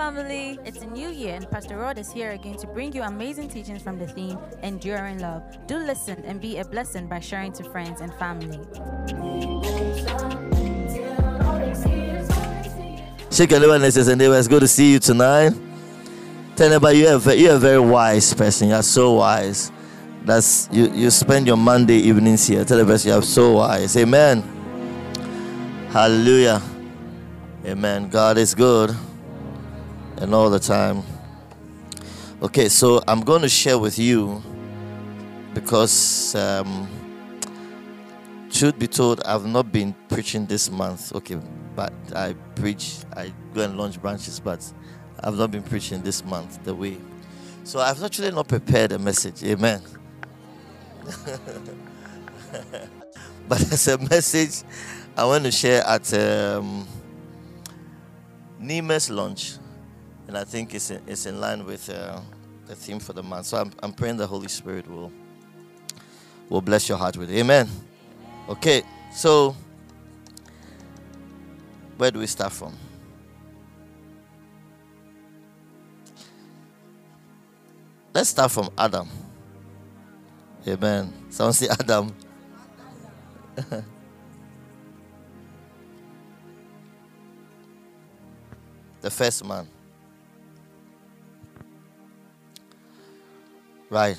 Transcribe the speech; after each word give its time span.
family. 0.00 0.58
It's 0.64 0.80
a 0.80 0.86
new 0.86 1.10
year, 1.10 1.34
and 1.34 1.44
Pastor 1.50 1.76
Rod 1.76 1.98
is 1.98 2.10
here 2.10 2.30
again 2.30 2.56
to 2.56 2.66
bring 2.66 2.90
you 2.94 3.02
amazing 3.02 3.50
teachings 3.50 3.82
from 3.82 3.98
the 3.98 4.06
theme 4.06 4.38
Enduring 4.62 5.18
Love. 5.18 5.42
Do 5.66 5.76
listen 5.76 6.24
and 6.24 6.40
be 6.40 6.56
a 6.56 6.64
blessing 6.64 7.06
by 7.06 7.20
sharing 7.20 7.52
to 7.52 7.64
friends 7.64 8.00
and 8.00 8.10
family. 8.14 8.60
Shake 13.30 13.50
your 13.50 13.60
neighbor 13.60 13.74
and 13.74 13.92
say, 13.92 14.14
neighbor, 14.14 14.38
it's 14.38 14.48
good 14.48 14.60
to 14.60 14.68
see 14.68 14.92
you 14.92 15.00
tonight. 15.00 15.52
Tell 16.56 16.70
neighbor 16.70 16.92
you're 16.92 17.20
you're 17.34 17.56
a 17.56 17.58
very 17.58 17.78
wise 17.78 18.32
person. 18.32 18.70
You're 18.70 18.82
so 18.82 19.12
wise. 19.12 19.70
That's 20.24 20.66
you, 20.72 20.90
you 20.92 21.10
spend 21.10 21.46
your 21.46 21.58
Monday 21.58 21.98
evenings 21.98 22.46
here. 22.46 22.64
Tell 22.64 22.82
the 22.82 23.02
you're 23.04 23.20
so 23.20 23.52
wise. 23.52 23.94
Amen. 23.98 24.40
Hallelujah. 25.90 26.62
Amen. 27.66 28.08
God 28.08 28.38
is 28.38 28.54
good 28.54 28.96
and 30.20 30.34
all 30.34 30.50
the 30.50 30.58
time. 30.58 31.02
Okay, 32.42 32.68
so 32.68 33.02
I'm 33.08 33.20
going 33.20 33.42
to 33.42 33.48
share 33.48 33.78
with 33.78 33.98
you 33.98 34.42
because, 35.52 36.34
um, 36.34 36.88
truth 38.50 38.78
be 38.78 38.86
told, 38.86 39.22
I've 39.24 39.46
not 39.46 39.72
been 39.72 39.94
preaching 40.08 40.46
this 40.46 40.70
month. 40.70 41.14
Okay, 41.16 41.38
but 41.74 41.92
I 42.14 42.34
preach, 42.54 42.98
I 43.16 43.32
go 43.54 43.62
and 43.62 43.76
launch 43.76 44.00
branches, 44.00 44.40
but 44.40 44.64
I've 45.20 45.36
not 45.36 45.50
been 45.50 45.62
preaching 45.62 46.02
this 46.02 46.24
month 46.24 46.62
the 46.64 46.74
way. 46.74 46.96
So 47.64 47.80
I've 47.80 48.02
actually 48.02 48.30
not 48.30 48.48
prepared 48.48 48.92
a 48.92 48.98
message. 48.98 49.42
Amen. 49.44 49.82
but 53.48 53.60
it's 53.60 53.86
a 53.88 53.98
message 53.98 54.62
I 55.16 55.24
want 55.24 55.44
to 55.44 55.50
share 55.50 55.82
at 55.86 56.12
um, 56.14 56.86
Nemes 58.60 59.10
launch, 59.10 59.58
and 60.30 60.38
I 60.38 60.44
think 60.44 60.76
it's 60.76 60.92
in, 60.92 61.02
it's 61.08 61.26
in 61.26 61.40
line 61.40 61.66
with 61.66 61.90
uh, 61.90 62.20
the 62.68 62.76
theme 62.76 63.00
for 63.00 63.12
the 63.12 63.22
month. 63.22 63.46
So 63.46 63.56
I'm, 63.56 63.72
I'm 63.82 63.92
praying 63.92 64.16
the 64.16 64.28
Holy 64.28 64.46
Spirit 64.46 64.88
will 64.88 65.10
will 66.48 66.60
bless 66.60 66.88
your 66.88 66.98
heart 66.98 67.16
with 67.16 67.32
it. 67.32 67.38
Amen. 67.40 67.68
Okay, 68.48 68.84
so 69.12 69.56
where 71.96 72.12
do 72.12 72.20
we 72.20 72.28
start 72.28 72.52
from? 72.52 72.76
Let's 78.14 78.28
start 78.28 78.52
from 78.52 78.70
Adam. 78.78 79.08
Amen. 80.64 81.12
Someone 81.30 81.54
say 81.54 81.66
Adam. 81.68 82.14
the 89.00 89.10
first 89.10 89.44
man. 89.44 89.66
Right. 93.90 94.16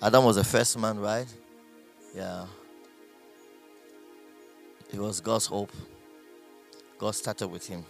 Adam 0.00 0.24
was 0.24 0.36
the 0.36 0.44
first 0.44 0.78
man, 0.78 0.98
right? 0.98 1.26
Yeah. 2.14 2.46
It 4.90 4.98
was 4.98 5.20
God's 5.20 5.44
hope. 5.44 5.70
God 6.98 7.14
started 7.14 7.48
with 7.48 7.66
him. 7.66 7.84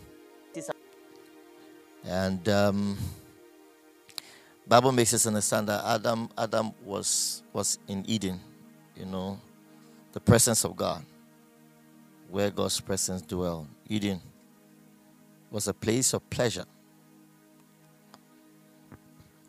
And 2.05 2.49
um, 2.49 2.99
Bible 4.67 4.91
makes 4.91 5.15
us 5.15 5.27
understand 5.27 5.69
that 5.69 5.85
Adam 5.85 6.29
Adam 6.37 6.73
was 6.85 7.43
was 7.53 7.79
in 7.87 8.05
Eden, 8.09 8.41
you 8.97 9.07
know, 9.07 9.41
the 10.13 10.21
presence 10.21 10.65
of 10.65 10.77
God, 10.77 11.05
where 12.31 12.51
God's 12.51 12.81
presence 12.81 13.23
dwelled. 13.23 13.69
Eden 13.89 14.21
was 15.51 15.69
a 15.69 15.75
place 15.75 16.13
of 16.15 16.29
pleasure. 16.31 16.65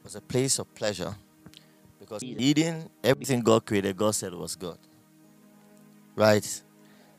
Was 0.07 0.15
a 0.15 0.21
place 0.21 0.57
of 0.57 0.73
pleasure 0.73 1.13
because 1.99 2.23
Eden, 2.23 2.89
everything 3.03 3.41
God 3.41 3.65
created, 3.65 3.97
God 3.97 4.11
said 4.11 4.33
was 4.33 4.55
good. 4.55 4.77
Right? 6.15 6.61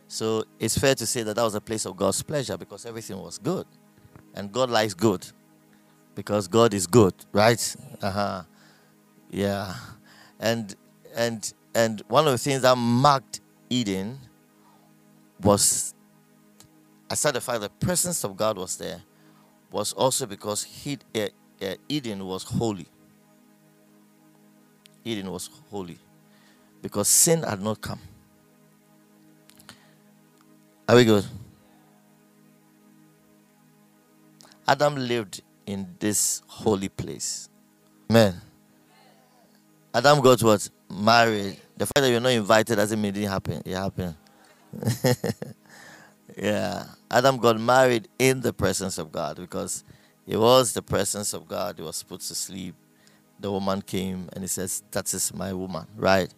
So 0.06 0.44
it's 0.58 0.78
fair 0.78 0.94
to 0.94 1.04
say 1.04 1.22
that 1.22 1.36
that 1.36 1.42
was 1.42 1.54
a 1.54 1.60
place 1.60 1.84
of 1.84 1.98
God's 1.98 2.22
pleasure 2.22 2.56
because 2.56 2.86
everything 2.86 3.18
was 3.18 3.36
good. 3.36 3.66
And 4.32 4.50
God 4.50 4.70
likes 4.70 4.94
good 4.94 5.26
because 6.14 6.48
God 6.48 6.72
is 6.72 6.86
good, 6.86 7.12
right? 7.30 7.76
Uh-huh. 8.00 8.44
Yeah. 9.28 9.74
And 10.40 10.74
and 11.14 11.52
and 11.74 12.02
one 12.08 12.24
of 12.24 12.32
the 12.32 12.38
things 12.38 12.62
that 12.62 12.78
marked 12.78 13.42
Eden 13.68 14.18
was 15.42 15.92
aside 17.10 17.34
the 17.34 17.42
fact 17.42 17.60
the 17.60 17.68
presence 17.68 18.24
of 18.24 18.34
God 18.34 18.56
was 18.56 18.78
there, 18.78 19.02
was 19.70 19.92
also 19.92 20.24
because 20.24 20.64
he, 20.64 20.96
uh, 21.62 21.74
Eden 21.88 22.24
was 22.26 22.44
holy. 22.44 22.86
Eden 25.04 25.30
was 25.30 25.48
holy 25.70 25.98
because 26.82 27.08
sin 27.08 27.42
had 27.42 27.60
not 27.62 27.80
come. 27.80 28.00
Are 30.88 30.96
we 30.96 31.04
good? 31.04 31.24
Adam 34.66 34.96
lived 34.96 35.42
in 35.66 35.86
this 35.98 36.42
holy 36.46 36.88
place. 36.88 37.48
Man. 38.08 38.34
Adam 39.94 40.20
got 40.20 40.42
what? 40.42 40.68
Married. 40.90 41.56
The 41.76 41.86
fact 41.86 42.00
that 42.00 42.10
you're 42.10 42.20
not 42.20 42.28
invited 42.32 42.76
doesn't 42.76 43.00
mean 43.00 43.10
it 43.10 43.14
didn't 43.20 43.30
happen. 43.30 43.62
It 43.64 43.74
happened. 43.74 44.14
yeah. 46.36 46.84
Adam 47.10 47.38
got 47.38 47.60
married 47.60 48.08
in 48.18 48.40
the 48.40 48.52
presence 48.52 48.98
of 48.98 49.10
God 49.12 49.36
because 49.36 49.84
it 50.28 50.36
was 50.36 50.74
the 50.74 50.82
presence 50.82 51.32
of 51.32 51.48
God. 51.48 51.76
He 51.78 51.82
was 51.82 52.02
put 52.02 52.20
to 52.20 52.34
sleep. 52.34 52.74
The 53.40 53.50
woman 53.50 53.80
came 53.80 54.28
and 54.34 54.44
he 54.44 54.48
says, 54.48 54.82
That 54.90 55.12
is 55.14 55.32
my 55.32 55.54
woman, 55.54 55.86
right? 55.96 56.32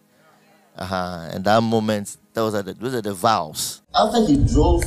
Uh-huh. 0.77 1.29
And 1.33 1.43
that 1.43 1.61
moment, 1.61 2.15
those 2.33 2.55
are 2.55 2.61
the, 2.63 2.73
those 2.73 2.95
are 2.95 3.01
the 3.01 3.13
vows. 3.13 3.81
After 3.93 4.25
he 4.25 4.37
drove 4.37 4.83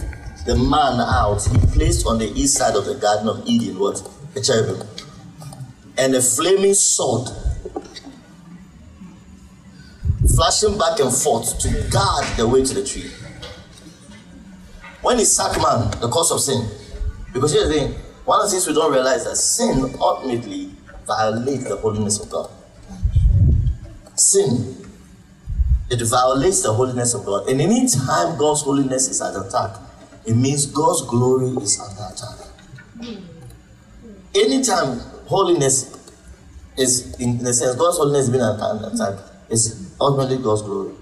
the 0.47 0.57
man 0.57 1.01
out, 1.01 1.43
he 1.45 1.59
placed 1.77 2.07
on 2.07 2.19
the 2.19 2.31
east 2.31 2.57
side 2.57 2.75
of 2.77 2.87
the 2.87 2.95
Garden 2.95 3.29
of 3.29 3.47
Eden 3.47 3.79
what? 3.79 4.03
A 4.37 4.41
cherubim. 4.41 4.87
And 5.99 6.15
a 6.15 6.23
flaming 6.23 6.73
sword 6.75 7.29
flashing 10.35 10.79
back 10.79 10.99
and 10.99 11.13
forth 11.15 11.59
to 11.59 11.69
guard 11.91 12.25
the 12.39 12.49
way 12.49 12.65
to 12.65 12.73
the 12.73 12.85
tree. 12.85 13.11
When 15.03 15.19
he 15.19 15.27
sacked 15.27 15.59
man, 15.59 15.91
the 16.01 16.09
cause 16.09 16.33
of 16.33 16.41
sin. 16.41 16.67
Because 17.35 17.53
here's 17.53 17.69
the 17.69 17.75
thing 17.75 18.04
one 18.25 18.41
of 18.41 18.47
the 18.47 18.53
things 18.53 18.67
we 18.67 18.73
don't 18.73 18.93
realize 18.93 19.25
that 19.25 19.37
sin 19.37 19.95
ultimately 20.01 20.71
violates 21.07 21.65
the 21.65 21.77
holiness 21.77 22.21
of 22.21 22.31
God. 22.31 22.51
Sin, 24.17 24.77
it 25.91 26.03
violates 26.07 26.63
the 26.63 26.73
holiness 26.73 27.13
of 27.15 27.27
God. 27.27 27.49
And 27.49 27.61
any 27.61 27.87
time 27.87 28.39
God's 28.39 28.63
holiness 28.63 29.09
is 29.09 29.21
under 29.21 29.47
attack, 29.47 29.77
it 30.27 30.35
means 30.35 30.67
God's 30.67 31.03
glory 31.03 31.49
is 31.63 31.79
under 31.79 32.15
attack. 32.15 33.19
Anytime 34.35 34.99
holiness 35.27 35.95
is, 36.79 37.21
in, 37.21 37.47
a 37.47 37.53
sense, 37.53 37.77
God's 37.77 37.99
holiness 37.99 38.25
is 38.25 38.31
being 38.31 38.43
under 38.43 38.87
attack, 38.89 39.23
it's 39.51 39.95
ultimately 40.01 40.43
God's 40.43 40.63
glory. 40.63 40.95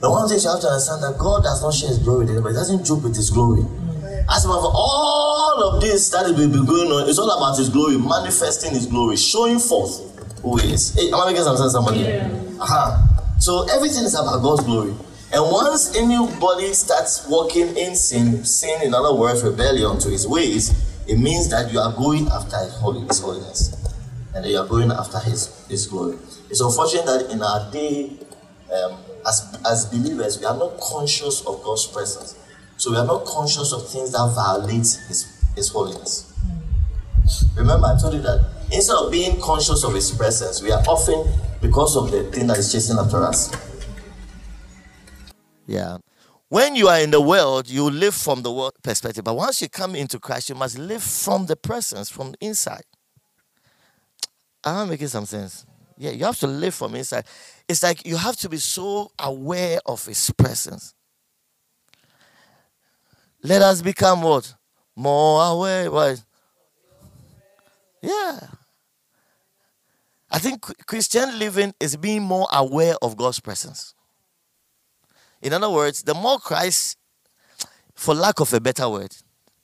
The 0.00 0.10
one 0.10 0.28
thing 0.28 0.38
you 0.38 0.50
have 0.50 0.60
to 0.60 0.66
understand 0.66 1.02
that 1.02 1.16
God 1.18 1.42
does 1.44 1.62
not 1.62 1.72
share 1.72 1.88
his 1.88 1.98
glory 1.98 2.26
with 2.26 2.34
anybody, 2.34 2.54
he 2.54 2.58
doesn't 2.58 2.84
joke 2.84 3.04
with 3.04 3.16
his 3.16 3.30
glory. 3.30 3.62
As 4.34 4.46
of 4.46 4.50
all 4.52 5.62
of 5.62 5.80
this 5.82 6.08
that 6.10 6.24
will 6.24 6.48
be 6.48 6.66
going 6.66 6.90
on, 6.90 7.06
it's 7.08 7.18
all 7.18 7.30
about 7.30 7.58
his 7.58 7.68
glory, 7.68 7.98
manifesting 7.98 8.72
his 8.72 8.86
glory, 8.86 9.16
showing 9.16 9.58
forth 9.58 10.00
who 10.40 10.56
he 10.56 10.72
is. 10.72 10.94
Hey, 10.94 11.08
am 11.08 11.20
I 11.20 11.26
making 11.26 11.44
some 11.44 11.56
sense, 11.56 11.72
somebody? 11.72 12.00
Yeah. 12.00 12.30
Uh-huh. 12.58 13.38
So 13.38 13.68
everything 13.68 14.04
is 14.04 14.14
about 14.14 14.40
God's 14.40 14.64
glory. 14.64 14.94
And 15.34 15.42
once 15.52 15.94
anybody 15.96 16.72
starts 16.72 17.26
walking 17.28 17.76
in 17.76 17.94
sin, 17.94 18.44
sin, 18.44 18.82
in 18.82 18.94
other 18.94 19.14
words, 19.14 19.42
rebellion 19.42 19.98
to 20.00 20.08
his 20.08 20.26
ways, 20.26 20.70
it 21.06 21.18
means 21.18 21.50
that 21.50 21.70
you 21.72 21.78
are 21.78 21.92
going 21.92 22.28
after 22.28 22.56
his 22.56 22.74
holiness. 22.74 23.76
And 24.34 24.46
you 24.46 24.56
are 24.56 24.66
going 24.66 24.90
after 24.90 25.18
his, 25.18 25.66
his 25.68 25.86
glory. 25.86 26.16
It's 26.48 26.60
unfortunate 26.60 27.04
that 27.04 27.30
in 27.30 27.42
our 27.42 27.70
day, 27.70 28.16
um, 28.72 28.98
as, 29.26 29.58
as 29.66 29.84
believers, 29.86 30.38
we 30.38 30.46
are 30.46 30.56
not 30.56 30.80
conscious 30.80 31.44
of 31.46 31.62
God's 31.62 31.86
presence. 31.86 32.36
So 32.82 32.90
we 32.90 32.96
are 32.96 33.06
not 33.06 33.24
conscious 33.26 33.72
of 33.72 33.88
things 33.88 34.10
that 34.10 34.32
violate 34.34 34.98
His, 35.06 35.40
his 35.54 35.68
holiness. 35.68 36.34
Remember, 37.56 37.86
I 37.86 37.96
told 37.96 38.12
you 38.12 38.20
that 38.22 38.44
instead 38.72 38.96
of 38.96 39.12
being 39.12 39.40
conscious 39.40 39.84
of 39.84 39.94
His 39.94 40.10
presence, 40.10 40.60
we 40.60 40.72
are 40.72 40.82
often, 40.88 41.32
because 41.60 41.96
of 41.96 42.10
the 42.10 42.24
thing 42.32 42.48
that 42.48 42.58
is 42.58 42.72
chasing 42.72 42.98
after 42.98 43.22
us. 43.22 43.54
Yeah. 45.64 45.98
When 46.48 46.74
you 46.74 46.88
are 46.88 46.98
in 46.98 47.12
the 47.12 47.20
world, 47.20 47.70
you 47.70 47.88
live 47.88 48.16
from 48.16 48.42
the 48.42 48.50
world 48.50 48.72
perspective. 48.82 49.22
But 49.22 49.36
once 49.36 49.62
you 49.62 49.68
come 49.68 49.94
into 49.94 50.18
Christ, 50.18 50.48
you 50.48 50.56
must 50.56 50.76
live 50.76 51.04
from 51.04 51.46
the 51.46 51.54
presence, 51.54 52.10
from 52.10 52.34
inside. 52.40 52.82
Am 54.64 54.74
I 54.74 54.84
making 54.86 55.06
some 55.06 55.26
sense? 55.26 55.64
Yeah, 55.96 56.10
you 56.10 56.24
have 56.24 56.40
to 56.40 56.48
live 56.48 56.74
from 56.74 56.96
inside. 56.96 57.26
It's 57.68 57.84
like 57.84 58.04
you 58.04 58.16
have 58.16 58.34
to 58.38 58.48
be 58.48 58.56
so 58.56 59.12
aware 59.20 59.78
of 59.86 60.04
His 60.04 60.32
presence. 60.36 60.94
Let 63.42 63.62
us 63.62 63.82
become 63.82 64.22
what? 64.22 64.54
More 64.94 65.44
aware. 65.44 65.90
What? 65.90 66.22
Yeah. 68.00 68.38
I 70.30 70.38
think 70.38 70.64
Christian 70.86 71.38
living 71.38 71.74
is 71.78 71.96
being 71.96 72.22
more 72.22 72.48
aware 72.52 72.94
of 73.02 73.16
God's 73.16 73.40
presence. 73.40 73.94
In 75.42 75.52
other 75.52 75.68
words, 75.68 76.02
the 76.02 76.14
more 76.14 76.38
Christ, 76.38 76.96
for 77.94 78.14
lack 78.14 78.40
of 78.40 78.52
a 78.54 78.60
better 78.60 78.88
word 78.88 79.14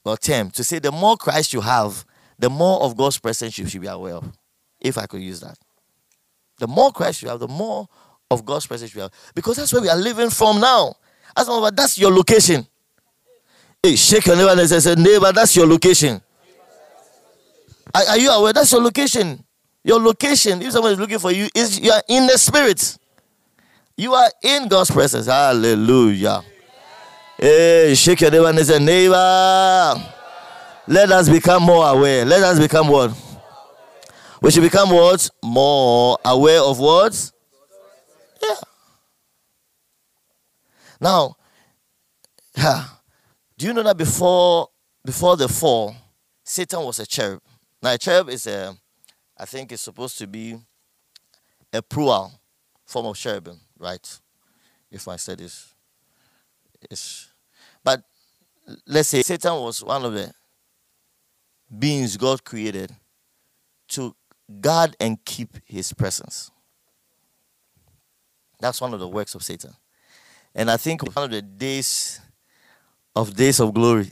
or 0.04 0.16
term, 0.16 0.50
to 0.50 0.64
say 0.64 0.78
the 0.78 0.92
more 0.92 1.16
Christ 1.16 1.52
you 1.52 1.60
have, 1.60 2.04
the 2.38 2.50
more 2.50 2.82
of 2.82 2.96
God's 2.96 3.18
presence 3.18 3.58
you 3.58 3.66
should 3.66 3.80
be 3.80 3.86
aware 3.86 4.14
of. 4.14 4.32
If 4.80 4.98
I 4.98 5.06
could 5.06 5.22
use 5.22 5.40
that. 5.40 5.58
The 6.58 6.68
more 6.68 6.92
Christ 6.92 7.22
you 7.22 7.28
have, 7.28 7.40
the 7.40 7.48
more 7.48 7.88
of 8.30 8.44
God's 8.44 8.66
presence 8.66 8.94
you 8.94 9.00
have. 9.00 9.12
Because 9.34 9.56
that's 9.56 9.72
where 9.72 9.82
we 9.82 9.88
are 9.88 9.96
living 9.96 10.30
from 10.30 10.60
now. 10.60 10.96
That's 11.34 11.98
your 11.98 12.12
location. 12.12 12.66
Hey, 13.82 13.94
shake 13.94 14.26
your 14.26 14.36
neighbor 14.36 14.60
and 14.60 14.68
say, 14.68 14.94
neighbor, 14.96 15.32
that's 15.32 15.54
your 15.54 15.66
location. 15.66 16.20
Are, 17.94 18.02
are 18.08 18.18
you 18.18 18.30
aware? 18.30 18.52
That's 18.52 18.72
your 18.72 18.82
location. 18.82 19.44
Your 19.84 20.00
location, 20.00 20.60
if 20.60 20.72
someone 20.72 20.92
is 20.92 20.98
looking 20.98 21.20
for 21.20 21.30
you, 21.30 21.48
is 21.54 21.78
you 21.78 21.92
are 21.92 22.02
in 22.08 22.26
the 22.26 22.36
spirit. 22.36 22.98
You 23.96 24.14
are 24.14 24.30
in 24.42 24.68
God's 24.68 24.90
presence. 24.90 25.26
Hallelujah. 25.26 26.42
Hey, 27.38 27.94
shake 27.94 28.20
your 28.20 28.32
neighbor 28.32 28.48
and 28.48 28.58
say, 28.58 28.78
neighbor. 28.80 29.94
Let 30.88 31.12
us 31.12 31.28
become 31.28 31.62
more 31.62 31.88
aware. 31.88 32.24
Let 32.24 32.42
us 32.42 32.58
become 32.58 32.88
what? 32.88 33.12
We 34.42 34.50
should 34.50 34.62
become 34.62 34.90
what? 34.90 35.30
More 35.42 36.18
aware 36.24 36.62
of 36.62 36.80
what? 36.80 37.30
Yeah. 38.42 38.54
Now, 41.00 41.36
do 43.58 43.66
you 43.66 43.72
know 43.72 43.82
that 43.82 43.96
before 43.96 44.68
before 45.04 45.36
the 45.36 45.48
fall, 45.48 45.94
Satan 46.44 46.84
was 46.84 47.00
a 47.00 47.06
cherub? 47.06 47.42
Now, 47.82 47.92
a 47.92 47.98
cherub 47.98 48.28
is 48.28 48.46
a, 48.46 48.76
I 49.36 49.44
think 49.46 49.72
it's 49.72 49.82
supposed 49.82 50.16
to 50.18 50.26
be 50.26 50.56
a 51.72 51.82
plural 51.82 52.32
form 52.86 53.06
of 53.06 53.16
cherubim, 53.16 53.58
right? 53.78 54.20
If 54.90 55.08
I 55.08 55.16
said 55.16 55.38
this, 55.38 55.74
it's, 56.90 57.30
but 57.82 58.02
let's 58.86 59.08
say 59.08 59.22
Satan 59.22 59.54
was 59.54 59.82
one 59.82 60.04
of 60.04 60.12
the 60.12 60.32
beings 61.76 62.16
God 62.16 62.44
created 62.44 62.94
to 63.88 64.14
guard 64.60 64.96
and 65.00 65.24
keep 65.24 65.56
his 65.64 65.92
presence. 65.92 66.50
That's 68.60 68.80
one 68.80 68.94
of 68.94 69.00
the 69.00 69.08
works 69.08 69.34
of 69.34 69.42
Satan. 69.42 69.74
And 70.54 70.70
I 70.70 70.76
think 70.76 71.02
one 71.14 71.24
of 71.24 71.30
the 71.30 71.42
days 71.42 72.20
of 73.18 73.34
days 73.34 73.58
of 73.58 73.74
glory 73.74 74.08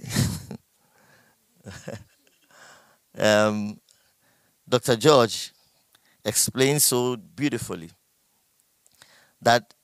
um, 3.18 3.78
Dr. 4.68 4.96
George 4.96 5.52
explains 6.24 6.84
so 6.84 7.16
beautifully 7.16 7.90
that 9.40 9.74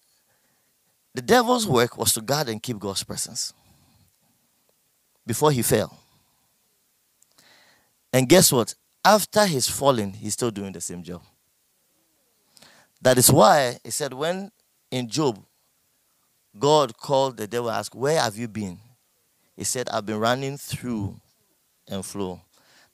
the 1.15 1.23
devil's 1.23 1.69
work 1.69 1.97
was 1.97 2.13
to 2.15 2.21
guard 2.21 2.49
and 2.49 2.61
keep 2.61 2.81
God's 2.81 3.05
presence 3.05 3.53
before 5.25 5.53
he 5.53 5.63
fell. 5.63 5.97
And 8.13 8.29
guess 8.29 8.51
what? 8.51 8.75
After 9.05 9.47
his 9.47 9.69
falling, 9.69 10.15
he's 10.15 10.33
still 10.33 10.51
doing 10.51 10.73
the 10.73 10.81
same 10.81 11.03
job. 11.05 11.23
That 13.01 13.19
is 13.19 13.31
why 13.31 13.79
he 13.85 13.91
said, 13.91 14.13
when 14.13 14.51
in 14.91 15.09
Job, 15.09 15.45
God 16.59 16.97
called 16.97 17.37
the 17.37 17.47
devil 17.47 17.71
asked, 17.71 17.95
Where 17.95 18.21
have 18.21 18.37
you 18.37 18.49
been? 18.49 18.79
He 19.57 19.65
said, 19.65 19.89
I've 19.89 20.07
been 20.07 20.19
running 20.19 20.57
through 20.57 21.21
and 21.89 22.05
flow. 22.05 22.41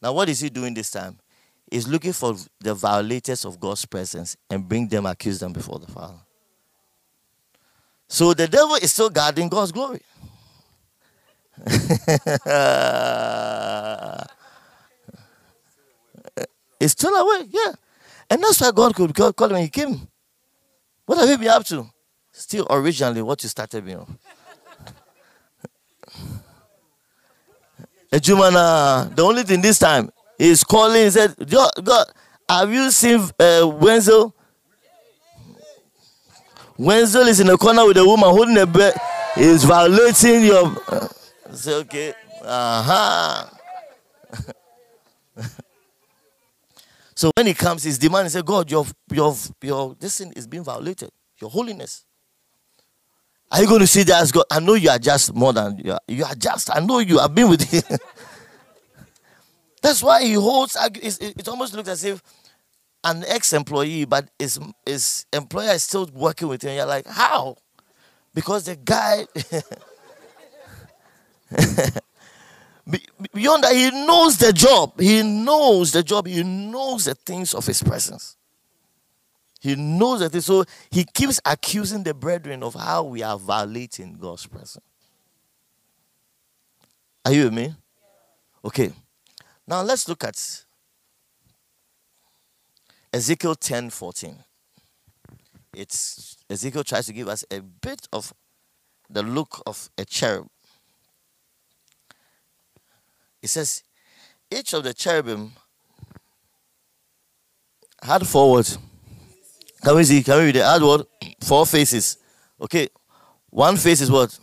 Now, 0.02 0.12
what 0.12 0.28
is 0.28 0.40
he 0.40 0.48
doing 0.48 0.74
this 0.74 0.90
time? 0.90 1.18
He's 1.70 1.86
looking 1.86 2.12
for 2.12 2.34
the 2.60 2.74
violators 2.74 3.44
of 3.44 3.60
God's 3.60 3.84
presence 3.84 4.36
and 4.48 4.66
bring 4.66 4.88
them, 4.88 5.06
accuse 5.06 5.38
them 5.38 5.52
before 5.52 5.78
the 5.78 5.86
Father. 5.86 6.18
So 8.08 8.32
the 8.32 8.48
devil 8.48 8.76
is 8.76 8.90
still 8.92 9.10
guarding 9.10 9.48
God's 9.48 9.70
glory. 9.70 10.00
it's 16.80 16.92
still 16.92 17.14
away, 17.14 17.48
yeah. 17.50 17.72
And 18.30 18.42
that's 18.42 18.60
why 18.60 18.70
God 18.70 18.94
could 18.94 19.14
call 19.14 19.32
him 19.48 19.52
when 19.52 19.62
he 19.62 19.68
came. 19.68 20.08
What 21.04 21.18
have 21.18 21.28
you 21.28 21.38
been 21.38 21.48
up 21.48 21.64
to? 21.66 21.86
Still 22.32 22.66
originally 22.70 23.20
what 23.20 23.42
you 23.42 23.48
started 23.48 23.84
me 23.84 23.96
Ejumana, 28.12 29.14
the 29.14 29.22
only 29.22 29.42
thing 29.42 29.60
this 29.60 29.78
time 29.78 30.10
is 30.38 30.64
calling. 30.64 31.04
He 31.04 31.10
said, 31.10 31.34
God, 31.48 32.06
have 32.48 32.72
you 32.72 32.90
seen 32.90 33.20
uh, 33.38 33.66
Wenzel? 33.66 34.34
Wenzel 36.78 37.26
is 37.26 37.40
in 37.40 37.48
the 37.48 37.56
corner 37.58 37.84
with 37.86 37.96
a 37.98 38.04
woman 38.04 38.30
holding 38.30 38.56
a 38.56 38.66
bed. 38.66 38.94
He's 39.34 39.64
violating 39.64 40.44
your. 40.44 40.74
Uh, 40.88 41.08
say, 41.52 41.74
okay. 41.74 42.14
Uh 42.42 42.82
huh. 42.82 43.46
so 47.14 47.30
when 47.36 47.46
he 47.46 47.54
comes, 47.54 47.82
he's 47.82 47.98
demanding, 47.98 48.30
say, 48.30 48.42
God, 48.42 48.70
your, 48.70 48.86
your, 49.12 49.34
your, 49.62 49.94
this 49.98 50.18
thing 50.18 50.32
is 50.34 50.46
being 50.46 50.64
violated. 50.64 51.10
Your 51.40 51.50
holiness. 51.50 52.04
Are 53.50 53.62
you 53.62 53.68
going 53.68 53.80
to 53.80 53.86
see 53.86 54.02
that 54.04 54.22
as 54.22 54.30
God? 54.30 54.44
I 54.50 54.60
know 54.60 54.74
you 54.74 54.90
are 54.90 54.98
just 54.98 55.34
more 55.34 55.52
than 55.52 55.78
you 55.82 55.92
are. 55.92 56.00
You 56.06 56.24
are 56.24 56.34
just. 56.34 56.74
I 56.74 56.80
know 56.80 56.98
you 56.98 57.18
have 57.18 57.34
been 57.34 57.48
with 57.48 57.62
Him. 57.62 57.82
That's 59.82 60.02
why 60.02 60.24
he 60.24 60.32
holds. 60.34 60.76
It 60.80 61.48
almost 61.48 61.74
looks 61.74 61.88
as 61.88 62.04
if 62.04 62.22
an 63.04 63.24
ex-employee, 63.26 64.04
but 64.06 64.28
his 64.38 64.58
his 64.84 65.24
employer 65.32 65.70
is 65.72 65.82
still 65.84 66.08
working 66.12 66.48
with 66.48 66.62
him. 66.62 66.74
You're 66.76 66.86
like, 66.86 67.06
how? 67.06 67.56
Because 68.34 68.64
the 68.64 68.76
guy. 68.76 69.26
Beyond 73.34 73.64
that, 73.64 73.74
he 73.74 73.90
knows 73.90 74.38
the 74.38 74.52
job. 74.52 74.98
He 74.98 75.22
knows 75.22 75.92
the 75.92 76.02
job. 76.02 76.26
He 76.26 76.42
knows 76.42 77.04
the 77.04 77.14
things 77.14 77.54
of 77.54 77.66
his 77.66 77.82
presence. 77.82 78.36
He 79.60 79.74
knows 79.74 80.20
that. 80.20 80.40
So 80.42 80.64
he 80.90 81.04
keeps 81.04 81.40
accusing 81.44 82.02
the 82.02 82.14
brethren 82.14 82.62
of 82.62 82.74
how 82.74 83.04
we 83.04 83.22
are 83.22 83.38
violating 83.38 84.16
God's 84.18 84.46
presence. 84.46 84.84
Are 87.24 87.32
you 87.32 87.44
with 87.44 87.54
me? 87.54 87.74
Okay. 88.64 88.92
Now 89.66 89.82
let's 89.82 90.08
look 90.08 90.24
at 90.24 90.64
Ezekiel 93.12 93.54
10 93.54 93.90
14. 93.90 94.36
It's 95.74 96.36
Ezekiel 96.48 96.84
tries 96.84 97.06
to 97.06 97.12
give 97.12 97.28
us 97.28 97.44
a 97.50 97.60
bit 97.60 98.08
of 98.12 98.32
the 99.10 99.22
look 99.22 99.62
of 99.66 99.90
a 99.98 100.04
cherub. 100.04 100.48
It 103.42 103.48
says, 103.48 103.82
each 104.50 104.72
of 104.72 104.82
the 104.82 104.94
cherubim 104.94 105.52
had 108.02 108.26
forward 108.26 108.68
can 109.82 109.96
we 109.96 110.04
see? 110.04 110.22
Can 110.22 110.38
we 110.38 110.44
read 110.46 110.56
it? 110.56 110.62
Add 110.62 110.82
what? 110.82 111.06
Four 111.40 111.66
faces. 111.66 112.18
Okay. 112.60 112.88
One 113.50 113.76
face 113.76 114.00
is 114.00 114.10
what? 114.10 114.38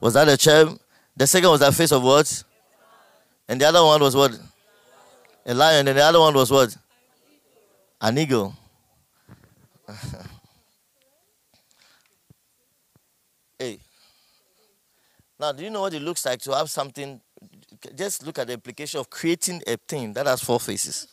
Was 0.00 0.14
that 0.14 0.28
a 0.28 0.36
cherub? 0.36 0.78
The 1.16 1.26
second 1.26 1.50
was 1.50 1.60
that 1.60 1.74
face 1.74 1.92
of 1.92 2.02
what? 2.02 2.42
And 3.48 3.60
the 3.60 3.66
other 3.66 3.82
one 3.82 4.00
was 4.00 4.16
what? 4.16 4.38
A 5.46 5.54
lion. 5.54 5.86
And 5.88 5.96
the 5.96 6.02
other 6.02 6.18
one 6.20 6.34
was 6.34 6.50
what? 6.50 6.76
An 8.00 8.18
eagle. 8.18 8.54
hey. 13.58 13.78
Now, 15.38 15.52
do 15.52 15.62
you 15.62 15.70
know 15.70 15.82
what 15.82 15.94
it 15.94 16.02
looks 16.02 16.26
like 16.26 16.40
to 16.40 16.52
have 16.52 16.68
something? 16.68 17.20
Just 17.94 18.26
look 18.26 18.38
at 18.38 18.48
the 18.48 18.54
implication 18.54 18.98
of 19.00 19.08
creating 19.08 19.62
a 19.66 19.76
thing 19.76 20.12
that 20.14 20.26
has 20.26 20.42
four 20.42 20.58
faces. 20.58 21.06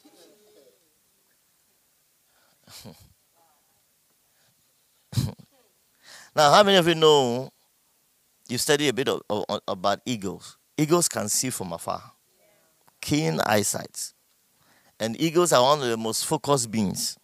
now, 6.35 6.51
how 6.51 6.63
many 6.63 6.77
of 6.77 6.87
you 6.87 6.95
know 6.95 7.51
you 8.47 8.57
study 8.57 8.87
a 8.87 8.93
bit 8.93 9.09
of, 9.09 9.21
of, 9.29 9.61
about 9.67 9.99
eagles? 10.05 10.57
Eagles 10.77 11.07
can 11.07 11.29
see 11.29 11.49
from 11.49 11.73
afar, 11.73 12.01
keen 13.01 13.39
eyesight. 13.45 14.13
And 14.99 15.19
eagles 15.19 15.51
are 15.53 15.61
one 15.61 15.81
of 15.81 15.87
the 15.87 15.97
most 15.97 16.25
focused 16.25 16.71
beings. 16.71 17.17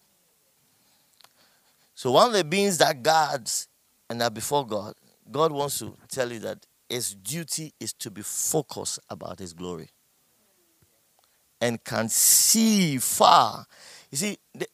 So, 1.94 2.12
one 2.12 2.28
of 2.28 2.32
the 2.32 2.44
beings 2.44 2.78
that 2.78 3.02
guards 3.02 3.68
and 4.08 4.22
are 4.22 4.30
before 4.30 4.66
God, 4.66 4.94
God 5.30 5.52
wants 5.52 5.78
to 5.78 5.94
tell 6.08 6.32
you 6.32 6.40
that 6.40 6.66
his 6.88 7.14
duty 7.14 7.72
is 7.78 7.92
to 7.94 8.10
be 8.10 8.22
focused 8.22 8.98
about 9.08 9.38
his 9.38 9.52
glory 9.52 9.90
and 11.60 11.82
can 11.84 12.08
see 12.08 12.98
far. 12.98 13.66
You 14.10 14.18
see, 14.18 14.38
the, 14.54 14.66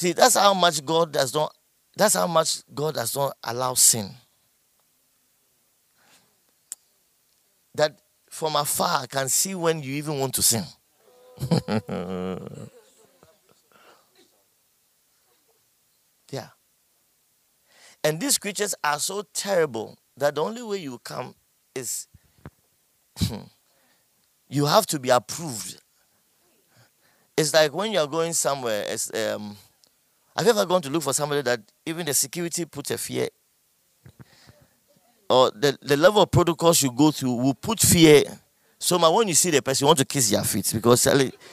See, 0.00 0.12
that's 0.12 0.34
how 0.34 0.54
much 0.54 0.82
God 0.82 1.12
does 1.12 1.34
not 1.34 1.54
that's 1.94 2.14
how 2.14 2.26
much 2.26 2.62
God 2.74 2.94
does 2.94 3.14
not 3.14 3.36
allow 3.44 3.74
sin. 3.74 4.10
That 7.74 7.98
from 8.30 8.56
afar 8.56 9.02
I 9.02 9.06
can 9.06 9.28
see 9.28 9.54
when 9.54 9.82
you 9.82 9.92
even 9.96 10.18
want 10.18 10.32
to 10.36 10.42
sin. 10.42 10.64
yeah. 16.32 16.48
And 18.02 18.18
these 18.18 18.38
creatures 18.38 18.74
are 18.82 18.98
so 18.98 19.22
terrible 19.34 19.98
that 20.16 20.36
the 20.36 20.42
only 20.42 20.62
way 20.62 20.78
you 20.78 20.98
come 21.00 21.34
is 21.74 22.08
you 24.48 24.64
have 24.64 24.86
to 24.86 24.98
be 24.98 25.10
approved. 25.10 25.78
It's 27.36 27.52
like 27.52 27.74
when 27.74 27.92
you're 27.92 28.06
going 28.06 28.32
somewhere, 28.32 28.86
it's, 28.88 29.12
um, 29.14 29.58
have 30.36 30.46
you 30.46 30.50
ever 30.52 30.66
gone 30.66 30.82
to 30.82 30.90
look 30.90 31.02
for 31.02 31.12
somebody 31.12 31.42
that 31.42 31.60
even 31.84 32.06
the 32.06 32.14
security 32.14 32.64
puts 32.64 32.90
a 32.90 32.98
fear 32.98 33.28
or 35.30 35.52
the, 35.52 35.78
the 35.80 35.96
level 35.96 36.22
of 36.22 36.30
protocols 36.30 36.82
you 36.82 36.90
go 36.90 37.12
through 37.12 37.34
will 37.34 37.54
put 37.54 37.78
fear. 37.78 38.24
So 38.80 38.98
my, 38.98 39.08
when 39.08 39.28
you 39.28 39.34
see 39.34 39.50
the 39.50 39.62
person, 39.62 39.84
you 39.84 39.86
want 39.86 40.00
to 40.00 40.04
kiss 40.04 40.30
their 40.30 40.42
feet 40.42 40.68
because 40.74 41.06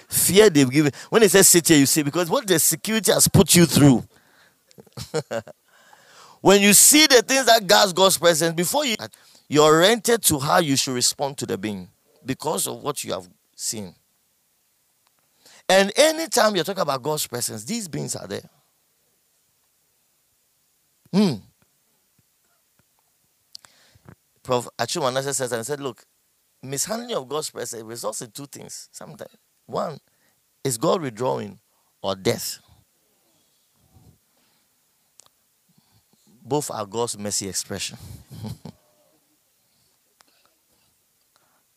fear 0.09 0.49
they've 0.49 0.69
given. 0.69 0.91
When 1.09 1.21
they 1.21 1.27
say 1.27 1.43
sit 1.43 1.67
here, 1.67 1.77
you 1.77 1.85
see 1.85 2.01
because 2.01 2.27
what 2.29 2.47
the 2.47 2.57
security 2.57 3.11
has 3.11 3.27
put 3.27 3.53
you 3.53 3.65
through. 3.65 4.03
when 6.41 6.61
you 6.61 6.73
see 6.73 7.05
the 7.05 7.21
things 7.21 7.45
that 7.45 7.67
God's 7.67 7.93
God's 7.93 8.17
presence 8.17 8.55
before 8.55 8.85
you, 8.85 8.95
you're 9.47 9.71
oriented 9.71 10.23
to 10.23 10.39
how 10.39 10.57
you 10.57 10.75
should 10.75 10.95
respond 10.95 11.37
to 11.37 11.45
the 11.45 11.57
being 11.57 11.87
because 12.25 12.65
of 12.65 12.81
what 12.81 13.03
you 13.03 13.13
have 13.13 13.29
seen. 13.55 13.93
And 15.69 15.91
anytime 15.97 16.55
you're 16.55 16.63
talking 16.63 16.81
about 16.81 17.03
God's 17.03 17.27
presence, 17.27 17.63
these 17.63 17.87
beings 17.87 18.15
are 18.15 18.25
there. 18.25 18.49
Hmm. 21.17 21.33
Prof. 24.43 24.67
Achimanase 24.77 25.33
says 25.33 25.51
and 25.51 25.65
said, 25.65 25.79
look, 25.79 26.03
mishandling 26.61 27.15
of 27.15 27.27
God's 27.27 27.49
presence 27.49 27.81
results 27.81 28.21
in 28.21 28.29
two 28.29 28.45
things 28.45 28.87
sometimes. 28.91 29.31
One 29.65 29.97
is 30.63 30.77
God 30.77 31.01
withdrawing 31.01 31.57
or 32.03 32.15
death. 32.15 32.59
Both 36.43 36.69
are 36.69 36.85
God's 36.85 37.17
mercy 37.17 37.49
expression. 37.49 37.97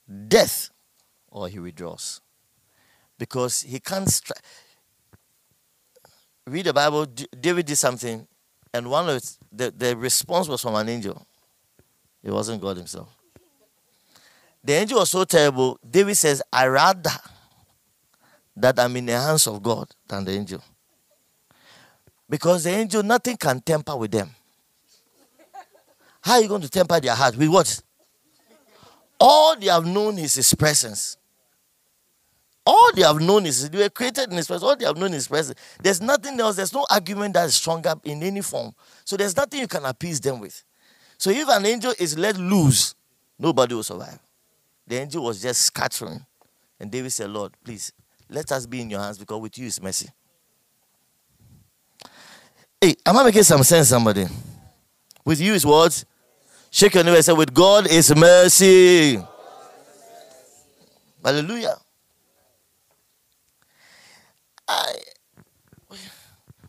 death 0.28 0.68
or 1.30 1.48
he 1.48 1.58
withdraws. 1.58 2.20
Because 3.18 3.62
he 3.62 3.80
can't 3.80 4.06
stri- 4.06 4.32
read 6.46 6.66
the 6.66 6.74
Bible, 6.74 7.06
David 7.06 7.64
did 7.64 7.76
something, 7.76 8.26
and 8.72 8.90
one 8.90 9.08
of 9.08 9.22
the, 9.52 9.70
the 9.70 9.96
response 9.96 10.48
was 10.48 10.60
from 10.60 10.74
an 10.74 10.88
angel. 10.88 11.26
It 12.22 12.30
wasn't 12.30 12.60
God 12.60 12.76
Himself. 12.76 13.08
The 14.62 14.74
angel 14.74 14.98
was 14.98 15.10
so 15.10 15.24
terrible. 15.24 15.78
David 15.88 16.16
says, 16.16 16.42
I 16.52 16.66
rather 16.66 17.10
that 18.56 18.78
I'm 18.78 18.94
in 18.96 19.06
the 19.06 19.18
hands 19.18 19.46
of 19.46 19.62
God 19.62 19.88
than 20.06 20.24
the 20.24 20.32
angel. 20.32 20.62
Because 22.28 22.64
the 22.64 22.70
angel, 22.70 23.02
nothing 23.02 23.36
can 23.36 23.60
temper 23.60 23.96
with 23.96 24.10
them. 24.10 24.30
How 26.20 26.34
are 26.34 26.42
you 26.42 26.48
going 26.48 26.60
to 26.60 26.68
temper 26.68 27.00
their 27.00 27.14
heart? 27.14 27.36
With 27.36 27.48
what? 27.48 27.82
All 29.18 29.56
they 29.56 29.66
have 29.66 29.86
known 29.86 30.18
is 30.18 30.34
His 30.34 30.54
presence. 30.54 31.16
All 32.66 32.90
they 32.94 33.02
have 33.02 33.20
known 33.20 33.46
is 33.46 33.68
they 33.70 33.78
were 33.78 33.88
created 33.88 34.30
in 34.30 34.36
His 34.36 34.46
presence. 34.46 34.62
All 34.62 34.76
they 34.76 34.84
have 34.84 34.96
known 34.96 35.14
is 35.14 35.28
presence. 35.28 35.58
There's 35.82 36.00
nothing 36.00 36.38
else. 36.38 36.56
There's 36.56 36.72
no 36.72 36.86
argument 36.90 37.34
that 37.34 37.46
is 37.46 37.54
stronger 37.54 37.94
in 38.04 38.22
any 38.22 38.42
form. 38.42 38.74
So 39.04 39.16
there's 39.16 39.36
nothing 39.36 39.60
you 39.60 39.68
can 39.68 39.84
appease 39.84 40.20
them 40.20 40.40
with. 40.40 40.62
So 41.18 41.30
if 41.30 41.48
an 41.48 41.66
angel 41.66 41.94
is 41.98 42.18
let 42.18 42.36
loose, 42.36 42.94
nobody 43.38 43.74
will 43.74 43.82
survive. 43.82 44.18
The 44.86 44.96
angel 44.96 45.24
was 45.24 45.40
just 45.42 45.62
scattering. 45.62 46.24
And 46.78 46.90
David 46.90 47.12
said, 47.12 47.30
Lord, 47.30 47.52
please, 47.64 47.92
let 48.28 48.50
us 48.52 48.66
be 48.66 48.80
in 48.80 48.90
your 48.90 49.00
hands 49.00 49.18
because 49.18 49.40
with 49.40 49.58
you 49.58 49.66
is 49.66 49.82
mercy. 49.82 50.08
Hey, 52.80 52.94
am 53.04 53.16
I 53.16 53.24
making 53.24 53.42
some 53.42 53.62
sense, 53.62 53.88
somebody? 53.88 54.26
With 55.24 55.40
you 55.40 55.52
is 55.52 55.66
what? 55.66 56.04
Shake 56.70 56.94
your 56.94 57.04
neighbor 57.04 57.16
and 57.16 57.24
say, 57.24 57.32
With 57.32 57.52
God 57.52 57.86
is 57.90 58.14
mercy. 58.14 59.18
Hallelujah. 61.22 61.76
I, 64.70 64.94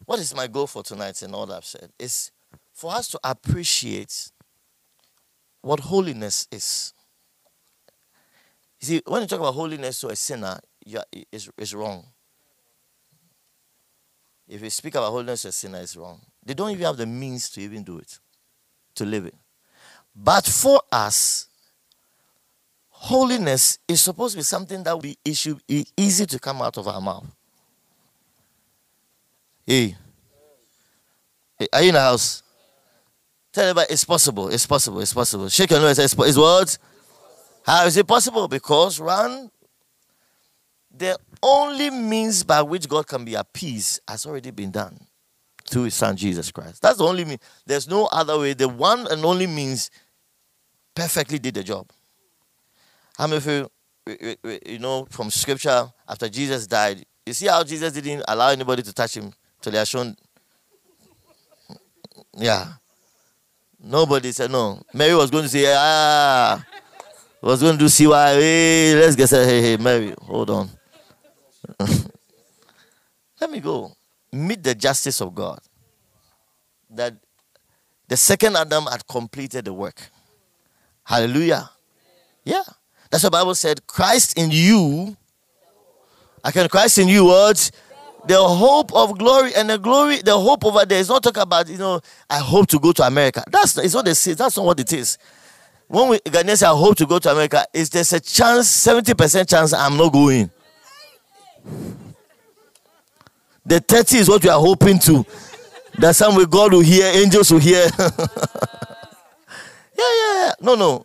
what 0.05 0.19
is 0.19 0.33
my 0.35 0.47
goal 0.47 0.67
for 0.67 0.81
tonight 0.81 1.21
and 1.21 1.35
all 1.35 1.51
I've 1.51 1.65
said? 1.65 1.91
Is 1.99 2.31
for 2.73 2.93
us 2.93 3.07
to 3.09 3.19
appreciate 3.23 4.31
what 5.61 5.79
holiness 5.81 6.47
is. 6.51 6.93
You 8.79 8.87
see, 8.87 9.01
when 9.05 9.21
you 9.21 9.27
talk 9.27 9.39
about 9.39 9.53
holiness 9.53 9.99
to 10.01 10.07
a 10.07 10.15
sinner, 10.15 10.59
it's, 11.31 11.49
it's 11.55 11.73
wrong. 11.75 12.07
If 14.47 14.63
you 14.63 14.69
speak 14.71 14.95
about 14.95 15.11
holiness 15.11 15.43
to 15.43 15.49
a 15.49 15.51
sinner, 15.51 15.79
it's 15.79 15.95
wrong. 15.95 16.19
They 16.43 16.55
don't 16.55 16.71
even 16.71 16.85
have 16.85 16.97
the 16.97 17.05
means 17.05 17.51
to 17.51 17.61
even 17.61 17.83
do 17.83 17.99
it, 17.99 18.17
to 18.95 19.05
live 19.05 19.27
it. 19.27 19.35
But 20.15 20.45
for 20.47 20.81
us, 20.91 21.47
holiness 22.89 23.77
is 23.87 24.01
supposed 24.01 24.33
to 24.33 24.39
be 24.39 24.43
something 24.43 24.81
that 24.83 24.93
will 24.93 25.01
be 25.01 25.17
issue, 25.23 25.59
easy 25.95 26.25
to 26.25 26.39
come 26.39 26.63
out 26.63 26.79
of 26.79 26.87
our 26.87 26.99
mouth. 26.99 27.27
Hey, 29.65 29.95
hey 31.59 31.67
are 31.71 31.81
you 31.81 31.89
in 31.89 31.95
the 31.95 32.01
house? 32.01 32.43
Tell 33.53 33.65
everybody 33.65 33.93
it's 33.93 34.05
possible. 34.05 34.47
It's 34.49 34.65
possible. 34.65 35.01
It's 35.01 35.13
possible. 35.13 35.49
Shake 35.49 35.71
your 35.71 35.79
nose. 35.79 35.99
It's, 35.99 36.15
it's 36.17 36.37
what? 36.37 36.77
How 37.65 37.85
is 37.85 37.97
it 37.97 38.07
possible? 38.07 38.47
Because 38.47 38.99
one, 38.99 39.51
the 40.95 41.17
only 41.43 41.89
means 41.89 42.43
by 42.43 42.61
which 42.61 42.87
God 42.87 43.07
can 43.07 43.25
be 43.25 43.35
appeased 43.35 44.01
has 44.07 44.25
already 44.25 44.51
been 44.51 44.71
done 44.71 44.99
through 45.69 45.83
His 45.83 45.95
Son 45.95 46.15
Jesus 46.15 46.51
Christ. 46.51 46.81
That's 46.81 46.97
the 46.97 47.03
only 47.03 47.25
means. 47.25 47.41
There's 47.65 47.87
no 47.87 48.05
other 48.07 48.39
way. 48.39 48.53
The 48.53 48.69
one 48.69 49.07
and 49.11 49.23
only 49.25 49.47
means 49.47 49.91
perfectly 50.95 51.39
did 51.39 51.55
the 51.55 51.63
job. 51.63 51.89
How 53.17 53.27
many 53.27 53.37
of 53.37 53.45
you, 53.45 53.69
you 54.65 54.79
know, 54.79 55.05
from 55.09 55.29
Scripture 55.29 55.91
after 56.07 56.29
Jesus 56.29 56.67
died? 56.67 57.05
You 57.25 57.33
see 57.33 57.47
how 57.47 57.63
Jesus 57.63 57.93
didn't 57.93 58.23
allow 58.27 58.49
anybody 58.49 58.81
to 58.81 58.93
touch 58.93 59.15
him 59.15 59.31
till 59.61 59.77
are 59.77 59.85
shown. 59.85 60.15
Yeah. 62.37 62.73
Nobody 63.83 64.31
said 64.31 64.51
no. 64.51 64.81
Mary 64.93 65.15
was 65.15 65.31
going 65.31 65.43
to 65.43 65.49
say, 65.49 65.73
ah, 65.75 66.63
was 67.41 67.61
going 67.61 67.73
to 67.73 67.79
do 67.79 67.89
CY. 67.89 68.33
Hey, 68.35 68.95
let's 68.95 69.15
get 69.15 69.27
said, 69.27 69.47
hey, 69.47 69.61
hey, 69.61 69.77
Mary, 69.77 70.13
hold 70.21 70.49
on. 70.49 70.69
Let 73.39 73.49
me 73.49 73.59
go. 73.59 73.91
Meet 74.31 74.63
the 74.63 74.75
justice 74.75 75.19
of 75.21 75.33
God. 75.33 75.59
That 76.89 77.15
the 78.07 78.17
second 78.17 78.55
Adam 78.55 78.85
had 78.85 79.07
completed 79.07 79.65
the 79.65 79.73
work. 79.73 80.01
Hallelujah. 81.03 81.69
Yeah. 82.43 82.63
That's 83.09 83.23
what 83.23 83.31
the 83.31 83.37
Bible 83.37 83.55
said. 83.55 83.85
Christ 83.87 84.37
in 84.37 84.51
you. 84.51 85.17
I 86.43 86.51
can 86.51 86.67
Christ 86.69 86.97
in 86.97 87.07
you 87.07 87.25
what? 87.25 87.71
The 88.27 88.37
hope 88.41 88.93
of 88.93 89.17
glory 89.17 89.51
and 89.55 89.69
the 89.69 89.77
glory, 89.77 90.17
the 90.17 90.37
hope 90.37 90.65
over 90.65 90.85
there 90.85 90.99
is 90.99 91.09
not 91.09 91.23
talking 91.23 91.41
about, 91.41 91.67
you 91.69 91.77
know, 91.77 92.01
I 92.29 92.39
hope 92.39 92.67
to 92.67 92.79
go 92.79 92.91
to 92.91 93.03
America. 93.03 93.43
That's 93.49 93.77
it's 93.77 94.01
they 94.03 94.13
say. 94.13 94.33
That's 94.33 94.57
not 94.57 94.65
what 94.65 94.79
it 94.79 94.93
is. 94.93 95.17
When 95.87 96.09
we 96.09 96.19
Ghanaians 96.19 96.59
say 96.59 96.67
I 96.67 96.75
hope 96.75 96.95
to 96.97 97.05
go 97.05 97.19
to 97.19 97.31
America, 97.31 97.65
is 97.73 97.89
there's 97.89 98.13
a 98.13 98.19
chance, 98.19 98.67
70% 98.85 99.49
chance 99.49 99.73
I'm 99.73 99.97
not 99.97 100.13
going. 100.13 100.49
The 103.65 103.79
30 103.79 104.17
is 104.17 104.29
what 104.29 104.43
we 104.43 104.49
are 104.49 104.59
hoping 104.59 104.99
to. 104.99 105.25
That 105.97 106.15
some 106.15 106.35
way 106.35 106.45
God 106.45 106.73
will 106.73 106.79
hear, 106.81 107.05
angels 107.05 107.51
will 107.51 107.59
hear. 107.59 107.87
yeah, 107.99 108.09
yeah, 109.97 110.33
yeah. 110.33 110.51
No, 110.61 110.75
no. 110.75 111.03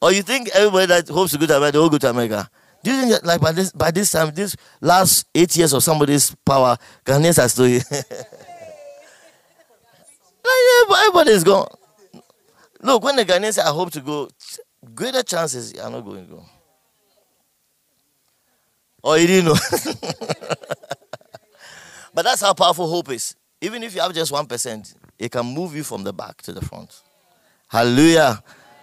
Or 0.00 0.12
you 0.12 0.22
think 0.22 0.50
everybody 0.54 0.86
that 0.86 1.08
hopes 1.08 1.32
to 1.32 1.38
go 1.38 1.46
to 1.46 1.56
America, 1.56 1.72
they 1.72 1.78
will 1.78 1.90
go 1.90 1.98
to 1.98 2.10
America. 2.10 2.50
Do 2.86 2.92
you 2.92 3.00
think 3.00 3.10
that, 3.14 3.24
like 3.26 3.40
by 3.40 3.50
this 3.50 3.72
by 3.72 3.90
this 3.90 4.12
time, 4.12 4.32
this 4.32 4.54
last 4.80 5.26
eight 5.34 5.56
years 5.56 5.72
of 5.72 5.82
somebody's 5.82 6.32
power, 6.44 6.78
Ghanaians 7.04 7.42
are 7.42 7.48
still 7.48 7.64
here? 7.64 7.82
like, 7.90 8.06
everybody 11.00 11.30
is 11.32 11.42
gone. 11.42 11.66
Look, 12.80 13.02
when 13.02 13.16
the 13.16 13.24
Ghanaians 13.24 13.54
say, 13.54 13.62
I 13.62 13.70
hope 13.72 13.90
to 13.90 14.00
go, 14.00 14.28
greater 14.94 15.24
chances 15.24 15.74
are 15.80 15.90
not 15.90 16.02
going 16.02 16.28
to 16.28 16.34
go. 16.34 16.46
Or 19.02 19.18
you 19.18 19.26
didn't 19.26 19.46
know. 19.46 19.56
but 22.14 22.24
that's 22.24 22.40
how 22.40 22.54
powerful 22.54 22.88
hope 22.88 23.10
is. 23.10 23.34
Even 23.60 23.82
if 23.82 23.96
you 23.96 24.00
have 24.00 24.14
just 24.14 24.30
1%, 24.32 24.94
it 25.18 25.32
can 25.32 25.44
move 25.44 25.74
you 25.74 25.82
from 25.82 26.04
the 26.04 26.12
back 26.12 26.40
to 26.42 26.52
the 26.52 26.64
front. 26.64 27.02
Hallelujah. 27.66 28.40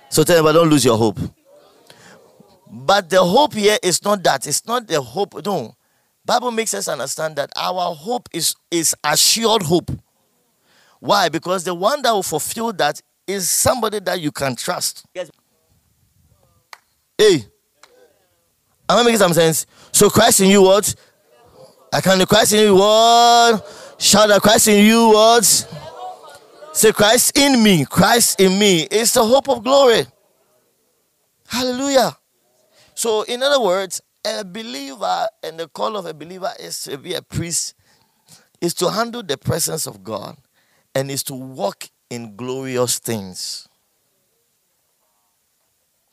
So 0.09 0.25
tell 0.25 0.43
me, 0.43 0.51
don't 0.51 0.69
lose 0.69 0.83
your 0.83 0.97
hope. 0.97 1.19
But 2.75 3.09
the 3.09 3.23
hope 3.23 3.53
here 3.53 3.77
is 3.83 4.03
not 4.03 4.23
that. 4.23 4.47
It's 4.47 4.65
not 4.65 4.87
the 4.87 4.99
hope. 4.99 5.45
No. 5.45 5.75
Bible 6.25 6.51
makes 6.51 6.73
us 6.73 6.87
understand 6.87 7.35
that 7.35 7.51
our 7.55 7.93
hope 7.93 8.27
is, 8.33 8.55
is 8.71 8.95
assured 9.03 9.61
hope. 9.61 9.91
Why? 10.99 11.29
Because 11.29 11.63
the 11.63 11.75
one 11.75 12.01
that 12.01 12.11
will 12.11 12.23
fulfill 12.23 12.73
that 12.73 12.99
is 13.27 13.49
somebody 13.49 13.99
that 13.99 14.19
you 14.19 14.31
can 14.31 14.55
trust. 14.55 15.05
Yes. 15.13 15.29
Hey, 17.17 17.45
Am 18.89 18.99
I 18.99 19.03
making 19.03 19.19
some 19.19 19.33
sense? 19.33 19.65
So 19.91 20.09
Christ 20.09 20.41
in 20.41 20.49
you 20.49 20.61
what? 20.61 20.93
I 21.91 22.01
can 22.01 22.19
the 22.19 22.25
Christ 22.25 22.53
in 22.53 22.59
you 22.59 22.75
what? 22.75 23.95
Shout 23.97 24.29
out 24.29 24.41
Christ 24.41 24.67
in 24.67 24.83
you 24.83 25.09
what? 25.09 25.45
Say 26.73 26.91
Christ 26.91 27.37
in 27.37 27.63
me. 27.63 27.85
Christ 27.85 28.39
in 28.41 28.57
me 28.59 28.81
is 28.83 29.13
the 29.13 29.23
hope 29.23 29.47
of 29.47 29.63
glory. 29.63 30.05
Hallelujah. 31.47 32.17
So, 33.03 33.23
in 33.23 33.43
other 33.43 33.59
words, 33.59 34.01
a 34.25 34.45
believer 34.45 35.27
and 35.43 35.59
the 35.59 35.67
call 35.67 35.97
of 35.97 36.05
a 36.05 36.13
believer 36.13 36.53
is 36.57 36.83
to 36.83 36.97
be 36.97 37.15
a 37.15 37.21
priest, 37.21 37.73
is 38.61 38.73
to 38.75 38.89
handle 38.89 39.21
the 39.21 39.37
presence 39.37 39.85
of 39.85 40.05
God, 40.05 40.37
and 40.95 41.11
is 41.11 41.21
to 41.23 41.33
walk 41.33 41.89
in 42.09 42.37
glorious 42.37 42.99
things. 42.99 43.67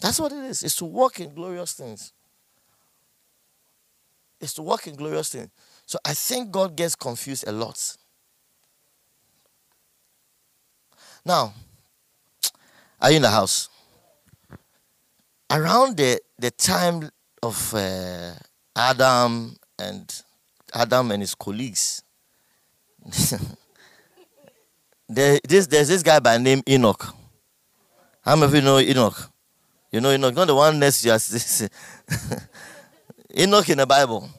That's 0.00 0.18
what 0.18 0.32
it 0.32 0.38
is. 0.38 0.64
It's 0.64 0.74
to 0.78 0.84
walk 0.84 1.20
in 1.20 1.32
glorious 1.32 1.74
things. 1.74 2.12
It's 4.40 4.54
to 4.54 4.62
walk 4.62 4.88
in 4.88 4.96
glorious 4.96 5.28
things. 5.28 5.50
So 5.86 5.96
I 6.04 6.12
think 6.12 6.50
God 6.50 6.74
gets 6.74 6.96
confused 6.96 7.46
a 7.46 7.52
lot. 7.52 7.96
Now, 11.24 11.54
are 13.00 13.10
you 13.10 13.18
in 13.18 13.22
the 13.22 13.30
house? 13.30 13.68
Around 15.50 15.96
the, 15.96 16.20
the 16.38 16.52
time 16.52 17.10
of 17.42 17.74
uh, 17.74 18.34
Adam 18.76 19.56
and 19.80 20.22
Adam 20.72 21.10
and 21.10 21.22
his 21.22 21.34
colleagues, 21.34 22.04
there, 25.08 25.40
this, 25.42 25.66
there's 25.66 25.88
this 25.88 26.04
guy 26.04 26.20
by 26.20 26.38
name 26.38 26.62
Enoch. 26.68 27.14
How 28.22 28.36
many 28.36 28.46
of 28.46 28.54
you 28.54 28.60
know 28.60 28.78
Enoch? 28.78 29.28
You 29.90 30.00
know 30.00 30.12
Enoch, 30.12 30.36
not 30.36 30.46
the 30.46 30.54
one 30.54 30.78
next 30.78 31.02
to 31.02 31.08
you. 31.08 31.68
Enoch 33.42 33.68
in 33.70 33.78
the 33.78 33.86
Bible. 33.86 34.30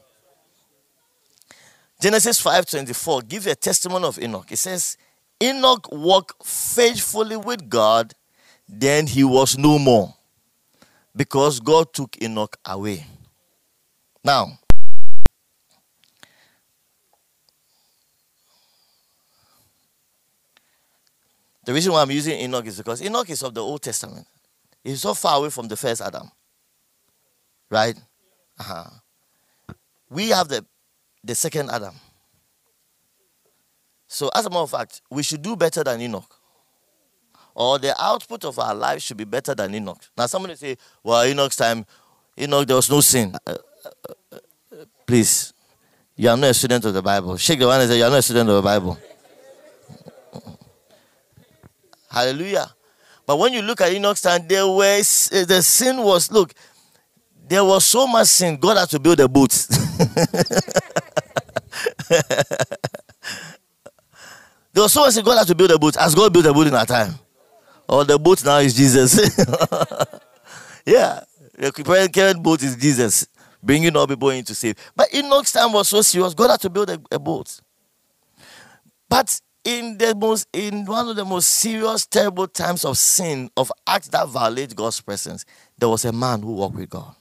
Genesis 2.00 2.42
5:24 2.42 3.28
give 3.28 3.48
a 3.48 3.56
testimony 3.56 4.06
of 4.06 4.18
Enoch. 4.18 4.50
It 4.50 4.60
says, 4.60 4.96
Enoch 5.44 5.90
walked 5.92 6.46
faithfully 6.46 7.36
with 7.36 7.68
God, 7.68 8.14
then 8.70 9.08
he 9.08 9.26
was 9.26 9.58
no 9.58 9.78
more 9.78 10.14
because 11.16 11.60
God 11.60 11.94
took 11.94 12.22
Enoch 12.22 12.58
away. 12.66 13.06
Now, 14.24 14.60
the 21.66 21.74
reason 21.74 21.92
why 21.94 22.02
I'm 22.02 22.12
using 22.12 22.40
Enoch 22.40 22.66
is 22.66 22.78
because 22.78 23.02
Enoch 23.02 23.30
is 23.30 23.44
of 23.44 23.54
the 23.54 23.62
Old 23.62 23.82
Testament. 23.82 24.28
He's 24.84 25.02
so 25.02 25.14
far 25.14 25.38
away 25.38 25.50
from 25.50 25.68
the 25.68 25.78
first 25.78 26.02
Adam. 26.02 26.32
Right? 27.70 27.96
Uh-huh. 28.60 28.90
We 30.10 30.30
have 30.30 30.48
the, 30.50 30.66
the 31.24 31.36
second 31.36 31.70
Adam. 31.70 31.96
So, 34.08 34.30
as 34.36 34.46
a 34.46 34.50
matter 34.50 34.64
of 34.64 34.72
fact, 34.72 35.02
we 35.10 35.24
should 35.24 35.42
do 35.42 35.56
better 35.56 35.84
than 35.84 36.02
Enoch. 36.02 36.41
Or 37.54 37.80
the 37.80 37.94
output 38.02 38.46
of 38.46 38.58
our 38.60 38.74
life 38.74 39.02
should 39.02 39.18
be 39.18 39.24
better 39.26 39.54
than 39.54 39.76
Enoch. 39.76 40.02
Now, 40.18 40.26
somebody 40.28 40.56
say, 40.56 40.78
well, 41.04 41.26
Enoch's 41.26 41.56
time, 41.56 41.86
Enoch, 42.38 42.68
there 42.68 42.76
was 42.76 42.90
no 42.90 43.02
sin. 43.02 43.36
Uh, 43.46 43.56
uh, 43.86 44.14
uh, 44.34 44.86
please, 45.06 45.54
you 46.16 46.30
are 46.30 46.38
not 46.38 46.50
a 46.50 46.54
student 46.54 46.86
of 46.86 46.94
the 46.94 47.02
Bible. 47.02 47.38
Shake 47.38 47.60
the 47.60 47.68
one 47.68 47.82
and 47.82 47.90
say, 47.90 47.98
you 47.98 48.04
are 48.04 48.10
not 48.10 48.20
a 48.20 48.22
student 48.22 48.50
of 48.50 48.56
the 48.56 48.62
Bible. 48.62 48.98
Hallelujah. 52.10 52.74
But 53.26 53.38
when 53.40 53.54
you 53.54 53.62
look 53.62 53.82
at 53.82 53.92
Enoch's 53.94 54.22
time, 54.22 54.48
there 54.48 54.68
was 54.68 55.30
the 55.30 55.62
sin 55.62 55.98
was 56.04 56.32
look, 56.32 56.54
there 57.48 57.64
was 57.64 57.86
so 57.86 58.06
much 58.08 58.28
sin. 58.28 58.58
God 58.58 58.78
had 58.78 58.90
to 58.90 59.00
build 59.00 59.20
a 59.20 59.28
boat. 59.30 59.52
There 64.74 64.84
was 64.84 64.94
someone 64.94 65.12
saying 65.12 65.26
God 65.26 65.38
had 65.38 65.48
to 65.48 65.56
build 65.56 65.72
a 65.72 65.80
boat. 65.80 65.98
As 65.98 66.16
God 66.16 66.32
built 66.32 66.46
a 66.46 66.54
boat 66.54 66.68
in 66.68 66.74
our 66.74 66.86
time? 66.86 67.16
Or 67.92 68.06
the 68.06 68.18
boat 68.18 68.44
now 68.46 68.60
is 68.60 68.74
Jesus. 68.74 69.16
yeah. 70.86 71.20
The 71.58 72.10
current 72.14 72.42
boat 72.42 72.64
is 72.64 72.78
Jesus, 72.78 73.28
bringing 73.62 73.96
all 73.98 74.08
people 74.08 74.30
into 74.30 74.56
save. 74.56 74.76
But 74.96 75.14
Enoch's 75.14 75.52
time 75.52 75.74
was 75.74 75.90
so 75.90 76.02
serious. 76.02 76.34
God 76.34 76.52
had 76.52 76.62
to 76.62 76.70
build 76.70 76.90
a, 76.90 77.02
a 77.12 77.20
boat. 77.20 77.60
But 79.10 79.42
in 79.66 79.98
the 79.98 80.16
most 80.16 80.48
in 80.54 80.86
one 80.86 81.10
of 81.10 81.18
the 81.18 81.26
most 81.26 81.50
serious, 81.50 82.06
terrible 82.06 82.48
times 82.48 82.86
of 82.86 82.98
sin, 82.98 83.52
of 83.58 83.70
acts 83.86 84.08
that 84.08 84.30
violate 84.30 84.74
God's 84.74 85.02
presence, 85.02 85.44
there 85.78 85.90
was 85.90 86.06
a 86.06 86.14
man 86.14 86.42
who 86.42 86.54
walked 86.54 86.78
with 86.78 86.90
God. 86.90 87.14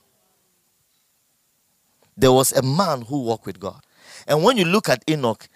There 2.17 2.33
was 2.33 2.53
a 2.53 2.63
man 2.63 3.03
who 3.03 3.25
walked 3.25 3.47
with 3.47 3.59
God. 3.59 3.81
And 4.29 4.45
when 4.45 4.57
you 4.57 4.67
look 4.67 4.89
at 4.89 5.03
Enoch, 5.11 5.49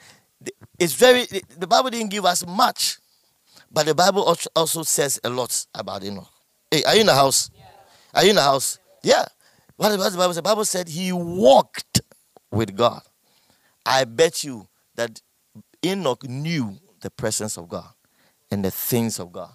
it's 0.79 0.95
very, 0.95 1.27
the 1.57 1.69
Bible 1.69 1.91
didn't 1.91 2.11
give 2.11 2.25
us 2.25 2.45
much, 2.45 2.99
but 3.75 3.87
the 3.87 3.95
Bible 3.95 4.23
also 4.55 4.83
says 4.85 5.21
a 5.25 5.29
lot 5.29 5.67
about 5.75 6.05
Enoch. 6.05 6.29
Hey, 6.71 6.85
are 6.85 6.95
you 6.95 7.01
in 7.01 7.07
the 7.07 7.15
house? 7.15 7.51
Yeah. 7.55 7.65
Are 8.15 8.23
you 8.23 8.31
in 8.31 8.37
the 8.37 8.43
house? 8.43 8.79
Yeah. 9.03 9.25
What 9.77 9.93
about 9.93 10.13
the 10.13 10.19
Bible 10.19 10.33
said? 10.33 10.45
The 10.45 10.49
Bible 10.49 10.65
said 10.65 10.89
he 10.89 11.13
walked 11.13 12.01
with 12.53 12.77
God. 12.77 13.03
I 13.85 14.05
bet 14.05 14.45
you 14.45 14.69
that 14.95 15.21
Enoch 15.85 16.23
knew 16.25 16.79
the 17.01 17.11
presence 17.11 17.59
of 17.59 17.69
God 17.69 17.93
and 18.51 18.65
the 18.65 18.71
things 18.71 19.19
of 19.19 19.33
God. 19.33 19.55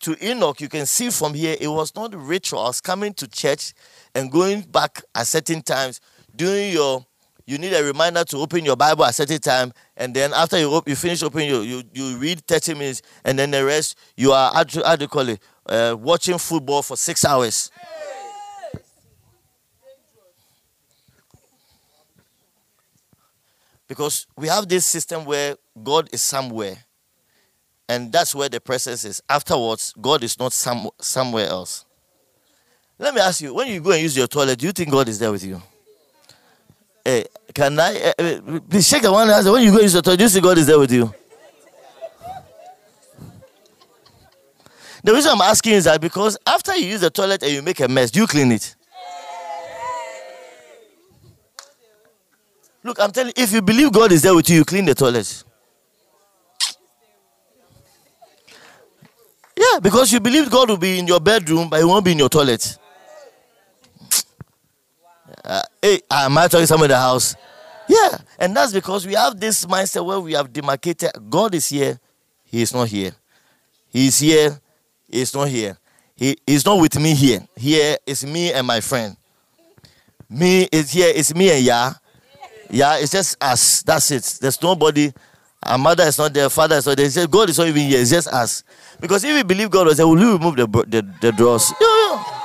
To 0.00 0.16
Enoch, 0.24 0.60
you 0.60 0.68
can 0.68 0.86
see 0.86 1.10
from 1.10 1.34
here, 1.34 1.56
it 1.60 1.68
was 1.68 1.94
not 1.94 2.14
rituals 2.14 2.80
coming 2.80 3.14
to 3.14 3.28
church 3.28 3.72
and 4.14 4.30
going 4.30 4.62
back 4.62 5.02
at 5.14 5.26
certain 5.26 5.62
times, 5.62 6.00
doing 6.34 6.72
your 6.72 7.06
you 7.46 7.58
need 7.58 7.74
a 7.74 7.84
reminder 7.84 8.24
to 8.24 8.38
open 8.38 8.64
your 8.64 8.76
Bible 8.76 9.04
at 9.04 9.10
a 9.10 9.12
certain 9.12 9.38
time, 9.38 9.72
and 9.96 10.14
then 10.14 10.32
after 10.32 10.58
you 10.58 10.70
op- 10.70 10.88
you 10.88 10.96
finish 10.96 11.22
opening, 11.22 11.50
you, 11.50 11.60
you 11.60 11.82
you 11.92 12.16
read 12.16 12.40
30 12.46 12.74
minutes, 12.74 13.02
and 13.24 13.38
then 13.38 13.50
the 13.50 13.64
rest 13.64 13.98
you 14.16 14.32
are 14.32 14.52
how 14.54 14.64
do 14.64 15.04
you 15.04 15.08
call 15.08 15.28
it, 15.28 15.40
uh, 15.66 15.94
watching 15.98 16.38
football 16.38 16.82
for 16.82 16.96
six 16.96 17.24
hours. 17.24 17.70
Because 23.86 24.26
we 24.36 24.48
have 24.48 24.66
this 24.66 24.86
system 24.86 25.26
where 25.26 25.56
God 25.82 26.08
is 26.12 26.22
somewhere, 26.22 26.78
and 27.86 28.10
that's 28.10 28.34
where 28.34 28.48
the 28.48 28.60
presence 28.60 29.04
is. 29.04 29.22
Afterwards, 29.28 29.92
God 30.00 30.24
is 30.24 30.38
not 30.38 30.54
some, 30.54 30.88
somewhere 30.98 31.48
else. 31.48 31.84
Let 32.98 33.14
me 33.14 33.20
ask 33.20 33.42
you: 33.42 33.52
When 33.52 33.68
you 33.68 33.80
go 33.80 33.90
and 33.90 34.00
use 34.00 34.16
your 34.16 34.26
toilet, 34.26 34.58
do 34.58 34.66
you 34.66 34.72
think 34.72 34.90
God 34.90 35.08
is 35.08 35.18
there 35.18 35.30
with 35.30 35.44
you? 35.44 35.60
Hey, 37.04 37.26
can 37.54 37.78
I 37.78 38.12
uh, 38.18 38.60
please 38.68 38.88
shake 38.88 39.02
the 39.02 39.12
one 39.12 39.28
hand? 39.28 39.46
When 39.46 39.62
you 39.62 39.70
go 39.70 39.80
use 39.80 39.92
the 39.92 40.00
toilet, 40.00 40.16
do 40.16 40.24
you 40.24 40.28
see 40.30 40.40
God 40.40 40.56
is 40.56 40.66
there 40.66 40.78
with 40.78 40.90
you? 40.90 41.12
The 45.02 45.12
reason 45.12 45.32
I'm 45.32 45.42
asking 45.42 45.74
is 45.74 45.84
that 45.84 46.00
because 46.00 46.38
after 46.46 46.74
you 46.74 46.86
use 46.86 47.02
the 47.02 47.10
toilet 47.10 47.42
and 47.42 47.52
you 47.52 47.60
make 47.60 47.78
a 47.80 47.88
mess, 47.88 48.10
do 48.10 48.20
you 48.20 48.26
clean 48.26 48.52
it? 48.52 48.74
Look, 52.82 52.98
I'm 52.98 53.12
telling 53.12 53.32
you, 53.36 53.42
if 53.42 53.52
you 53.52 53.60
believe 53.60 53.92
God 53.92 54.12
is 54.12 54.22
there 54.22 54.34
with 54.34 54.48
you, 54.48 54.56
you 54.56 54.64
clean 54.64 54.86
the 54.86 54.94
toilet. 54.94 55.44
Yeah, 59.56 59.78
because 59.80 60.10
you 60.10 60.20
believe 60.20 60.50
God 60.50 60.70
will 60.70 60.78
be 60.78 60.98
in 60.98 61.06
your 61.06 61.20
bedroom, 61.20 61.68
but 61.68 61.78
he 61.80 61.84
won't 61.84 62.04
be 62.04 62.12
in 62.12 62.18
your 62.18 62.30
toilet. 62.30 62.78
Hey, 65.84 66.00
uh, 66.10 66.24
am 66.24 66.38
I 66.38 66.48
talking 66.48 66.66
someone 66.66 66.86
in 66.90 66.94
the 66.94 66.98
house? 66.98 67.36
Yeah, 67.86 68.16
and 68.38 68.56
that's 68.56 68.72
because 68.72 69.06
we 69.06 69.12
have 69.12 69.38
this 69.38 69.66
mindset 69.66 70.04
where 70.04 70.18
we 70.18 70.32
have 70.32 70.50
demarcated 70.50 71.10
God 71.28 71.54
is 71.54 71.68
here, 71.68 72.00
He 72.44 72.62
is 72.62 72.72
not 72.72 72.88
here. 72.88 73.12
He 73.90 74.06
is 74.06 74.18
here, 74.18 74.58
He 75.10 75.20
is 75.20 75.34
not 75.34 75.48
here. 75.48 75.76
He 76.16 76.38
is 76.46 76.64
not 76.64 76.80
with 76.80 76.98
me 76.98 77.14
here. 77.14 77.46
Here 77.56 77.98
is 78.06 78.24
me 78.24 78.52
and 78.52 78.66
my 78.66 78.80
friend. 78.80 79.16
Me 80.30 80.66
is 80.72 80.90
here, 80.90 81.12
it's 81.14 81.34
me 81.34 81.50
and 81.50 81.64
Ya. 81.64 81.92
Yeah, 82.70 82.96
it's 82.96 83.12
just 83.12 83.36
us. 83.42 83.82
That's 83.82 84.10
it. 84.10 84.38
There's 84.40 84.62
nobody. 84.62 85.12
Our 85.62 85.76
mother 85.76 86.04
is 86.04 86.16
not 86.16 86.32
there, 86.32 86.48
father 86.48 86.76
is 86.76 86.86
not 86.86 86.96
there. 86.96 87.26
God 87.26 87.50
is 87.50 87.58
not 87.58 87.68
even 87.68 87.82
here, 87.82 88.00
it's 88.00 88.10
just 88.10 88.28
us. 88.28 88.64
Because 89.00 89.22
if 89.24 89.34
we 89.34 89.42
believe 89.42 89.70
God 89.70 89.86
was 89.86 89.98
there, 89.98 90.06
will 90.06 90.18
you 90.18 90.32
remove 90.32 90.56
the, 90.56 90.66
the, 90.66 91.06
the 91.20 91.32
drawers? 91.32 91.70
Yeah, 91.78 91.86
yeah. 91.86 92.43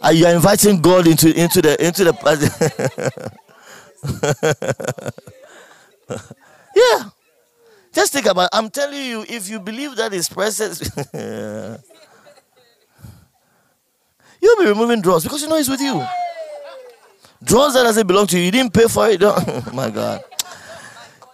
Uh, 0.00 0.06
are 0.06 0.12
you 0.12 0.26
inviting 0.28 0.80
God 0.80 1.06
into 1.06 1.32
into 1.38 1.62
the 1.62 1.84
into 1.84 2.04
the 2.04 2.12
Yeah. 6.76 7.04
Just 7.92 8.12
think 8.12 8.26
about 8.26 8.44
it. 8.44 8.50
I'm 8.52 8.70
telling 8.70 9.04
you, 9.04 9.24
if 9.28 9.48
you 9.48 9.60
believe 9.60 9.96
that 9.96 10.12
his 10.12 10.28
presence 10.28 10.80
you'll 14.40 14.56
be 14.58 14.66
removing 14.66 15.00
drawers 15.00 15.24
because 15.24 15.42
you 15.42 15.48
know 15.48 15.56
he's 15.56 15.68
with 15.68 15.80
you. 15.80 16.04
Drawers 17.42 17.74
that 17.74 17.84
doesn't 17.84 18.06
belong 18.06 18.26
to 18.28 18.38
you. 18.38 18.44
You 18.44 18.50
didn't 18.50 18.72
pay 18.72 18.86
for 18.86 19.08
it. 19.08 19.20
oh 19.22 19.70
my 19.74 19.90
God. 19.90 20.22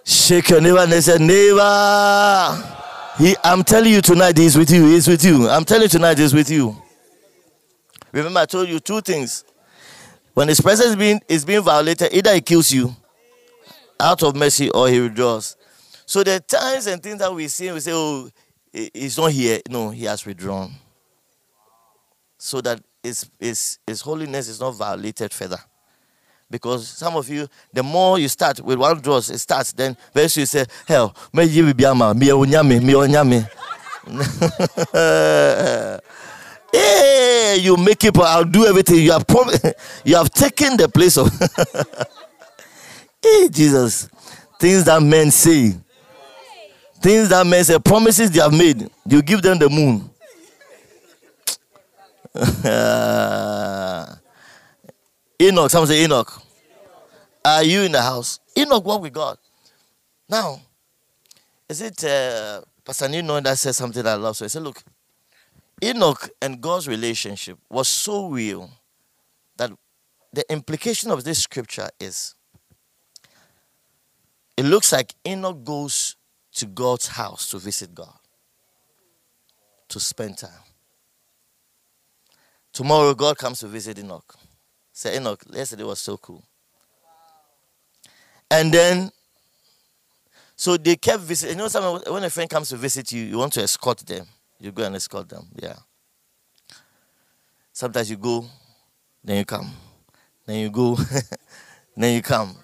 Shake 0.05 0.51
your 0.51 0.61
neighbor 0.61 0.79
and 0.79 0.93
they 0.93 1.01
said, 1.01 1.21
neighbor. 1.21 2.63
He, 3.19 3.35
I'm 3.43 3.65
telling 3.65 3.93
you 3.93 4.01
tonight, 4.01 4.39
he's 4.39 4.57
with 4.57 4.71
you. 4.71 4.87
He's 4.87 5.09
with 5.09 5.25
you. 5.25 5.49
I'm 5.49 5.65
telling 5.65 5.83
you 5.83 5.89
tonight, 5.89 6.19
he's 6.19 6.33
with 6.33 6.51
you. 6.51 6.77
Remember, 8.17 8.41
I 8.41 8.47
told 8.47 8.69
you 8.69 8.81
two 8.81 9.03
things. 9.03 9.45
When 10.33 10.49
his 10.49 10.59
presence 10.61 10.91
is 10.91 10.97
being, 10.97 11.21
is 11.29 11.45
being 11.45 11.63
violated, 11.63 12.15
either 12.15 12.35
he 12.35 12.41
kills 12.41 12.73
you 12.73 12.97
out 14.01 14.23
of 14.23 14.35
mercy 14.35 14.71
or 14.71 14.89
he 14.89 15.01
withdraws. 15.01 15.55
So 16.07 16.23
the 16.23 16.41
times 16.41 16.87
and 16.87 17.03
things 17.03 17.19
that 17.19 17.33
we 17.33 17.47
see, 17.49 17.71
we 17.73 17.81
say, 17.81 17.93
oh, 17.95 18.31
he's 18.73 19.19
not 19.19 19.33
here. 19.33 19.61
No, 19.69 19.91
he 19.91 20.05
has 20.05 20.25
withdrawn. 20.25 20.73
So 22.39 22.63
that 22.63 22.81
his, 23.03 23.29
his, 23.39 23.79
his 23.87 24.01
holiness 24.01 24.49
is 24.49 24.61
not 24.61 24.71
violated 24.73 25.33
further. 25.33 25.59
Because 26.51 26.89
some 26.89 27.17
of 27.17 27.29
you, 27.29 27.49
the 27.73 27.83
more 27.83 28.19
you 28.19 28.29
start 28.29 28.61
with 28.61 28.79
one 28.79 28.99
draws, 29.01 29.29
it 29.31 29.39
starts, 29.41 29.73
then 29.73 29.95
very 30.15 30.29
soon 30.29 30.43
you 30.43 30.47
say, 30.47 30.65
Hell, 30.87 31.15
me 31.35 31.45
you 31.45 31.75
be 31.75 31.85
ama, 31.85 32.15
me 32.15 32.29
onyame, 32.29 32.83
me 32.83 32.93
onyame. 32.95 33.51
Hey, 36.77 37.59
you 37.61 37.77
make 37.77 38.05
it, 38.05 38.17
I'll 38.19 38.45
do 38.45 38.67
everything. 38.67 38.97
You 38.97 39.13
have 39.13 39.27
prom- 39.27 39.51
you 40.05 40.17
have 40.17 40.31
taken 40.31 40.77
the 40.77 40.89
place 40.89 41.17
of 41.17 41.29
Hey 43.23 43.49
Jesus. 43.49 44.09
Things 44.61 44.85
that 44.85 45.03
men 45.03 45.31
say. 45.31 45.75
Things 47.01 47.29
that 47.31 47.47
men 47.47 47.65
say, 47.65 47.79
promises 47.79 48.31
they 48.31 48.41
have 48.41 48.53
made. 48.53 48.89
You 49.07 49.23
give 49.23 49.43
them 49.43 49.59
the 49.59 49.69
moon. 49.69 50.11
Enoch, 55.41 55.71
someone 55.71 55.89
say 55.89 56.05
Enoch. 56.05 56.43
Are 57.45 57.63
you 57.63 57.83
in 57.83 57.93
the 57.93 58.03
house? 58.03 58.41
Enoch 58.57 58.85
walk 58.85 59.03
with 59.03 59.13
God. 59.13 59.39
Now, 60.29 60.61
is 61.69 61.81
it 61.81 62.03
uh, 62.05 62.63
Pastor 62.85 63.09
Nino 63.09 63.41
that 63.41 63.59
says 63.59 63.77
something 63.77 64.03
that 64.03 64.13
I 64.13 64.17
love? 64.17 64.37
So 64.37 64.45
he 64.45 64.49
said, 64.49 64.63
look, 64.63 64.83
Enoch 65.83 66.31
and 66.41 66.61
God's 66.61 66.89
relationship 66.89 67.59
was 67.69 67.89
so 67.89 68.29
real 68.29 68.71
that 69.57 69.71
the 70.33 70.51
implication 70.51 71.11
of 71.11 71.25
this 71.25 71.43
scripture 71.43 71.89
is 72.01 72.35
it 74.57 74.65
looks 74.65 74.93
like 74.93 75.15
Enoch 75.27 75.65
goes 75.65 76.17
to 76.55 76.67
God's 76.67 77.09
house 77.09 77.51
to 77.51 77.59
visit 77.59 77.95
God, 77.95 78.19
to 79.89 80.01
spend 80.01 80.39
time. 80.39 80.51
Tomorrow, 82.73 83.15
God 83.15 83.37
comes 83.37 83.61
to 83.61 83.69
visit 83.69 83.99
Enoch. 83.99 84.35
Say, 84.93 85.17
Enoch, 85.17 85.43
yesterday 85.53 85.85
was 85.85 86.01
so 86.01 86.17
cool. 86.17 86.43
And 88.51 88.73
then, 88.73 89.11
so 90.57 90.77
they 90.77 90.97
kept 90.97 91.23
visiting. 91.23 91.59
You 91.59 91.69
know, 91.69 92.03
when 92.09 92.25
a 92.25 92.31
friend 92.31 92.49
comes 92.49 92.71
to 92.71 92.77
visit 92.77 93.13
you, 93.13 93.25
you 93.25 93.39
want 93.39 93.53
to 93.55 93.63
escort 93.63 93.99
them. 93.99 94.27
You 94.59 94.73
go 94.73 94.85
and 94.85 94.97
escort 94.97 95.29
them. 95.29 95.47
Yeah. 95.57 95.77
Sometimes 97.73 98.11
you 98.11 98.17
go, 98.17 98.45
then 99.23 99.37
you 99.39 99.45
come. 99.45 99.71
Then 100.47 100.61
you 100.61 100.71
go, 100.71 100.97
then 101.97 102.15
you 102.15 102.23
come. 102.23 102.57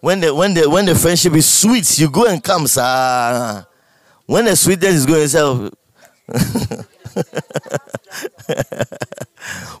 When 0.00 0.20
the 0.20 0.34
when 0.34 0.54
the 0.54 0.68
when 0.68 0.86
the 0.86 0.94
friendship 0.94 1.34
is 1.34 1.46
sweet, 1.48 1.98
you 1.98 2.10
go 2.10 2.26
and 2.26 2.42
come, 2.42 2.66
sir. 2.66 3.66
When 4.26 4.44
the 4.44 4.56
sweetness 4.56 4.94
is 4.94 5.06
going 5.06 5.22
itself. 5.22 5.70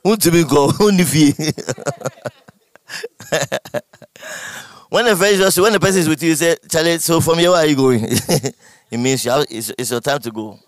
Untumi 0.04 0.48
go 0.48 0.68
unifi. 0.68 1.34
When 4.90 5.04
the 5.04 5.14
friend 5.16 5.56
when 5.62 5.72
the 5.72 5.78
person 5.80 6.00
is 6.00 6.08
with 6.08 6.20
you, 6.22 6.30
you 6.30 6.34
say, 6.34 6.56
Charlie, 6.68 6.98
so 6.98 7.20
from 7.20 7.38
here 7.38 7.50
where 7.52 7.60
are 7.60 7.66
you 7.66 7.76
going? 7.76 8.02
it 8.90 8.98
means 8.98 9.24
you 9.24 9.30
have, 9.30 9.46
it's, 9.48 9.70
it's 9.78 9.90
your 9.92 10.00
time 10.00 10.18
to 10.18 10.32
go. 10.32 10.58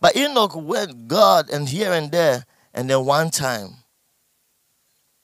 But 0.00 0.16
Enoch 0.16 0.54
went 0.54 1.08
God 1.08 1.50
and 1.50 1.68
here 1.68 1.92
and 1.92 2.10
there, 2.10 2.44
and 2.74 2.88
then 2.90 3.04
one 3.04 3.30
time 3.30 3.70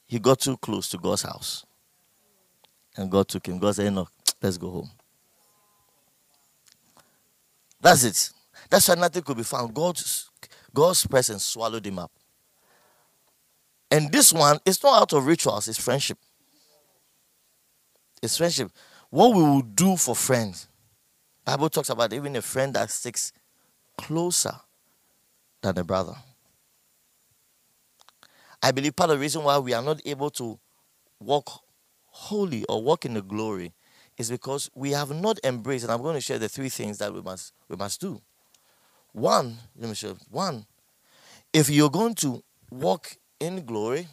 he 0.07 0.19
got 0.19 0.41
too 0.41 0.57
close 0.57 0.89
to 0.91 0.99
God's 0.99 1.23
house. 1.23 1.65
And 2.97 3.11
God 3.11 3.29
took 3.29 3.47
him. 3.47 3.59
God 3.59 3.75
said, 3.75 3.87
Enoch, 3.87 4.11
let's 4.43 4.59
go 4.59 4.71
home. 4.71 4.91
That's 7.81 8.05
it. 8.05 8.31
That's 8.69 8.89
why 8.89 8.95
nothing 8.95 9.23
could 9.23 9.37
be 9.37 9.43
found. 9.43 9.75
God's, 9.75 10.31
God's 10.73 11.07
presence 11.07 11.45
swallowed 11.45 11.87
him 11.87 11.99
up. 11.99 12.13
And 13.91 14.11
this 14.11 14.33
one 14.33 14.59
is 14.65 14.83
not 14.83 15.03
out 15.03 15.13
of 15.13 15.27
rituals, 15.27 15.69
it's 15.69 15.83
friendship. 15.83 16.19
It's 18.23 18.39
friendship. 18.39 18.71
What 19.11 19.35
we 19.35 19.43
will 19.43 19.63
do 19.63 19.97
for 19.97 20.15
friends. 20.15 20.69
Bible 21.45 21.69
talks 21.69 21.91
about 21.91 22.13
even 22.13 22.37
a 22.37 22.43
friend 22.43 22.73
that 22.75 22.91
sticks 22.91 23.33
closer 24.03 24.55
than 25.63 25.79
a 25.79 25.85
brother. 25.85 26.15
I 28.63 28.73
believe 28.73 28.97
part 28.97 29.11
of 29.11 29.17
the 29.17 29.21
reason 29.21 29.43
why 29.45 29.59
we 29.59 29.73
are 29.73 29.83
not 29.83 30.01
able 30.05 30.31
to 30.31 30.59
walk 31.21 31.63
holy 32.07 32.65
or 32.69 32.83
walk 32.83 33.05
in 33.05 33.15
the 33.15 33.23
glory 33.23 33.73
is 34.19 34.31
because 34.31 34.71
we 34.75 34.91
have 34.91 35.11
not 35.11 35.39
embraced, 35.43 35.85
and 35.85 35.93
I'm 35.93 36.03
going 36.03 36.15
to 36.15 36.21
share 36.21 36.39
the 36.39 36.49
three 36.49 36.69
things 36.69 36.99
that 36.99 37.13
we 37.13 37.23
must 37.23 37.53
we 37.69 37.77
must 37.77 38.01
do. 38.01 38.21
One, 39.13 39.57
let 39.77 39.89
me 39.89 39.95
show 39.95 40.17
one. 40.31 40.67
If 41.53 41.71
you're 41.71 41.91
going 41.91 42.15
to 42.17 42.43
walk 42.71 43.17
in 43.41 43.65
glory, 43.65 44.09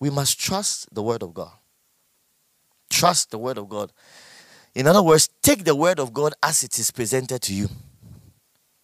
we 0.00 0.10
must 0.10 0.38
trust 0.38 0.92
the 0.94 1.02
word 1.02 1.22
of 1.22 1.34
God. 1.34 1.52
Trust 2.90 3.30
the 3.30 3.38
word 3.38 3.58
of 3.58 3.68
God. 3.68 3.92
In 4.76 4.86
other 4.86 5.02
words, 5.02 5.30
take 5.42 5.64
the 5.64 5.74
word 5.74 5.98
of 5.98 6.12
God 6.12 6.34
as 6.42 6.62
it 6.62 6.78
is 6.78 6.90
presented 6.90 7.40
to 7.40 7.54
you. 7.54 7.66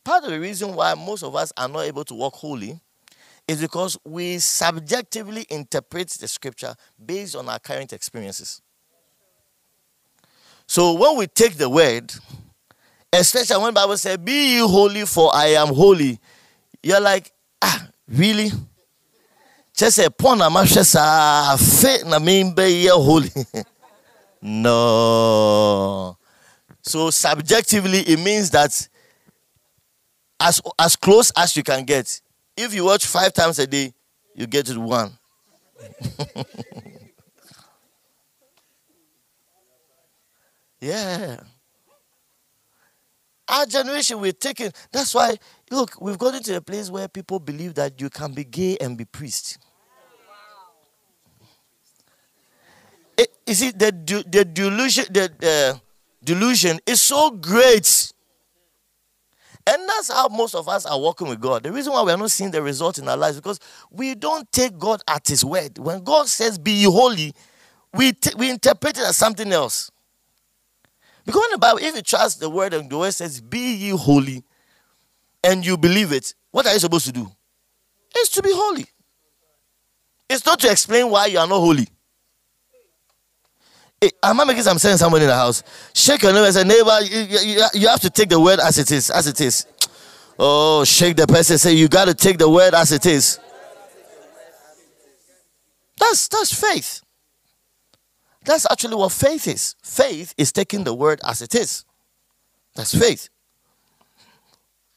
Part 0.02 0.24
of 0.24 0.30
the 0.30 0.40
reason 0.40 0.74
why 0.74 0.94
most 0.94 1.22
of 1.22 1.36
us 1.36 1.52
are 1.54 1.68
not 1.68 1.80
able 1.80 2.02
to 2.06 2.14
walk 2.14 2.32
holy 2.32 2.80
is 3.46 3.60
because 3.60 3.98
we 4.02 4.38
subjectively 4.38 5.44
interpret 5.50 6.08
the 6.08 6.26
scripture 6.26 6.74
based 7.04 7.36
on 7.36 7.46
our 7.46 7.58
current 7.58 7.92
experiences. 7.92 8.62
So 10.66 10.94
when 10.94 11.18
we 11.18 11.26
take 11.26 11.56
the 11.58 11.68
word, 11.68 12.10
especially 13.12 13.62
when 13.62 13.74
Bible 13.74 13.98
says, 13.98 14.16
Be 14.16 14.54
ye 14.54 14.58
holy, 14.60 15.04
for 15.04 15.30
I 15.36 15.48
am 15.48 15.74
holy, 15.74 16.18
you're 16.82 17.00
like, 17.00 17.30
ah, 17.60 17.86
really? 18.08 18.50
Just 19.76 19.98
a 19.98 20.10
pon 20.10 20.40
a 20.40 21.58
fit 21.58 22.06
na 22.06 22.18
be 22.18 22.86
holy. 22.86 23.30
No. 24.42 26.18
So 26.82 27.10
subjectively, 27.10 28.00
it 28.00 28.18
means 28.18 28.50
that 28.50 28.88
as 30.40 30.60
as 30.78 30.96
close 30.96 31.30
as 31.36 31.56
you 31.56 31.62
can 31.62 31.84
get. 31.84 32.20
If 32.56 32.74
you 32.74 32.84
watch 32.84 33.06
five 33.06 33.32
times 33.32 33.58
a 33.60 33.66
day, 33.66 33.94
you 34.34 34.46
get 34.46 34.66
to 34.66 34.80
one. 34.80 35.12
yeah. 40.80 41.40
Our 43.48 43.66
generation, 43.66 44.20
we're 44.20 44.32
taking. 44.32 44.72
That's 44.90 45.14
why, 45.14 45.36
look, 45.70 46.00
we've 46.00 46.18
gotten 46.18 46.42
to 46.44 46.56
a 46.56 46.60
place 46.60 46.90
where 46.90 47.06
people 47.08 47.38
believe 47.38 47.74
that 47.74 48.00
you 48.00 48.10
can 48.10 48.32
be 48.32 48.44
gay 48.44 48.76
and 48.80 48.96
be 48.96 49.04
priest. 49.04 49.58
It, 53.16 53.28
you 53.46 53.54
see, 53.54 53.70
the, 53.70 53.92
the 54.28 54.44
delusion, 54.44 55.06
the 55.10 55.80
delusion 56.24 56.78
is 56.86 57.00
so 57.02 57.30
great. 57.30 58.12
And 59.66 59.88
that's 59.88 60.12
how 60.12 60.28
most 60.28 60.54
of 60.54 60.68
us 60.68 60.86
are 60.86 60.98
walking 60.98 61.28
with 61.28 61.40
God. 61.40 61.62
The 61.62 61.72
reason 61.72 61.92
why 61.92 62.02
we 62.02 62.10
are 62.10 62.16
not 62.16 62.30
seeing 62.30 62.50
the 62.50 62.62
result 62.62 62.98
in 62.98 63.08
our 63.08 63.16
lives 63.16 63.36
because 63.36 63.60
we 63.90 64.14
don't 64.14 64.50
take 64.50 64.76
God 64.76 65.02
at 65.06 65.28
His 65.28 65.44
word. 65.44 65.78
When 65.78 66.02
God 66.02 66.28
says, 66.28 66.58
Be 66.58 66.82
holy, 66.82 67.32
we, 67.94 68.12
t- 68.12 68.34
we 68.36 68.50
interpret 68.50 68.98
it 68.98 69.04
as 69.04 69.16
something 69.16 69.52
else. 69.52 69.90
Because 71.24 71.44
in 71.44 71.50
the 71.52 71.58
Bible, 71.58 71.78
if 71.78 71.94
you 71.94 72.02
trust 72.02 72.40
the 72.40 72.50
word 72.50 72.74
and 72.74 72.90
the 72.90 72.98
word 72.98 73.12
says, 73.12 73.40
Be 73.40 73.74
ye 73.74 73.90
holy, 73.90 74.42
and 75.44 75.64
you 75.64 75.76
believe 75.76 76.12
it, 76.12 76.34
what 76.50 76.66
are 76.66 76.72
you 76.72 76.80
supposed 76.80 77.06
to 77.06 77.12
do? 77.12 77.30
It's 78.16 78.30
to 78.30 78.42
be 78.42 78.52
holy. 78.52 78.86
It's 80.28 80.44
not 80.44 80.58
to 80.60 80.70
explain 80.70 81.08
why 81.08 81.26
you 81.26 81.38
are 81.38 81.46
not 81.46 81.60
holy. 81.60 81.86
Am 84.22 84.40
I 84.40 84.44
making 84.44 84.64
some 84.64 84.78
sense? 84.78 85.00
Someone 85.00 85.22
in 85.22 85.28
the 85.28 85.34
house, 85.34 85.62
shake 85.94 86.22
your 86.22 86.32
neighbor 86.32 86.50
say, 86.50 86.64
"Neighbor, 86.64 87.00
you, 87.02 87.38
you, 87.38 87.64
you 87.74 87.88
have 87.88 88.00
to 88.00 88.10
take 88.10 88.28
the 88.28 88.40
word 88.40 88.58
as 88.58 88.78
it 88.78 88.90
is, 88.90 89.10
as 89.10 89.26
it 89.26 89.40
is." 89.40 89.66
Oh, 90.38 90.82
shake 90.84 91.16
the 91.16 91.26
person. 91.26 91.58
Say, 91.58 91.74
"You 91.74 91.88
got 91.88 92.06
to 92.06 92.14
take 92.14 92.38
the 92.38 92.48
word 92.48 92.74
as 92.74 92.90
it 92.90 93.06
is." 93.06 93.38
That's 95.98 96.26
that's 96.28 96.52
faith. 96.52 97.02
That's 98.44 98.66
actually 98.70 98.96
what 98.96 99.12
faith 99.12 99.46
is. 99.46 99.76
Faith 99.82 100.34
is 100.36 100.50
taking 100.50 100.82
the 100.82 100.94
word 100.94 101.20
as 101.24 101.42
it 101.42 101.54
is. 101.54 101.84
That's 102.74 102.98
faith. 102.98 103.28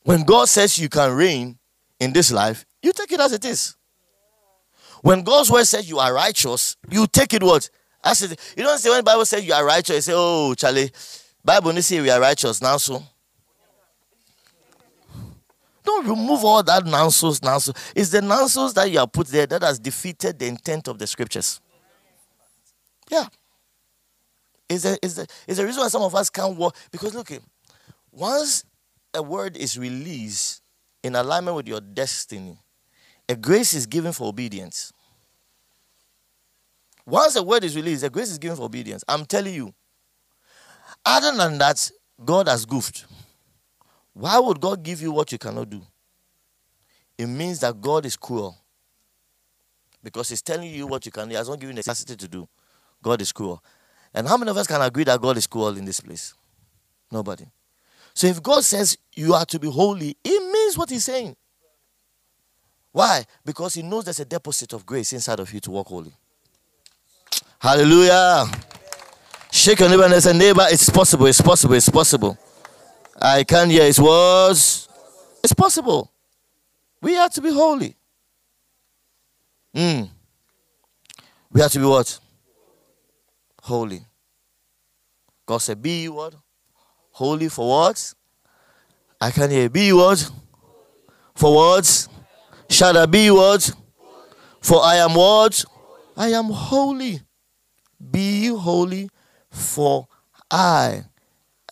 When 0.04 0.24
God 0.24 0.50
says 0.50 0.80
you 0.80 0.90
can 0.90 1.12
reign 1.12 1.60
in 2.00 2.14
this 2.14 2.32
life, 2.32 2.66
you 2.82 2.92
take 2.92 3.12
it 3.12 3.20
as 3.20 3.34
it 3.34 3.46
is. 3.46 3.76
When 5.02 5.22
God's 5.22 5.52
word 5.52 5.66
says 5.66 5.88
you 5.88 6.00
are 6.00 6.12
righteous, 6.12 6.76
you 6.90 7.06
take 7.06 7.34
it 7.36 7.44
what 7.44 7.70
I 8.06 8.14
said, 8.14 8.38
you 8.56 8.64
don't 8.64 8.78
say 8.78 8.90
when 8.90 9.00
the 9.00 9.04
Bible 9.04 9.26
says 9.26 9.44
you 9.44 9.54
are 9.54 9.66
righteous, 9.66 9.96
you 9.96 10.02
say, 10.02 10.14
oh, 10.16 10.54
Charlie, 10.54 10.92
Bible 11.44 11.70
only 11.70 11.82
say 11.82 12.00
we 12.00 12.12
are 12.12 12.22
righteous 12.22 12.62
now, 12.62 12.78
so. 12.78 13.04
Don't 15.84 16.08
remove 16.08 16.44
all 16.44 16.64
that 16.64 16.86
nonsense, 16.86 17.42
nonsense. 17.42 17.94
It's 17.96 18.10
the 18.10 18.22
nonsense 18.22 18.74
that 18.74 18.90
you 18.90 19.00
have 19.00 19.12
put 19.12 19.28
there 19.28 19.46
that 19.48 19.62
has 19.64 19.80
defeated 19.80 20.38
the 20.40 20.48
intent 20.48 20.88
of 20.88 21.00
the 21.00 21.08
scriptures. 21.08 21.60
Yeah. 23.10 23.26
Is 24.68 24.84
the, 24.84 24.98
is 25.02 25.16
the, 25.16 25.28
is 25.48 25.58
the 25.58 25.66
reason 25.66 25.82
why 25.82 25.90
some 25.90 26.02
of 26.02 26.16
us 26.16 26.30
can't 26.30 26.58
walk. 26.58 26.76
Because 26.92 27.14
look, 27.14 27.32
eh, 27.32 27.40
once 28.12 28.64
a 29.14 29.22
word 29.22 29.58
is 29.58 29.78
released 29.78 30.62
in 31.04 31.16
alignment 31.16 31.56
with 31.56 31.68
your 31.68 31.82
destiny, 31.82 32.58
a 33.30 33.36
grace 33.36 33.76
is 33.76 33.86
given 33.86 34.12
for 34.12 34.28
obedience. 34.28 34.92
Once 37.06 37.36
a 37.36 37.44
word 37.44 37.64
is 37.64 37.76
released, 37.76 38.02
the 38.02 38.10
grace 38.10 38.32
is 38.32 38.38
given 38.38 38.58
for 38.58 38.64
obedience. 38.64 39.04
I'm 39.08 39.26
telling 39.26 39.54
you. 39.54 39.74
Other 41.06 41.36
than 41.38 41.58
that, 41.60 41.92
God 42.24 42.48
has 42.48 42.66
goofed. 42.66 43.06
Why 44.14 44.40
would 44.40 44.60
God 44.60 44.82
give 44.82 45.02
you 45.02 45.12
what 45.12 45.32
you 45.32 45.38
cannot 45.38 45.70
do? 45.70 45.82
It 47.18 47.28
means 47.28 47.60
that 47.60 47.80
God 47.80 48.06
is 48.06 48.16
cruel. 48.16 48.58
Because 50.02 50.30
He's 50.30 50.42
telling 50.42 50.72
you 50.72 50.88
what 50.88 51.06
you 51.06 51.12
can 51.12 51.26
do. 51.26 51.32
He 51.32 51.36
has 51.36 51.50
not 51.50 51.60
given 51.60 51.76
you 51.76 51.82
the 51.82 51.84
capacity 51.84 52.16
to 52.16 52.28
do. 52.28 52.48
God 53.02 53.22
is 53.22 53.32
cruel. 53.32 53.64
And 54.14 54.28
how 54.28 54.38
many 54.38 54.50
of 54.50 54.58
us 54.58 54.68
can 54.68 54.82
agree 54.82 55.04
that 55.04 55.22
God 55.22 55.38
is 55.38 55.46
cruel 55.46 55.78
in 55.78 55.86
this 55.86 56.00
place? 56.00 56.34
Nobody. 57.12 57.46
So 58.14 58.28
if 58.28 58.42
God 58.42 58.64
says 58.64 58.98
you 59.14 59.34
are 59.34 59.46
to 59.46 59.60
be 59.60 59.70
holy, 59.70 60.18
it 60.24 60.54
means 60.54 60.78
what 60.78 60.90
He's 60.90 61.06
saying. 61.06 61.36
Why? 62.92 63.26
Because 63.44 63.74
He 63.74 63.82
knows 63.82 64.06
there's 64.06 64.22
a 64.22 64.26
deposit 64.26 64.74
of 64.74 64.86
grace 64.86 65.12
inside 65.14 65.40
of 65.40 65.54
you 65.54 65.60
to 65.60 65.72
walk 65.72 65.88
holy. 65.88 66.14
Hallelujah. 67.60 68.46
Shake 69.52 69.80
your 69.80 69.90
neighbor 69.90 70.04
and 70.04 70.22
say, 70.22 70.38
neighbor, 70.38 70.66
it's 70.70 70.90
possible, 70.90 71.26
it's 71.28 71.42
possible, 71.42 71.76
it's 71.76 71.90
possible. 71.90 72.38
I 73.22 73.44
can't 73.44 73.72
hear 73.72 73.86
his 73.86 74.00
words. 74.00 74.90
It's 75.44 75.54
possible. 75.54 76.12
We 77.02 77.14
have 77.14 77.32
to 77.34 77.42
be 77.42 77.52
holy. 77.52 77.96
Mm. 79.74 80.10
We 81.52 81.62
have 81.62 81.72
to 81.72 81.80
be 81.80 81.86
what? 81.86 82.20
Holy. 83.62 84.06
God 85.46 85.60
said, 85.60 85.82
Be 85.82 86.10
what? 86.10 86.36
Holy 87.12 87.48
for 87.50 87.70
what? 87.70 88.14
I 89.22 89.32
can 89.32 89.50
hear. 89.50 89.70
Be 89.70 89.94
what? 89.94 90.30
For 91.36 91.54
what? 91.56 92.08
Shall 92.70 92.98
I 92.98 93.06
be 93.06 93.32
what? 93.32 93.72
For 94.62 94.84
I 94.84 94.96
am 94.96 95.14
what? 95.14 95.64
I 96.18 96.30
am 96.30 96.46
holy. 96.46 97.22
Be 98.12 98.48
holy, 98.48 99.10
for 99.50 100.08
I 100.52 101.04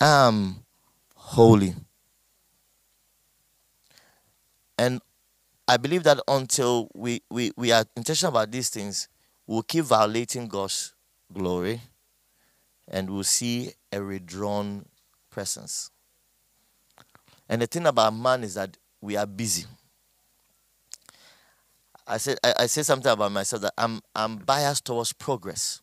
am 0.00 0.64
holy. 1.14 1.74
And 4.78 5.00
I 5.68 5.76
believe 5.76 6.02
that 6.04 6.20
until 6.28 6.88
we, 6.94 7.22
we, 7.30 7.52
we 7.56 7.72
are 7.72 7.84
intentional 7.96 8.32
about 8.36 8.50
these 8.50 8.68
things, 8.68 9.08
we'll 9.46 9.62
keep 9.62 9.84
violating 9.84 10.48
God's 10.48 10.94
glory 11.32 11.80
and 12.88 13.08
we'll 13.10 13.24
see 13.24 13.72
a 13.92 14.00
withdrawn 14.00 14.86
presence. 15.30 15.90
And 17.48 17.62
the 17.62 17.66
thing 17.66 17.86
about 17.86 18.14
man 18.14 18.44
is 18.44 18.54
that 18.54 18.76
we 19.00 19.16
are 19.16 19.26
busy. 19.26 19.66
I 22.06 22.18
said 22.18 22.38
I, 22.44 22.54
I 22.60 22.66
said 22.66 22.84
something 22.84 23.10
about 23.10 23.32
myself 23.32 23.62
that 23.62 23.74
I'm 23.78 24.00
I'm 24.14 24.36
biased 24.36 24.84
towards 24.84 25.12
progress. 25.12 25.80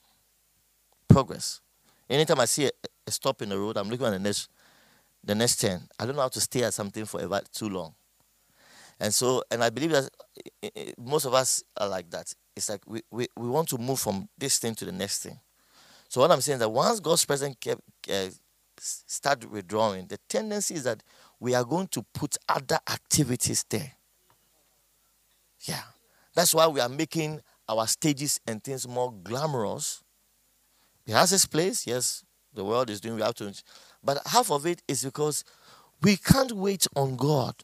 Progress. 1.12 1.62
Anytime 2.10 2.39
I 2.39 2.45
see 2.45 2.65
a, 2.65 2.71
a 3.08 3.12
stop 3.12 3.41
in 3.41 3.50
the 3.50 3.58
road, 3.58 3.78
I'm 3.78 3.89
looking 3.89 4.06
at 4.06 4.12
the 4.12 4.19
next 4.19 4.50
the 5.24 5.36
next 5.36 5.58
10. 5.58 5.82
I 6.00 6.06
don't 6.06 6.15
know 6.15 6.24
how 6.24 6.30
to 6.30 6.41
stay 6.41 6.63
at 6.63 6.74
something 6.74 7.06
forever 7.06 7.41
too 7.54 7.69
long. 7.69 7.93
And 9.00 9.13
so, 9.13 9.43
and 9.52 9.63
I 9.63 9.69
believe 9.69 9.91
that 9.91 10.10
most 10.97 11.26
of 11.26 11.34
us 11.34 11.63
are 11.78 11.88
like 11.88 12.10
that. 12.12 12.34
It's 12.56 12.69
like 12.69 12.82
we, 12.86 13.02
we, 13.12 13.28
we 13.38 13.50
want 13.50 13.67
to 13.69 13.78
move 13.78 14.00
from 14.00 14.30
this 14.38 14.60
thing 14.60 14.76
to 14.76 14.86
the 14.86 14.91
next 14.91 15.24
thing. 15.24 15.39
So 16.08 16.21
what 16.21 16.32
I'm 16.32 16.41
saying 16.41 16.56
is 16.56 16.60
that 16.60 16.69
once 16.69 17.00
God's 17.00 17.26
presence 17.26 17.56
kept, 17.60 17.82
uh, 18.12 18.30
start 18.78 19.50
withdrawing, 19.50 20.08
the 20.08 20.17
tendency 20.28 20.76
is 20.76 20.84
that 20.84 21.02
we 21.39 21.56
are 21.56 21.63
going 21.63 21.88
to 21.88 22.04
put 22.13 22.38
other 22.47 22.80
activities 22.89 23.65
there. 23.69 23.93
Yeah. 25.62 25.82
That's 26.36 26.54
why 26.54 26.67
we 26.67 26.80
are 26.80 26.89
making 26.89 27.41
our 27.67 27.88
stages 27.88 28.39
and 28.45 28.63
things 28.63 28.88
more 28.88 29.12
glamorous. 29.12 30.04
It 31.06 31.14
has 31.14 31.34
its 31.34 31.46
place, 31.46 31.88
yes. 31.88 32.24
The 32.54 32.64
world 32.64 32.90
is 32.90 33.00
doing, 33.00 33.16
we 33.16 33.22
have 33.22 33.36
to 33.36 33.54
but 34.04 34.20
half 34.26 34.52
of 34.52 34.66
it 34.66 34.82
is 34.88 35.04
because 35.04 35.44
we 36.02 36.18
can't 36.18 36.52
wait 36.52 36.88
on 36.96 37.16
God. 37.16 37.56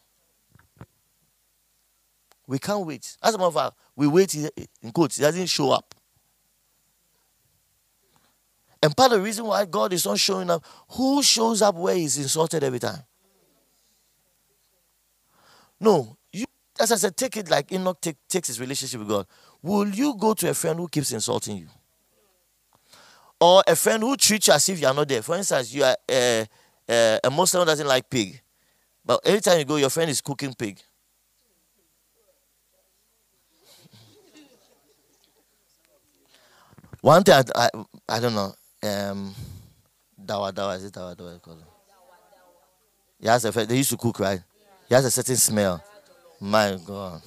We 2.47 2.59
can't 2.59 2.85
wait. 2.85 3.17
As 3.21 3.33
a 3.33 3.37
matter 3.37 3.47
of 3.47 3.53
fact, 3.55 3.75
we 3.95 4.07
wait 4.07 4.33
in 4.35 4.91
quotes, 4.93 5.17
He 5.17 5.23
doesn't 5.23 5.47
show 5.47 5.71
up. 5.71 5.93
And 8.81 8.95
part 8.95 9.11
of 9.11 9.17
the 9.17 9.23
reason 9.23 9.45
why 9.45 9.65
God 9.65 9.91
is 9.91 10.05
not 10.05 10.19
showing 10.19 10.49
up, 10.49 10.63
who 10.91 11.23
shows 11.23 11.61
up 11.61 11.75
where 11.75 11.95
he's 11.95 12.17
insulted 12.17 12.63
every 12.63 12.79
time? 12.79 13.03
No, 15.79 16.17
you 16.31 16.45
as 16.79 16.91
I 16.91 16.95
said, 16.95 17.17
take 17.17 17.37
it 17.37 17.49
like 17.49 17.71
Enoch 17.71 17.99
take, 17.99 18.17
takes 18.27 18.47
his 18.47 18.59
relationship 18.59 18.99
with 18.99 19.09
God. 19.09 19.25
Will 19.61 19.89
you 19.89 20.15
go 20.15 20.33
to 20.35 20.49
a 20.49 20.53
friend 20.53 20.79
who 20.79 20.87
keeps 20.87 21.11
insulting 21.11 21.57
you? 21.57 21.67
Or 23.39 23.63
a 23.67 23.75
friend 23.75 24.01
who 24.03 24.15
treats 24.17 24.47
you 24.47 24.53
as 24.53 24.67
if 24.69 24.79
you 24.81 24.87
are 24.87 24.93
not 24.93 25.07
there. 25.07 25.21
For 25.21 25.35
instance, 25.37 25.73
you 25.73 25.83
are 25.83 25.95
a, 26.09 26.47
uh, 26.89 27.19
a, 27.23 27.29
Muslim 27.29 27.61
who 27.61 27.65
doesn't 27.67 27.87
like 27.87 28.09
pig, 28.09 28.41
but 29.05 29.19
every 29.25 29.41
time 29.41 29.59
you 29.59 29.65
go, 29.65 29.75
your 29.77 29.89
friend 29.89 30.09
is 30.09 30.21
cooking 30.21 30.53
pig. 30.53 30.79
One 37.01 37.23
thing 37.23 37.35
I, 37.35 37.43
I, 37.55 37.69
I 38.09 38.19
don't 38.19 38.33
know, 38.35 38.53
um, 38.83 39.33
dawa 40.23 40.51
dawa 40.51 40.75
is 40.77 40.85
it 40.85 40.93
dawa 40.93 41.15
dawa 41.15 41.35
it? 41.35 41.41
Yes, 43.19 43.41
they 43.43 43.77
used 43.77 43.89
to 43.89 43.97
cook 43.97 44.19
right. 44.19 44.41
He 44.87 44.95
has 44.95 45.03
a 45.05 45.11
certain 45.11 45.35
smell. 45.37 45.83
My 46.39 46.77
God. 46.85 47.21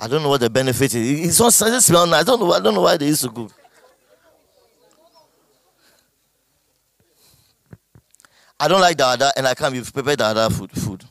I 0.00 0.06
don't 0.06 0.22
know 0.22 0.28
what 0.28 0.40
the 0.40 0.50
benefit 0.50 0.94
is. 0.94 1.28
It's 1.28 1.40
not 1.40 1.48
it 1.72 1.80
smell 1.80 2.06
nice. 2.06 2.20
I 2.20 2.24
don't 2.24 2.40
know. 2.40 2.52
I 2.52 2.60
don't 2.60 2.74
know 2.74 2.82
why 2.82 2.96
they 2.96 3.06
used 3.06 3.22
to 3.22 3.30
cook. 3.30 3.52
I 8.60 8.66
don't 8.68 8.80
like 8.80 8.96
dada, 8.96 9.32
and 9.36 9.46
I 9.46 9.54
can't 9.54 9.72
be 9.72 9.80
prepared 9.80 10.18
dada 10.18 10.50
food. 10.50 10.70
Food. 10.72 11.04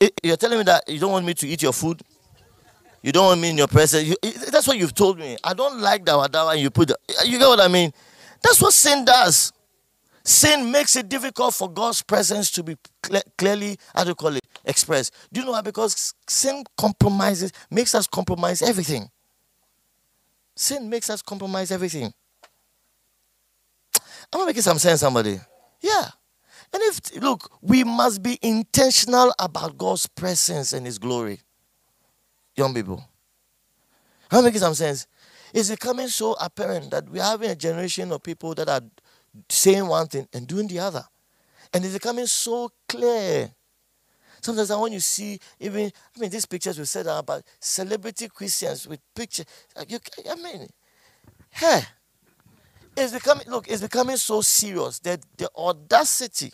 Eh, 0.00 0.08
you're 0.22 0.36
telling 0.36 0.58
me 0.58 0.64
that 0.64 0.88
you 0.88 0.98
don't 0.98 1.12
want 1.12 1.24
me 1.24 1.34
to 1.34 1.46
eat 1.48 1.62
your 1.62 1.72
food. 1.72 2.02
You 3.02 3.12
don't 3.12 3.26
want 3.26 3.40
me 3.40 3.50
in 3.50 3.58
your 3.58 3.66
presence. 3.66 4.04
You, 4.08 4.16
eh, 4.22 4.32
that's 4.50 4.66
what 4.66 4.76
you've 4.76 4.94
told 4.94 5.18
me. 5.18 5.36
I 5.42 5.54
don't 5.54 5.80
like 5.80 6.04
dada, 6.04 6.48
and 6.48 6.60
you 6.60 6.70
put. 6.70 6.88
The, 6.88 6.98
eh, 7.08 7.24
you 7.26 7.38
get 7.38 7.48
what 7.48 7.60
I 7.60 7.68
mean? 7.68 7.92
That's 8.42 8.60
what 8.60 8.72
sin 8.72 9.04
does. 9.04 9.52
Sin 10.24 10.70
makes 10.70 10.94
it 10.96 11.08
difficult 11.08 11.54
for 11.54 11.70
God's 11.70 12.02
presence 12.02 12.50
to 12.52 12.62
be 12.62 12.76
clearly, 13.36 13.76
how 13.94 14.04
do 14.04 14.10
you 14.10 14.14
call 14.14 14.36
it, 14.36 14.46
expressed. 14.64 15.12
Do 15.32 15.40
you 15.40 15.46
know 15.46 15.52
why? 15.52 15.62
Because 15.62 16.14
sin 16.28 16.62
compromises, 16.76 17.52
makes 17.70 17.94
us 17.94 18.06
compromise 18.06 18.62
everything. 18.62 19.08
Sin 20.54 20.88
makes 20.88 21.10
us 21.10 21.22
compromise 21.22 21.70
everything. 21.72 22.12
Am 24.32 24.40
I 24.40 24.46
making 24.46 24.62
some 24.62 24.78
sense, 24.78 25.00
somebody? 25.00 25.40
Yeah. 25.80 26.08
And 26.72 26.82
if, 26.84 27.20
look, 27.20 27.50
we 27.60 27.84
must 27.84 28.22
be 28.22 28.38
intentional 28.40 29.34
about 29.38 29.76
God's 29.76 30.06
presence 30.06 30.72
and 30.72 30.86
His 30.86 30.98
glory. 30.98 31.40
Young 32.56 32.72
people. 32.72 33.04
Am 34.30 34.38
I 34.38 34.42
making 34.42 34.60
some 34.60 34.74
sense? 34.74 35.06
It's 35.52 35.68
becoming 35.68 36.08
so 36.08 36.34
apparent 36.40 36.90
that 36.92 37.08
we're 37.10 37.22
having 37.22 37.50
a 37.50 37.56
generation 37.56 38.10
of 38.12 38.22
people 38.22 38.54
that 38.54 38.68
are 38.68 38.80
saying 39.48 39.86
one 39.86 40.06
thing 40.06 40.28
and 40.32 40.46
doing 40.46 40.68
the 40.68 40.78
other. 40.78 41.04
And 41.72 41.84
it's 41.84 41.94
becoming 41.94 42.26
so 42.26 42.70
clear. 42.88 43.50
Sometimes 44.40 44.70
when 44.70 44.92
you 44.92 45.00
see 45.00 45.38
even, 45.60 45.92
I 46.16 46.20
mean, 46.20 46.30
these 46.30 46.46
pictures 46.46 46.78
we 46.78 46.84
said 46.84 47.06
about 47.06 47.44
celebrity 47.60 48.28
Christians 48.28 48.88
with 48.88 49.00
pictures. 49.14 49.46
You, 49.88 49.98
I 50.30 50.34
mean, 50.34 50.68
hey, 51.50 51.82
it's 52.96 53.12
becoming, 53.12 53.44
look, 53.48 53.68
it's 53.68 53.82
becoming 53.82 54.16
so 54.16 54.40
serious 54.40 54.98
that 55.00 55.20
the 55.36 55.48
audacity 55.56 56.52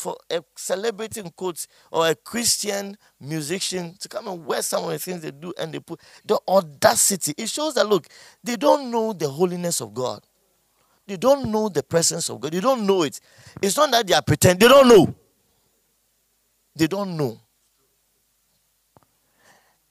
for 0.00 0.16
a 0.30 0.42
celebrity 0.56 1.20
in 1.20 1.30
quotes 1.30 1.68
or 1.92 2.08
a 2.08 2.14
Christian 2.14 2.96
musician 3.20 3.94
to 4.00 4.08
come 4.08 4.28
and 4.28 4.46
wear 4.46 4.62
some 4.62 4.84
of 4.84 4.90
the 4.90 4.98
things 4.98 5.20
they 5.20 5.30
do 5.30 5.52
and 5.58 5.74
they 5.74 5.80
put 5.80 6.00
the 6.24 6.38
audacity. 6.48 7.34
It 7.36 7.50
shows 7.50 7.74
that 7.74 7.86
look, 7.86 8.06
they 8.42 8.56
don't 8.56 8.90
know 8.90 9.12
the 9.12 9.28
holiness 9.28 9.80
of 9.80 9.92
God. 9.92 10.24
They 11.10 11.16
don't 11.16 11.50
know 11.50 11.68
the 11.68 11.82
presence 11.82 12.30
of 12.30 12.40
God. 12.40 12.52
They 12.52 12.60
don't 12.60 12.86
know 12.86 13.02
it. 13.02 13.18
It's 13.60 13.76
not 13.76 13.90
that 13.90 14.06
they 14.06 14.14
are 14.14 14.22
pretending. 14.22 14.60
They 14.60 14.72
don't 14.72 14.86
know. 14.86 15.12
They 16.76 16.86
don't 16.86 17.16
know. 17.16 17.40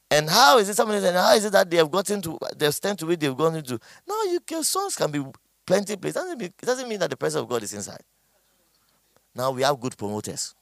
And 0.10 0.30
how 0.30 0.60
is 0.60 0.70
it 0.70 0.76
somebody 0.76 1.02
saying, 1.02 1.16
how 1.16 1.34
is 1.34 1.44
it 1.44 1.52
that 1.52 1.70
they 1.70 1.76
have 1.76 1.92
gotten 1.92 2.22
to 2.22 2.40
the 2.56 2.68
extent 2.68 3.00
to 3.00 3.06
which 3.06 3.20
they've 3.20 3.36
gone 3.36 3.54
into? 3.54 3.78
No, 4.08 4.24
you, 4.24 4.40
your 4.50 4.64
songs 4.64 4.96
can 4.96 5.12
be 5.12 5.22
plenty 5.66 5.98
place. 5.98 6.14
Doesn't 6.14 6.38
mean, 6.38 6.54
it 6.58 6.66
doesn't 6.66 6.88
mean 6.88 7.00
that 7.00 7.10
the 7.10 7.18
presence 7.18 7.42
of 7.42 7.50
God 7.50 7.64
is 7.64 7.74
inside. 7.74 8.04
Now 9.36 9.52
we 9.52 9.62
have 9.64 9.78
good 9.78 9.98
promoters. 9.98 10.56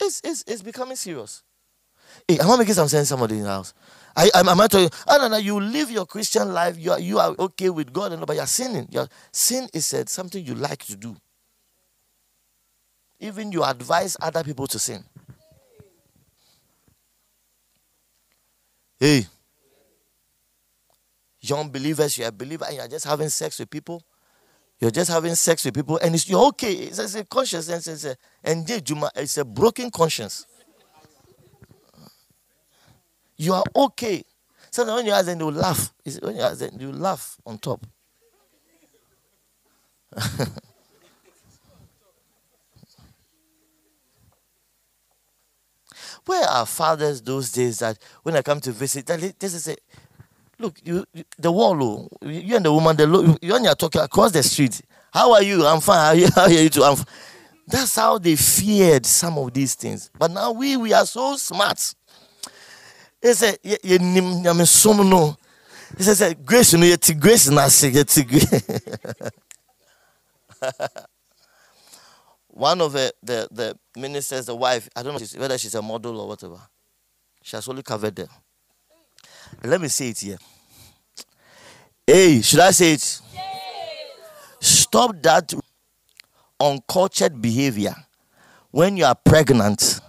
It's, 0.00 0.20
it's, 0.22 0.44
it's 0.46 0.62
becoming 0.62 0.94
serious. 0.94 1.42
Hey, 2.28 2.38
am 2.38 2.50
I 2.50 2.56
making 2.58 2.74
some 2.74 2.88
sense? 2.88 3.08
Somebody 3.08 3.38
in 3.38 3.44
the 3.44 3.48
house. 3.48 3.74
I, 4.14 4.30
am, 4.34 4.48
am 4.48 4.60
I 4.60 4.66
telling 4.66 4.86
you? 4.86 4.90
Oh, 5.08 5.28
no, 5.28 5.36
you 5.38 5.58
live 5.58 5.90
your 5.90 6.06
Christian 6.06 6.52
life. 6.52 6.78
You 6.78 6.92
are, 6.92 7.00
you 7.00 7.18
are 7.18 7.34
okay 7.38 7.70
with 7.70 7.92
God, 7.92 8.12
and 8.12 8.26
but 8.26 8.36
you're 8.36 8.46
sinning. 8.46 8.86
You're, 8.90 9.08
sin 9.32 9.68
is 9.72 9.92
uh, 9.94 10.04
something 10.06 10.44
you 10.44 10.54
like 10.54 10.84
to 10.86 10.96
do. 10.96 11.16
Even 13.20 13.52
you 13.52 13.62
advise 13.64 14.16
other 14.20 14.42
people 14.42 14.66
to 14.66 14.78
sin. 14.78 15.04
Hey, 18.98 19.26
young 21.40 21.70
believers, 21.70 22.16
you're 22.18 22.28
a 22.28 22.32
believer 22.32 22.64
and 22.66 22.76
you're 22.76 22.88
just 22.88 23.04
having 23.04 23.28
sex 23.28 23.58
with 23.58 23.70
people. 23.70 24.02
You're 24.80 24.90
just 24.90 25.10
having 25.10 25.34
sex 25.36 25.64
with 25.64 25.74
people, 25.74 25.98
and 26.02 26.14
it's 26.14 26.28
you're 26.28 26.44
okay. 26.46 26.72
It's, 26.72 26.98
it's 26.98 27.14
a 27.14 27.24
conscience, 27.24 27.68
it's 27.68 28.04
a, 28.04 28.16
and 28.42 28.68
it's 28.68 29.38
a 29.38 29.44
broken 29.44 29.90
conscience. 29.92 30.46
You 33.42 33.54
are 33.54 33.64
okay. 33.74 34.22
Sometimes 34.70 34.98
when 34.98 35.06
you 35.06 35.12
ask 35.12 35.26
them, 35.26 35.38
they 35.38 35.44
will 35.44 35.50
laugh. 35.52 35.92
When 36.22 36.36
you 36.36 36.42
ask 36.42 36.60
them, 36.60 36.76
you 36.78 36.92
laugh 36.92 37.36
on 37.44 37.58
top. 37.58 37.84
Where 46.24 46.44
are 46.48 46.64
fathers 46.66 47.20
those 47.20 47.50
days 47.50 47.80
that 47.80 47.98
when 48.22 48.36
I 48.36 48.42
come 48.42 48.60
to 48.60 48.70
visit, 48.70 49.06
this 49.06 49.54
is 49.54 49.66
a 49.66 49.76
look, 50.60 50.78
you, 50.84 51.04
you 51.12 51.24
the 51.36 51.50
wall, 51.50 51.82
oh, 51.82 52.08
you 52.28 52.54
and 52.54 52.64
the 52.64 52.72
woman, 52.72 52.96
the 52.96 53.38
you 53.42 53.56
and 53.56 53.64
you're 53.64 53.74
talking 53.74 54.02
across 54.02 54.30
the 54.30 54.44
street. 54.44 54.80
How 55.12 55.32
are 55.32 55.42
you? 55.42 55.66
I'm 55.66 55.80
fine. 55.80 55.98
How 55.98 56.08
are 56.10 56.14
you? 56.16 56.28
How 56.34 56.42
are 56.42 56.50
you 56.50 56.68
too? 56.68 56.84
I'm 56.84 56.96
That's 57.66 57.96
how 57.96 58.18
they 58.18 58.36
feared 58.36 59.04
some 59.06 59.36
of 59.38 59.52
these 59.52 59.74
things. 59.74 60.10
But 60.16 60.30
now 60.30 60.52
we 60.52 60.76
we 60.76 60.92
are 60.92 61.06
so 61.06 61.36
smart. 61.36 61.94
They 63.22 63.34
say, 63.34 63.56
"Yɛnim 63.64 64.42
nyamesom 64.42 65.08
no." 65.08 65.36
He 65.96 66.02
says, 66.02 66.34
"Grace 66.44 66.74
no 66.74 66.80
yɛte 66.84 67.18
grace 67.18 67.48
na 67.48 67.66
ase 67.66 67.84
yɛte 67.90 68.26
grace." 68.28 68.62
One 72.48 72.80
of 72.82 72.92
the, 72.92 73.12
the, 73.22 73.48
the 73.50 73.78
ministers, 73.96 74.46
the 74.46 74.54
wife, 74.54 74.88
I 74.94 75.02
don't 75.02 75.18
know 75.18 75.40
whether 75.40 75.56
she's 75.56 75.74
a 75.74 75.80
model 75.80 76.20
or 76.20 76.28
whatever. 76.28 76.60
She 77.42 77.56
has 77.56 77.66
only 77.66 77.82
covered 77.82 78.14
them. 78.14 78.28
Let 79.64 79.80
me 79.80 79.88
say 79.88 80.10
it 80.10 80.18
here. 80.18 80.38
Hey, 82.06 82.42
should 82.42 82.60
I 82.60 82.70
say 82.72 82.92
it? 82.92 83.20
Stop 84.60 85.22
that 85.22 85.54
uncultured 86.60 87.40
behavior 87.40 87.94
when 88.70 88.96
you 88.96 89.04
are 89.06 89.14
pregnant 89.14 90.00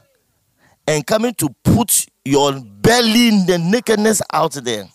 and 0.86 1.06
coming 1.08 1.34
to 1.36 1.49
put 1.63 2.06
your 2.26 2.60
belly 2.62 3.44
the 3.46 3.58
nakedness 3.58 4.22
out 4.32 4.54
there. 4.54 4.88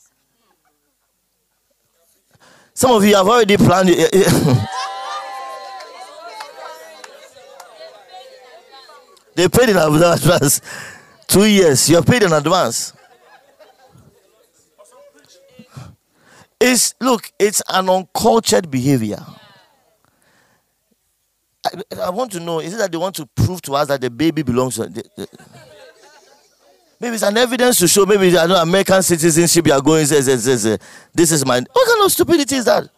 Some 2.75 2.93
of 2.93 3.05
you 3.05 3.17
have 3.17 3.27
already 3.27 3.57
planned. 3.57 3.89
it. 3.91 4.69
They 9.39 9.49
paid 9.49 9.69
in 9.69 9.77
advance. 9.77 10.61
Two 11.29 11.45
years. 11.45 11.89
You're 11.89 12.03
paid 12.03 12.25
in 12.25 12.33
advance. 12.33 12.93
It's 16.61 16.97
look, 17.01 17.31
it's 17.39 17.63
an 17.69 17.89
uncultured 17.89 18.69
behavior. 18.69 19.25
I, 21.65 21.71
I, 22.03 22.11
want 22.11 22.33
to 22.33 22.41
know, 22.41 22.59
is 22.59 22.75
it 22.75 22.79
that 22.79 22.91
they 22.91 22.99
want 22.99 23.15
to 23.15 23.27
prove 23.27 23.63
to 23.63 23.75
us 23.75 23.87
that 23.87 24.01
the 24.01 24.11
baby 24.11 24.43
belongs 24.43 24.75
to 24.75 24.87
the, 24.87 25.05
the, 25.17 25.29
maybe 27.01 27.15
it's 27.15 27.23
an 27.23 27.37
evidence 27.37 27.79
to 27.79 27.89
show 27.89 28.07
maybe 28.07 28.37
I 28.37 28.47
know 28.47 28.61
American 28.61 29.03
citizenship 29.03 29.67
you 29.67 29.73
are 29.73 29.81
going 29.81 30.07
says, 30.07 30.27
says, 30.27 30.63
says, 30.63 30.79
this 31.15 31.33
is 31.33 31.45
my 31.45 31.61
what 31.73 31.89
kind 31.89 32.05
of 32.05 32.13
stupidity 32.13 32.57
is 32.57 32.65
that? 32.65 32.89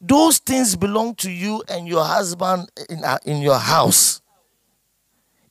Those 0.00 0.38
things 0.38 0.76
belong 0.76 1.14
to 1.16 1.30
you 1.30 1.62
and 1.68 1.88
your 1.88 2.04
husband 2.04 2.70
in, 2.88 3.04
uh, 3.04 3.18
in 3.24 3.38
your 3.38 3.58
house. 3.58 4.20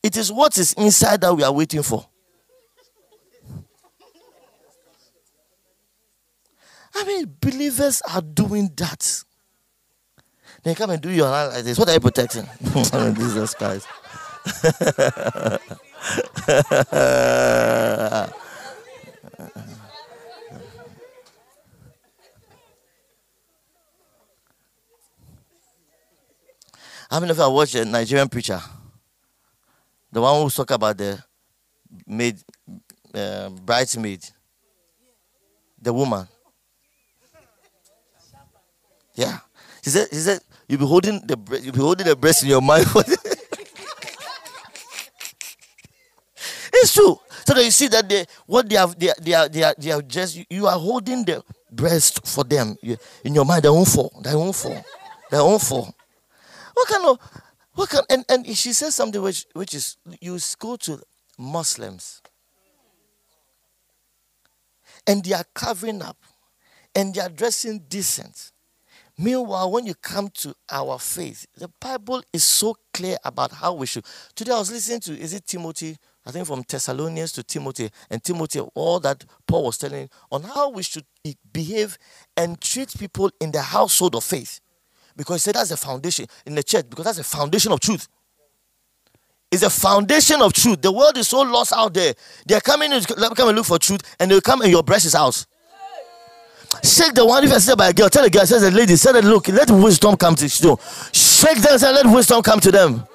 It 0.01 0.15
is 0.15 0.31
what 0.31 0.57
is 0.57 0.73
inside 0.73 1.21
that 1.21 1.33
we 1.33 1.43
are 1.43 1.51
waiting 1.51 1.83
for. 1.83 2.07
I 6.95 7.03
mean, 7.03 7.35
believers 7.41 8.01
are 8.13 8.21
doing 8.21 8.71
that. 8.77 9.23
They 10.63 10.73
come 10.73 10.89
and 10.89 11.01
do 11.01 11.09
your 11.09 11.27
hand 11.27 11.53
like 11.53 11.63
this. 11.63 11.77
What 11.77 11.89
are 11.89 11.93
you 11.93 11.99
protecting? 11.99 12.47
Jesus 13.15 13.53
Christ. 13.53 13.87
How 27.09 27.19
many 27.19 27.31
of 27.31 27.37
you 27.37 27.43
have 27.43 27.51
watched 27.51 27.75
a 27.75 27.85
Nigerian 27.85 28.27
preacher? 28.29 28.61
The 30.11 30.21
one 30.21 30.41
who 30.43 30.49
talk 30.49 30.71
about 30.71 30.97
the 30.97 31.23
maid, 32.05 32.37
uh, 33.13 33.49
bridesmaid, 33.49 34.23
the 35.81 35.93
woman. 35.93 36.27
Yeah, 39.15 39.39
she 39.83 39.89
said. 39.89 40.07
She 40.09 40.17
said 40.17 40.41
you 40.67 40.77
be 40.77 40.85
holding 40.85 41.25
the 41.25 41.37
you 41.63 41.71
be 41.71 41.79
holding 41.79 42.05
the 42.05 42.15
breast 42.15 42.43
in 42.43 42.49
your 42.49 42.61
mind. 42.61 42.85
true. 46.93 47.19
So 47.45 47.53
that 47.53 47.63
you 47.63 47.71
see 47.71 47.87
that 47.87 48.07
they 48.07 48.25
what 48.45 48.69
they 48.69 48.75
have 48.75 48.97
they, 48.97 49.11
they 49.21 49.33
are 49.33 49.49
they 49.49 49.63
are 49.63 49.75
they 49.77 49.91
are 49.91 50.01
just 50.01 50.39
you 50.49 50.67
are 50.67 50.77
holding 50.77 51.25
the 51.25 51.43
breast 51.71 52.25
for 52.27 52.43
them 52.43 52.77
you, 52.81 52.97
in 53.23 53.35
your 53.35 53.45
mind. 53.45 53.63
They 53.63 53.69
won't 53.69 53.87
fall. 53.87 54.11
They 54.23 54.35
won't 54.35 54.55
fall. 54.55 54.83
They 55.31 55.37
won't 55.37 55.61
fall. 55.61 55.93
What 56.73 56.87
kind 56.87 57.05
of 57.05 57.19
what 57.73 57.89
kind 57.89 58.05
and, 58.09 58.25
and 58.29 58.57
she 58.57 58.73
says 58.73 58.95
something 58.95 59.21
which, 59.21 59.45
which 59.53 59.73
is 59.73 59.97
you 60.19 60.37
go 60.59 60.75
to 60.77 60.99
Muslims 61.37 62.21
and 65.05 65.23
they 65.23 65.33
are 65.33 65.45
covering 65.53 66.01
up 66.01 66.17
and 66.95 67.13
they 67.13 67.21
are 67.21 67.29
dressing 67.29 67.79
decent. 67.87 68.51
Meanwhile, 69.17 69.71
when 69.71 69.85
you 69.87 69.95
come 69.95 70.29
to 70.41 70.53
our 70.71 70.99
faith, 70.99 71.47
the 71.55 71.69
Bible 71.79 72.21
is 72.33 72.43
so 72.43 72.75
clear 72.93 73.17
about 73.23 73.51
how 73.51 73.73
we 73.73 73.87
should. 73.87 74.05
Today 74.35 74.51
I 74.51 74.59
was 74.59 74.71
listening 74.71 74.99
to, 75.01 75.19
is 75.19 75.33
it 75.33 75.47
Timothy? 75.47 75.97
I 76.27 76.31
think 76.31 76.45
from 76.45 76.61
Thessalonians 76.67 77.31
to 77.33 77.43
Timothy, 77.43 77.89
and 78.09 78.21
Timothy, 78.21 78.59
all 78.75 78.99
that 78.99 79.23
Paul 79.47 79.63
was 79.63 79.77
telling 79.77 80.09
on 80.29 80.43
how 80.43 80.69
we 80.69 80.83
should 80.83 81.05
behave 81.53 81.97
and 82.35 82.59
treat 82.59 82.93
people 82.99 83.31
in 83.39 83.53
the 83.53 83.61
household 83.61 84.13
of 84.13 84.25
faith. 84.25 84.59
Because 85.15 85.35
he 85.37 85.39
said 85.39 85.55
that's 85.55 85.69
the 85.69 85.77
foundation 85.77 86.25
in 86.45 86.55
the 86.55 86.63
church, 86.63 86.89
because 86.89 87.05
that's 87.05 87.17
the 87.17 87.23
foundation 87.23 87.71
of 87.71 87.79
truth. 87.79 88.09
It's 89.49 89.63
a 89.63 89.69
foundation 89.69 90.41
of 90.41 90.51
truth. 90.51 90.81
The 90.81 90.91
world 90.91 91.17
is 91.17 91.29
so 91.29 91.43
lost 91.43 91.71
out 91.71 91.93
there. 91.93 92.13
They're 92.45 92.59
coming 92.59 92.91
come 92.91 93.47
and 93.47 93.55
look 93.55 93.65
for 93.65 93.79
truth, 93.79 94.01
and 94.19 94.29
they'll 94.29 94.41
come 94.41 94.61
in 94.63 94.69
your 94.69 94.83
breast 94.83 95.05
is 95.05 95.15
out. 95.15 95.45
Shake 96.83 97.13
the 97.13 97.25
one 97.25 97.45
if 97.45 97.53
I 97.53 97.59
said 97.59 97.77
by 97.77 97.87
a 97.87 97.93
girl, 97.93 98.09
tell 98.09 98.23
the 98.23 98.29
girl, 98.29 98.45
says 98.45 98.63
the 98.63 98.71
lady, 98.71 98.97
said 98.97 99.13
that 99.13 99.23
look, 99.23 99.47
let 99.47 99.71
wisdom 99.71 100.17
come 100.17 100.35
to 100.35 100.43
you. 100.43 100.77
Shake 101.13 101.61
them, 101.61 101.79
say 101.79 101.93
let 101.93 102.05
wisdom 102.05 102.43
come 102.43 102.59
to 102.59 102.69
them. 102.69 103.07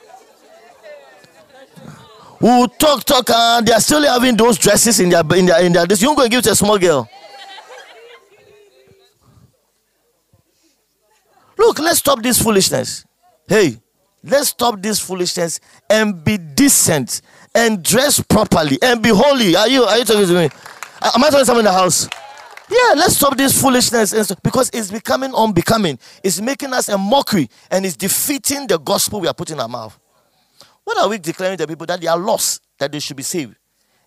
Who 2.42 2.66
talk, 2.66 3.04
talk, 3.04 3.30
and 3.30 3.64
they 3.64 3.72
are 3.72 3.80
still 3.80 4.02
having 4.02 4.36
those 4.36 4.58
dresses 4.58 4.98
in 4.98 5.10
their 5.10 5.22
in 5.36 5.46
their 5.46 5.64
in 5.64 5.72
their 5.72 5.86
this. 5.86 6.02
You 6.02 6.12
go 6.16 6.22
and 6.22 6.30
give 6.30 6.40
it 6.40 6.42
to 6.42 6.50
a 6.50 6.56
small 6.56 6.76
girl. 6.76 7.08
Look, 11.56 11.78
let's 11.78 12.00
stop 12.00 12.20
this 12.20 12.42
foolishness. 12.42 13.06
Hey, 13.46 13.78
let's 14.24 14.48
stop 14.48 14.82
this 14.82 14.98
foolishness 14.98 15.60
and 15.88 16.24
be 16.24 16.36
decent 16.36 17.22
and 17.54 17.80
dress 17.80 18.18
properly 18.18 18.76
and 18.82 19.00
be 19.00 19.10
holy. 19.10 19.54
Are 19.54 19.68
you 19.68 19.84
are 19.84 19.98
you 19.98 20.04
talking 20.04 20.26
to 20.26 20.34
me? 20.34 20.48
Am 21.00 21.22
I 21.22 21.30
talking 21.30 21.38
to 21.38 21.46
someone 21.46 21.64
in 21.64 21.72
the 21.72 21.78
house? 21.78 22.08
Yeah, 22.68 22.94
let's 22.96 23.14
stop 23.14 23.36
this 23.36 23.60
foolishness 23.60 24.34
because 24.42 24.68
it's 24.72 24.90
becoming 24.90 25.32
unbecoming. 25.32 25.96
It's 26.24 26.40
making 26.40 26.72
us 26.72 26.88
a 26.88 26.98
mockery 26.98 27.48
and 27.70 27.86
it's 27.86 27.96
defeating 27.96 28.66
the 28.66 28.78
gospel 28.78 29.20
we 29.20 29.28
are 29.28 29.34
putting 29.34 29.58
in 29.58 29.60
our 29.60 29.68
mouth. 29.68 29.96
Are 31.02 31.08
we 31.08 31.18
declaring 31.18 31.58
to 31.58 31.66
people 31.66 31.84
that 31.86 32.00
they 32.00 32.06
are 32.06 32.18
lost, 32.18 32.62
that 32.78 32.92
they 32.92 33.00
should 33.00 33.16
be 33.16 33.24
saved? 33.24 33.56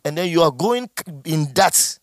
And 0.05 0.17
then 0.17 0.29
you 0.29 0.41
are 0.41 0.51
going 0.51 0.89
in 1.25 1.51
that. 1.55 1.99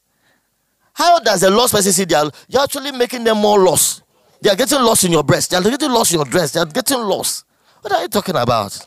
How 0.93 1.19
does 1.21 1.43
a 1.43 1.51
lost 1.51 1.73
person 1.73 1.93
see 1.93 2.05
they 2.05 2.15
are? 2.15 2.31
You're 2.49 2.63
actually 2.63 2.93
making 2.93 3.25
them 3.25 3.39
more 3.39 3.59
lost. 3.59 4.03
They 4.43 4.51
are 4.51 4.57
getting 4.57 4.81
lost 4.81 5.05
in 5.05 5.13
your 5.13 5.25
breast. 5.25 5.51
They 5.51 5.57
are 5.57 5.63
getting 5.63 5.91
lost 5.91 6.13
in 6.13 6.19
your 6.19 6.27
dress. 6.27 6.53
They 6.53 6.61
are 6.61 6.67
getting 6.67 6.99
lost. 6.99 7.45
What 7.81 7.93
are 7.95 8.03
you 8.03 8.09
talking 8.09 8.37
about? 8.37 8.79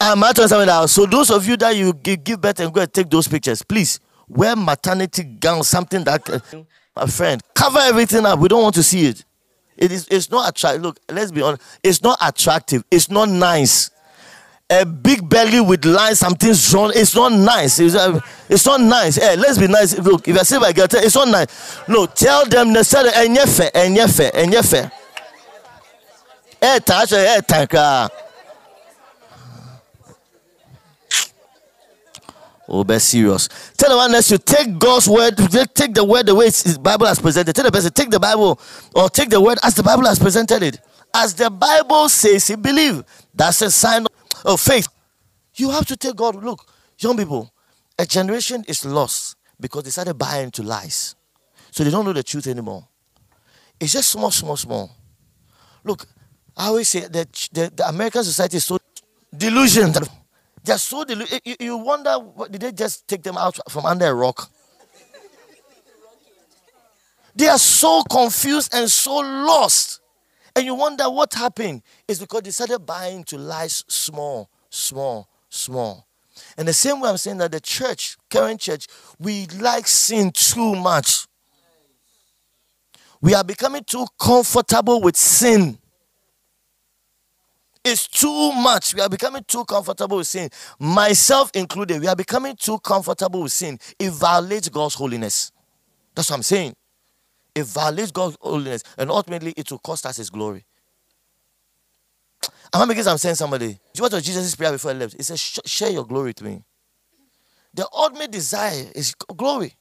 I'm 0.00 0.20
not 0.20 0.36
talking 0.36 0.62
about 0.62 0.90
So 0.90 1.06
those 1.06 1.30
of 1.30 1.46
you 1.48 1.56
that 1.56 1.74
you 1.74 1.92
give 1.92 2.40
birth 2.40 2.60
and 2.60 2.72
go 2.72 2.80
and 2.80 2.92
take 2.92 3.10
those 3.10 3.26
pictures, 3.26 3.62
please 3.62 3.98
wear 4.28 4.54
maternity 4.54 5.24
gown, 5.24 5.64
something 5.64 6.04
that 6.04 6.66
My 6.94 7.06
friend, 7.06 7.42
cover 7.54 7.80
everything 7.80 8.24
up. 8.24 8.38
We 8.38 8.46
don't 8.48 8.62
want 8.62 8.76
to 8.76 8.82
see 8.82 9.06
it. 9.06 9.24
It 9.76 9.90
is 9.90 10.06
it's 10.08 10.30
not 10.30 10.48
attractive. 10.48 10.82
Look, 10.82 11.00
let's 11.10 11.32
be 11.32 11.42
honest. 11.42 11.62
It's 11.82 12.02
not 12.02 12.18
attractive. 12.22 12.84
It's 12.90 13.10
not 13.10 13.28
nice. 13.28 13.90
A 14.70 14.86
big 14.86 15.28
belly 15.28 15.60
with 15.60 15.84
lines, 15.84 16.20
something's 16.20 16.72
wrong. 16.72 16.90
It's 16.94 17.14
not 17.14 17.32
nice. 17.32 17.78
It's, 17.78 17.94
uh, 17.94 18.18
it's 18.48 18.64
not 18.64 18.80
nice. 18.80 19.16
Hey, 19.16 19.36
let's 19.36 19.58
be 19.58 19.68
nice. 19.68 19.98
Look, 19.98 20.26
if 20.26 20.38
I 20.38 20.42
say 20.42 20.56
I 20.56 20.72
get 20.72 20.94
it's 20.94 21.14
not 21.14 21.28
nice. 21.28 21.86
No, 21.86 22.06
tell 22.06 22.46
them 22.46 22.68
and 22.68 22.76
yefe, 22.76 23.70
and 23.74 23.96
yefe, 23.96 24.30
and 24.32 24.52
yefe. 24.52 24.90
Hey, 26.60 26.78
touch, 26.84 27.10
hey, 27.10 27.36
eh, 27.36 27.40
thank 27.42 27.74
Oh, 32.66 32.82
be 32.82 32.98
serious. 32.98 33.48
Tell 33.76 33.90
the 33.90 33.96
one 33.96 34.12
next 34.12 34.28
to 34.28 34.38
take 34.38 34.78
God's 34.78 35.06
word, 35.06 35.36
take 35.74 35.92
the 35.92 36.04
word 36.04 36.24
the 36.24 36.34
way 36.34 36.48
the 36.48 36.78
Bible 36.80 37.06
has 37.06 37.18
presented. 37.18 37.54
Tell 37.54 37.66
the 37.66 37.70
person, 37.70 37.92
take 37.92 38.10
the 38.10 38.18
Bible 38.18 38.58
or 38.94 39.10
take 39.10 39.28
the 39.28 39.40
word 39.40 39.58
as 39.62 39.74
the 39.74 39.82
Bible 39.82 40.06
has 40.06 40.18
presented 40.18 40.62
it. 40.62 40.80
As 41.12 41.34
the 41.34 41.50
Bible 41.50 42.08
says, 42.08 42.48
he 42.48 42.56
believe. 42.56 43.04
That's 43.34 43.60
a 43.60 43.70
sign 43.70 44.06
of 44.06 44.08
faith. 44.56 44.88
You 45.54 45.70
have 45.70 45.86
to 45.86 45.96
take 45.96 46.16
God. 46.16 46.36
Look, 46.36 46.66
young 46.98 47.16
people, 47.16 47.52
a 47.98 48.06
generation 48.06 48.64
is 48.68 48.84
lost 48.84 49.36
because 49.60 49.84
they 49.84 49.90
started 49.90 50.14
buying 50.14 50.46
into 50.46 50.62
lies. 50.62 51.14
So 51.70 51.84
they 51.84 51.90
don't 51.90 52.04
know 52.04 52.12
the 52.12 52.22
truth 52.22 52.46
anymore. 52.46 52.86
It's 53.80 53.92
just 53.92 54.10
small, 54.10 54.30
small, 54.30 54.56
small. 54.56 54.90
Look, 55.82 56.06
I 56.56 56.66
always 56.68 56.88
say 56.88 57.00
that 57.00 57.32
the, 57.52 57.72
the 57.74 57.88
American 57.88 58.22
society 58.24 58.58
is 58.58 58.64
so 58.64 58.78
delusional 59.36 60.06
they're 60.64 60.78
so 60.78 61.04
deluded. 61.04 61.42
You, 61.44 61.56
you 61.60 61.76
wonder, 61.76 62.16
did 62.50 62.62
they 62.62 62.72
just 62.72 63.06
take 63.06 63.22
them 63.22 63.36
out 63.36 63.58
from 63.70 63.84
under 63.84 64.06
a 64.06 64.14
rock? 64.14 64.50
They 67.36 67.48
are 67.48 67.58
so 67.58 68.02
confused 68.04 68.74
and 68.74 68.90
so 68.90 69.16
lost. 69.16 70.00
And 70.56 70.64
you 70.64 70.74
wonder 70.74 71.10
what 71.10 71.34
happened. 71.34 71.82
It's 72.06 72.20
because 72.20 72.42
they 72.42 72.50
started 72.50 72.80
buying 72.80 73.24
to 73.24 73.38
lies 73.38 73.84
small, 73.88 74.50
small, 74.70 75.28
small. 75.48 76.06
And 76.56 76.66
the 76.66 76.72
same 76.72 77.00
way 77.00 77.08
I'm 77.08 77.16
saying 77.16 77.38
that 77.38 77.52
the 77.52 77.60
church, 77.60 78.16
current 78.30 78.60
church, 78.60 78.86
we 79.18 79.46
like 79.58 79.86
sin 79.86 80.30
too 80.32 80.74
much. 80.76 81.26
We 83.20 83.34
are 83.34 83.44
becoming 83.44 83.84
too 83.84 84.06
comfortable 84.18 85.00
with 85.00 85.16
sin. 85.16 85.78
It's 87.84 88.08
too 88.08 88.52
much. 88.52 88.94
We 88.94 89.00
are 89.00 89.08
becoming 89.08 89.44
too 89.46 89.64
comfortable 89.64 90.18
with 90.18 90.26
sin. 90.26 90.48
Myself 90.78 91.50
included, 91.54 92.00
we 92.00 92.06
are 92.06 92.16
becoming 92.16 92.56
too 92.56 92.78
comfortable 92.78 93.42
with 93.42 93.52
sin. 93.52 93.78
It 93.98 94.10
violates 94.10 94.68
God's 94.68 94.94
holiness. 94.94 95.52
That's 96.14 96.30
what 96.30 96.36
I'm 96.36 96.42
saying. 96.42 96.74
It 97.54 97.64
violates 97.66 98.10
God's 98.10 98.36
holiness, 98.40 98.82
and 98.98 99.10
ultimately 99.10 99.52
it 99.56 99.70
will 99.70 99.78
cost 99.78 100.06
us 100.06 100.16
his 100.16 100.30
glory. 100.30 100.64
Am 102.72 102.82
I 102.82 102.84
making 102.86 103.06
I'm 103.06 103.18
saying 103.18 103.36
somebody? 103.36 103.78
What 103.98 104.12
was 104.12 104.24
Jesus' 104.24 104.56
prayer 104.56 104.72
before 104.72 104.92
he 104.92 104.98
left? 104.98 105.16
He 105.16 105.22
said, 105.22 105.38
Share 105.38 105.90
your 105.90 106.04
glory 106.04 106.30
with 106.30 106.42
me. 106.42 106.64
The 107.72 107.88
ultimate 107.92 108.32
desire 108.32 108.86
is 108.94 109.14
glory. 109.14 109.74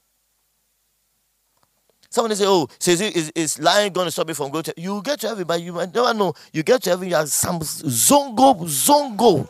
Somebody 2.10 2.36
say, 2.36 2.46
"Oh, 2.46 2.68
says 2.78 3.02
is, 3.02 3.32
is 3.34 3.60
lying 3.60 3.92
going 3.92 4.06
to 4.06 4.12
stop 4.12 4.28
you 4.28 4.36
from 4.36 4.52
going 4.52 4.64
to?" 4.66 4.74
You 4.78 5.02
get 5.02 5.20
to 5.22 5.30
heaven, 5.30 5.46
but 5.46 5.60
you 5.60 5.74
might 5.74 5.94
never 5.96 6.14
know. 6.14 6.36
You 6.52 6.62
get 6.62 6.84
to 6.84 6.92
heaven, 6.92 7.10
you 7.10 7.16
have 7.16 7.30
some 7.30 7.60
zongo, 7.60 8.62
zongo, 8.66 9.50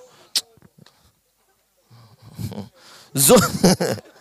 zongo. 3.13 3.99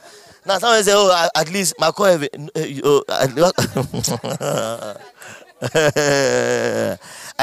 now 0.47 0.59
somebody 0.59 0.83
say, 0.83 0.93
"Oh, 0.95 1.29
at 1.35 1.51
least 1.53 1.75
my 1.79 1.91
call 1.91 2.07
heaven." 2.07 2.51
Oh, 2.85 3.05
at 3.09 3.35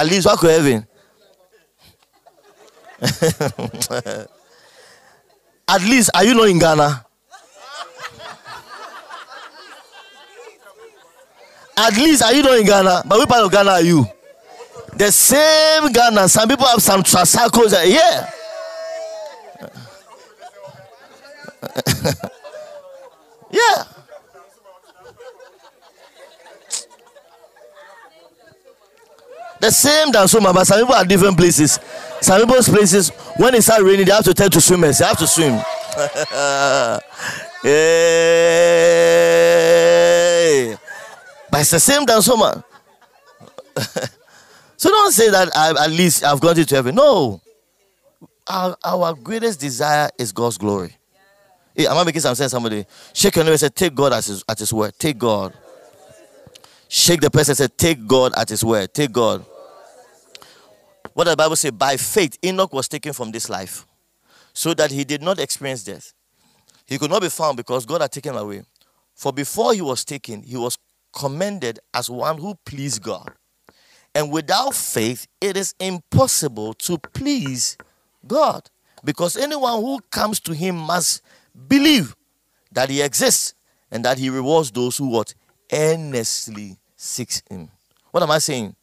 least 0.07 0.25
what 0.25 0.39
could 0.39 0.51
heaven? 0.51 0.85
at 5.69 5.81
least, 5.83 6.09
are 6.13 6.23
you 6.25 6.33
not 6.33 6.49
in 6.49 6.59
Ghana? 6.59 7.05
At 11.77 11.95
least, 11.95 12.23
are 12.23 12.33
you 12.33 12.43
not 12.43 12.59
in 12.59 12.65
Ghana? 12.65 13.03
But 13.07 13.19
which 13.19 13.29
part 13.29 13.45
of 13.45 13.51
Ghana 13.51 13.71
are 13.71 13.81
you? 13.81 14.05
The 14.97 15.11
same 15.11 15.91
Ghana. 15.93 16.27
Some 16.27 16.49
people 16.49 16.65
have 16.65 16.81
some 16.81 17.03
tricycles. 17.03 17.71
Yeah. 17.85 18.29
yeah. 23.51 23.83
The 29.59 29.71
same 29.71 30.11
Dansoman, 30.11 30.53
but 30.53 30.65
some 30.65 30.79
people 30.79 30.95
are 30.95 31.03
different 31.03 31.37
places. 31.37 31.79
Some 32.21 32.39
people's 32.41 32.69
places, 32.69 33.09
when 33.37 33.53
it 33.55 33.61
starts 33.61 33.83
raining, 33.83 34.05
they 34.05 34.11
have 34.13 34.23
to 34.23 34.33
tell 34.33 34.49
to 34.49 34.61
swimmers. 34.61 34.99
They 34.99 35.05
have 35.05 35.17
to 35.17 35.27
swim. 35.27 35.53
yeah. 35.55 36.99
But 41.51 41.61
it's 41.61 41.71
the 41.71 41.79
same 41.79 42.05
Dansoman. 42.05 42.63
so 44.77 44.89
don't 44.89 45.11
say 45.11 45.29
that 45.29 45.49
I, 45.55 45.71
at 45.85 45.91
least 45.91 46.23
I've 46.23 46.39
gone 46.39 46.55
to 46.55 46.75
heaven. 46.75 46.95
No. 46.95 47.41
Our, 48.47 48.77
our 48.83 49.13
greatest 49.13 49.59
desire 49.59 50.09
is 50.17 50.31
God's 50.31 50.57
glory. 50.57 50.95
Am 51.87 51.97
I 51.97 52.03
making 52.03 52.21
some 52.21 52.35
sense? 52.35 52.51
Somebody 52.51 52.85
shake 53.13 53.35
your 53.35 53.45
neighbor 53.45 53.53
and 53.53 53.59
say, 53.59 53.69
Take 53.69 53.95
God 53.95 54.13
at 54.13 54.25
his, 54.25 54.43
at 54.47 54.59
his 54.59 54.73
word. 54.73 54.93
Take 54.99 55.17
God. 55.17 55.53
Shake 56.87 57.21
the 57.21 57.29
person 57.29 57.51
and 57.51 57.57
say, 57.57 57.67
Take 57.67 58.07
God 58.07 58.33
at 58.35 58.49
his 58.49 58.63
word. 58.63 58.93
Take 58.93 59.11
God. 59.11 59.45
What 61.13 61.25
does 61.25 61.33
the 61.33 61.37
Bible 61.37 61.55
say? 61.55 61.69
By 61.69 61.97
faith, 61.97 62.37
Enoch 62.43 62.73
was 62.73 62.87
taken 62.87 63.13
from 63.13 63.31
this 63.31 63.49
life 63.49 63.85
so 64.53 64.73
that 64.73 64.91
he 64.91 65.03
did 65.03 65.21
not 65.21 65.39
experience 65.39 65.83
death. 65.83 66.13
He 66.85 66.97
could 66.97 67.11
not 67.11 67.21
be 67.21 67.29
found 67.29 67.57
because 67.57 67.85
God 67.85 68.01
had 68.01 68.11
taken 68.11 68.33
him 68.33 68.41
away. 68.41 68.63
For 69.15 69.31
before 69.31 69.73
he 69.73 69.81
was 69.81 70.03
taken, 70.03 70.43
he 70.43 70.57
was 70.57 70.77
commended 71.13 71.79
as 71.93 72.09
one 72.09 72.37
who 72.37 72.55
pleased 72.65 73.03
God. 73.03 73.31
And 74.15 74.31
without 74.31 74.73
faith, 74.73 75.27
it 75.39 75.55
is 75.55 75.75
impossible 75.79 76.73
to 76.75 76.97
please 76.97 77.77
God. 78.25 78.69
Because 79.03 79.37
anyone 79.37 79.81
who 79.81 79.99
comes 80.11 80.39
to 80.41 80.53
him 80.53 80.75
must 80.75 81.21
believe 81.67 82.15
that 82.71 82.89
he 82.89 83.01
exists 83.01 83.53
and 83.91 84.05
that 84.05 84.17
he 84.17 84.29
rewards 84.29 84.71
those 84.71 84.97
who 84.97 85.07
what 85.07 85.33
earnestly 85.71 86.77
seeks 86.95 87.41
him. 87.49 87.69
What 88.11 88.23
am 88.23 88.31
I 88.31 88.39
saying? 88.39 88.75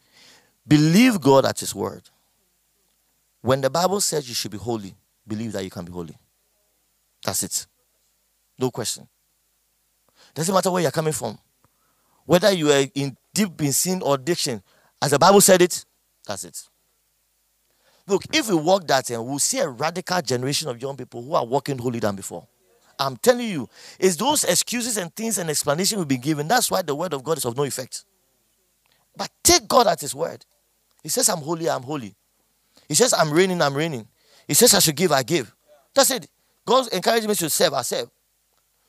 Believe 0.67 1.21
God 1.21 1.45
at 1.45 1.61
his 1.61 1.75
word. 1.75 2.03
When 3.41 3.61
the 3.61 3.71
Bible 3.71 4.01
says 4.01 4.29
you 4.29 4.35
should 4.35 4.51
be 4.51 4.59
holy, 4.59 4.95
believe 5.27 5.53
that 5.53 5.63
you 5.63 5.71
can 5.71 5.85
be 5.85 5.93
holy. 5.93 6.17
That's 7.25 7.43
it. 7.43 7.67
No 8.59 8.71
question. 8.71 9.07
Doesn't 10.35 10.55
matter 10.55 10.71
where 10.71 10.83
you're 10.83 10.91
coming 10.91 11.13
from. 11.13 11.39
Whether 12.25 12.53
you 12.53 12.73
are 12.73 12.85
in 12.95 13.17
deep 13.33 13.61
in 13.63 13.73
sin 13.73 14.03
or 14.03 14.17
addiction, 14.17 14.63
as 15.01 15.13
the 15.13 15.19
Bible 15.19 15.41
said 15.41 15.63
it, 15.63 15.85
that's 16.27 16.45
it. 16.45 16.61
Look, 18.09 18.25
if 18.33 18.49
we 18.49 18.55
walk 18.55 18.87
that 18.89 19.11
and 19.11 19.25
we'll 19.25 19.39
see 19.39 19.59
a 19.59 19.69
radical 19.69 20.21
generation 20.23 20.69
of 20.69 20.81
young 20.81 20.97
people 20.97 21.23
who 21.23 21.35
are 21.35 21.45
walking 21.45 21.79
holy 21.79 21.99
than 21.99 22.17
before. 22.17 22.47
I'm 22.99 23.17
telling 23.17 23.49
you, 23.49 23.69
it's 23.99 24.17
those 24.17 24.45
excuses 24.45 24.97
and 24.97 25.15
things 25.15 25.39
and 25.39 25.51
explanation 25.51 25.99
we've 25.99 26.09
been 26.09 26.21
given. 26.21 26.49
That's 26.49 26.71
why 26.71 26.83
the 26.83 26.95
word 26.95 27.13
of 27.13 27.23
God 27.23 27.39
is 27.39 27.45
of 27.45 27.57
no 27.57 27.65
effect. 27.65 28.05
But 29.17 29.31
take 29.43 29.67
God 29.69 29.87
at 29.87 30.01
His 30.01 30.15
word. 30.15 30.45
He 31.03 31.09
says, 31.09 31.29
I'm 31.29 31.39
holy, 31.39 31.69
I'm 31.69 31.83
holy. 31.83 32.15
He 32.89 32.95
says, 32.95 33.15
I'm 33.15 33.33
reigning, 33.33 33.61
I'm 33.63 33.75
reigning. 33.75 34.07
He 34.47 34.55
says, 34.55 34.75
I 34.75 34.79
should 34.79 34.97
give, 34.97 35.13
I 35.13 35.23
give. 35.23 35.55
That's 35.95 36.11
it. 36.11 36.29
God 36.65 36.89
encourages 36.93 37.29
me 37.29 37.35
to 37.35 37.51
serve, 37.51 37.75
I 37.75 37.83
serve. 37.83 38.11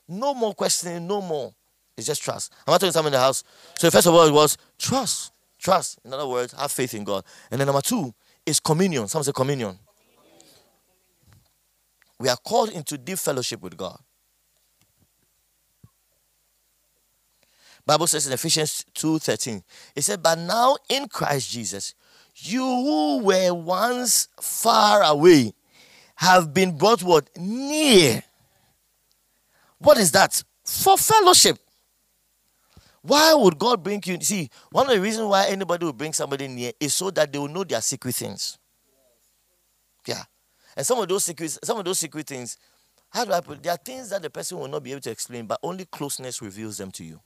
No 0.08 0.34
more 0.34 0.54
questioning, 0.54 1.06
no 1.06 1.20
more. 1.20 1.54
It's 1.96 2.06
just 2.06 2.22
trust. 2.22 2.52
I'm 2.66 2.72
not 2.72 2.80
talking 2.80 2.90
to 2.90 2.92
someone 2.92 3.12
in 3.12 3.18
the 3.18 3.24
house. 3.24 3.42
So 3.78 3.90
first 3.90 4.06
of 4.06 4.14
all, 4.14 4.26
it 4.26 4.32
was 4.32 4.56
trust. 4.78 5.32
Trust. 5.58 5.98
In 6.04 6.12
other 6.12 6.26
words, 6.26 6.52
have 6.52 6.70
faith 6.70 6.94
in 6.94 7.04
God. 7.04 7.24
And 7.50 7.60
then 7.60 7.66
number 7.66 7.82
two 7.82 8.14
is 8.46 8.60
communion. 8.60 9.08
Someone 9.08 9.24
say 9.24 9.32
communion. 9.32 9.76
We 12.18 12.28
are 12.28 12.36
called 12.36 12.70
into 12.70 12.98
deep 12.98 13.18
fellowship 13.18 13.62
with 13.62 13.76
God. 13.76 13.98
Bible 17.86 18.06
says 18.06 18.26
in 18.26 18.32
Ephesians 18.34 18.84
2:13, 18.94 19.62
it 19.94 20.02
said, 20.02 20.22
But 20.22 20.38
now 20.38 20.76
in 20.90 21.08
Christ 21.08 21.50
Jesus, 21.50 21.94
you 22.34 22.62
who 22.62 23.18
were 23.24 23.54
once 23.54 24.28
far 24.40 25.02
away 25.02 25.54
have 26.16 26.52
been 26.52 26.76
brought 26.76 27.02
what? 27.02 27.30
Near. 27.36 28.22
What 29.78 29.96
is 29.96 30.12
that? 30.12 30.42
For 30.64 30.98
fellowship. 30.98 31.58
Why 33.00 33.32
would 33.32 33.58
God 33.58 33.82
bring 33.82 34.02
you? 34.04 34.20
See, 34.20 34.50
one 34.70 34.86
of 34.86 34.92
the 34.94 35.00
reasons 35.00 35.28
why 35.28 35.46
anybody 35.46 35.86
will 35.86 35.92
bring 35.92 36.12
somebody 36.12 36.46
near 36.46 36.72
is 36.78 36.92
so 36.92 37.10
that 37.12 37.32
they 37.32 37.38
will 37.38 37.48
know 37.48 37.64
their 37.64 37.80
secret 37.80 38.16
things. 38.16 38.58
Yeah. 40.06 40.24
And 40.78 40.86
some 40.86 41.00
of 41.00 41.08
those 41.08 41.24
secrets, 41.24 41.58
some 41.64 41.76
of 41.76 41.84
those 41.84 41.98
secret 41.98 42.28
things, 42.28 42.56
how 43.10 43.24
do 43.24 43.32
I 43.32 43.40
put? 43.40 43.60
There 43.60 43.72
are 43.72 43.76
things 43.76 44.10
that 44.10 44.22
the 44.22 44.30
person 44.30 44.60
will 44.60 44.68
not 44.68 44.84
be 44.84 44.92
able 44.92 45.00
to 45.00 45.10
explain, 45.10 45.44
but 45.44 45.58
only 45.60 45.84
closeness 45.86 46.40
reveals 46.40 46.78
them 46.78 46.92
to 46.92 47.04
you. 47.04 47.20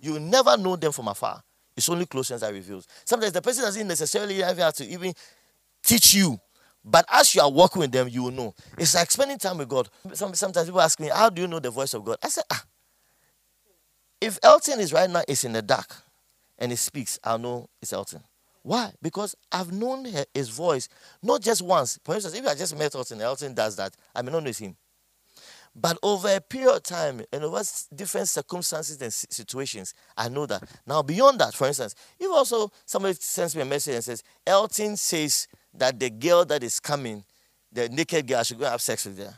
You 0.00 0.18
never 0.18 0.56
know 0.56 0.74
them 0.74 0.90
from 0.90 1.06
afar. 1.06 1.44
It's 1.76 1.88
only 1.88 2.06
closeness 2.06 2.40
that 2.40 2.52
reveals. 2.52 2.88
Sometimes 3.04 3.32
the 3.32 3.40
person 3.40 3.62
doesn't 3.62 3.86
necessarily 3.86 4.34
have 4.38 4.74
to 4.74 4.84
even 4.84 5.14
teach 5.84 6.14
you. 6.14 6.40
But 6.84 7.04
as 7.12 7.32
you 7.36 7.40
are 7.40 7.50
walking 7.50 7.80
with 7.80 7.92
them, 7.92 8.08
you 8.08 8.24
will 8.24 8.32
know. 8.32 8.52
It's 8.76 8.96
like 8.96 9.12
spending 9.12 9.38
time 9.38 9.58
with 9.58 9.68
God. 9.68 9.88
Sometimes 10.12 10.64
people 10.64 10.80
ask 10.80 10.98
me, 10.98 11.08
How 11.08 11.30
do 11.30 11.42
you 11.42 11.46
know 11.46 11.60
the 11.60 11.70
voice 11.70 11.94
of 11.94 12.04
God? 12.04 12.16
I 12.20 12.30
say, 12.30 12.42
Ah, 12.50 12.64
if 14.20 14.40
Elton 14.42 14.80
is 14.80 14.92
right 14.92 15.08
now 15.08 15.22
is 15.28 15.44
in 15.44 15.52
the 15.52 15.62
dark 15.62 15.94
and 16.58 16.72
he 16.72 16.76
speaks, 16.76 17.16
I'll 17.22 17.38
know 17.38 17.68
it's 17.80 17.92
Elton. 17.92 18.24
Why? 18.70 18.92
Because 19.02 19.34
I've 19.50 19.72
known 19.72 20.06
his 20.32 20.48
voice 20.48 20.88
not 21.24 21.42
just 21.42 21.60
once. 21.60 21.98
For 22.04 22.14
instance, 22.14 22.36
if 22.36 22.46
I 22.46 22.54
just 22.54 22.78
met 22.78 22.94
Elton, 22.94 23.20
Elton 23.20 23.52
does 23.52 23.74
that, 23.74 23.96
I 24.14 24.22
may 24.22 24.30
not 24.30 24.44
know 24.44 24.52
him. 24.52 24.76
But 25.74 25.98
over 26.04 26.32
a 26.32 26.40
period 26.40 26.76
of 26.76 26.82
time 26.84 27.20
and 27.32 27.42
over 27.42 27.62
different 27.92 28.28
circumstances 28.28 29.02
and 29.02 29.12
situations, 29.12 29.92
I 30.16 30.28
know 30.28 30.46
that. 30.46 30.62
Now, 30.86 31.02
beyond 31.02 31.40
that, 31.40 31.52
for 31.52 31.66
instance, 31.66 31.96
if 32.16 32.30
also 32.30 32.70
somebody 32.86 33.14
sends 33.18 33.56
me 33.56 33.62
a 33.62 33.64
message 33.64 33.96
and 33.96 34.04
says, 34.04 34.22
Elton 34.46 34.96
says 34.96 35.48
that 35.74 35.98
the 35.98 36.08
girl 36.08 36.44
that 36.44 36.62
is 36.62 36.78
coming, 36.78 37.24
the 37.72 37.88
naked 37.88 38.24
girl, 38.28 38.38
I 38.38 38.42
should 38.44 38.60
go 38.60 38.66
have 38.66 38.80
sex 38.80 39.04
with 39.04 39.18
her. 39.18 39.34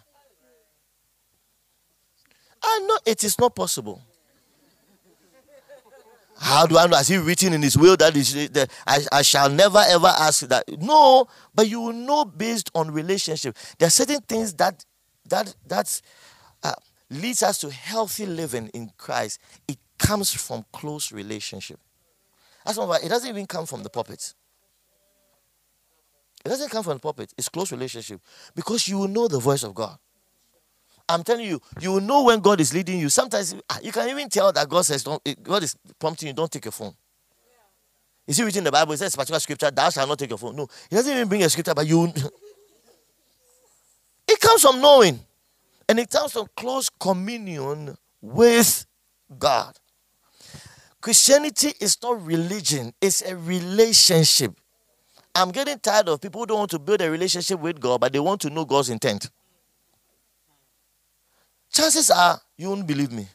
I 2.62 2.80
know 2.86 2.98
it 3.06 3.24
is 3.24 3.38
not 3.38 3.56
possible. 3.56 4.02
How 6.42 6.66
do 6.66 6.76
I 6.76 6.88
know? 6.88 6.96
Has 6.96 7.06
he 7.06 7.18
written 7.18 7.52
in 7.52 7.62
his 7.62 7.78
will 7.78 7.96
that, 7.98 8.16
is, 8.16 8.48
that 8.50 8.68
I, 8.84 8.98
I 9.12 9.22
shall 9.22 9.48
never 9.48 9.80
ever 9.86 10.08
ask 10.08 10.40
that? 10.48 10.64
No, 10.80 11.28
but 11.54 11.68
you 11.68 11.80
will 11.80 11.92
know 11.92 12.24
based 12.24 12.68
on 12.74 12.90
relationship. 12.90 13.56
There 13.78 13.86
are 13.86 13.90
certain 13.90 14.20
things 14.22 14.52
that 14.54 14.84
that 15.28 15.54
that's 15.64 16.02
uh, 16.64 16.72
leads 17.10 17.44
us 17.44 17.58
to 17.58 17.70
healthy 17.70 18.26
living 18.26 18.72
in 18.74 18.90
Christ. 18.98 19.38
It 19.68 19.78
comes 19.98 20.34
from 20.34 20.64
close 20.72 21.12
relationship. 21.12 21.78
That's 22.66 22.76
why 22.76 22.98
it 23.04 23.08
doesn't 23.08 23.30
even 23.30 23.46
come 23.46 23.64
from 23.64 23.84
the 23.84 23.90
pulpit. 23.90 24.34
It 26.44 26.48
doesn't 26.48 26.70
come 26.70 26.82
from 26.82 26.94
the 26.94 27.00
pulpit. 27.00 27.32
It's 27.38 27.48
close 27.48 27.70
relationship 27.70 28.20
because 28.56 28.88
you 28.88 28.98
will 28.98 29.06
know 29.06 29.28
the 29.28 29.38
voice 29.38 29.62
of 29.62 29.76
God. 29.76 29.96
I'm 31.12 31.22
telling 31.22 31.44
you, 31.46 31.60
you 31.80 31.92
will 31.92 32.00
know 32.00 32.24
when 32.24 32.40
God 32.40 32.60
is 32.60 32.72
leading 32.72 32.98
you. 32.98 33.08
Sometimes 33.08 33.54
ah, 33.68 33.78
you 33.82 33.92
can 33.92 34.08
even 34.08 34.28
tell 34.28 34.50
that 34.52 34.68
God 34.68 34.82
says, 34.82 35.04
don't, 35.04 35.22
God 35.42 35.62
is 35.62 35.76
prompting 35.98 36.28
you, 36.28 36.32
don't 36.32 36.50
take 36.50 36.64
your 36.64 36.72
phone. 36.72 36.94
You 38.26 38.34
see, 38.34 38.42
written 38.44 38.58
in 38.58 38.64
the 38.64 38.72
Bible, 38.72 38.92
it 38.92 38.98
says 38.98 39.14
particular 39.14 39.40
scripture, 39.40 39.70
thou 39.70 39.90
shalt 39.90 40.08
not 40.08 40.18
take 40.18 40.30
your 40.30 40.38
phone. 40.38 40.56
No, 40.56 40.66
he 40.88 40.96
doesn't 40.96 41.12
even 41.12 41.28
bring 41.28 41.42
a 41.42 41.50
scripture, 41.50 41.74
but 41.74 41.86
you. 41.86 42.04
it 44.28 44.40
comes 44.40 44.62
from 44.62 44.80
knowing. 44.80 45.20
And 45.88 45.98
it 45.98 46.08
comes 46.08 46.32
from 46.32 46.46
close 46.56 46.88
communion 46.88 47.96
with 48.22 48.86
God. 49.38 49.76
Christianity 51.00 51.72
is 51.80 51.98
not 52.02 52.24
religion, 52.24 52.94
it's 53.00 53.20
a 53.22 53.36
relationship. 53.36 54.58
I'm 55.34 55.50
getting 55.50 55.78
tired 55.78 56.08
of 56.08 56.20
people 56.20 56.42
who 56.42 56.46
don't 56.46 56.58
want 56.58 56.70
to 56.70 56.78
build 56.78 57.00
a 57.00 57.10
relationship 57.10 57.58
with 57.58 57.80
God, 57.80 58.00
but 58.00 58.12
they 58.12 58.20
want 58.20 58.40
to 58.42 58.50
know 58.50 58.64
God's 58.64 58.90
intent 58.90 59.30
chances 61.72 62.10
are 62.10 62.40
you 62.56 62.68
won't 62.68 62.86
believe 62.86 63.10
me. 63.10 63.26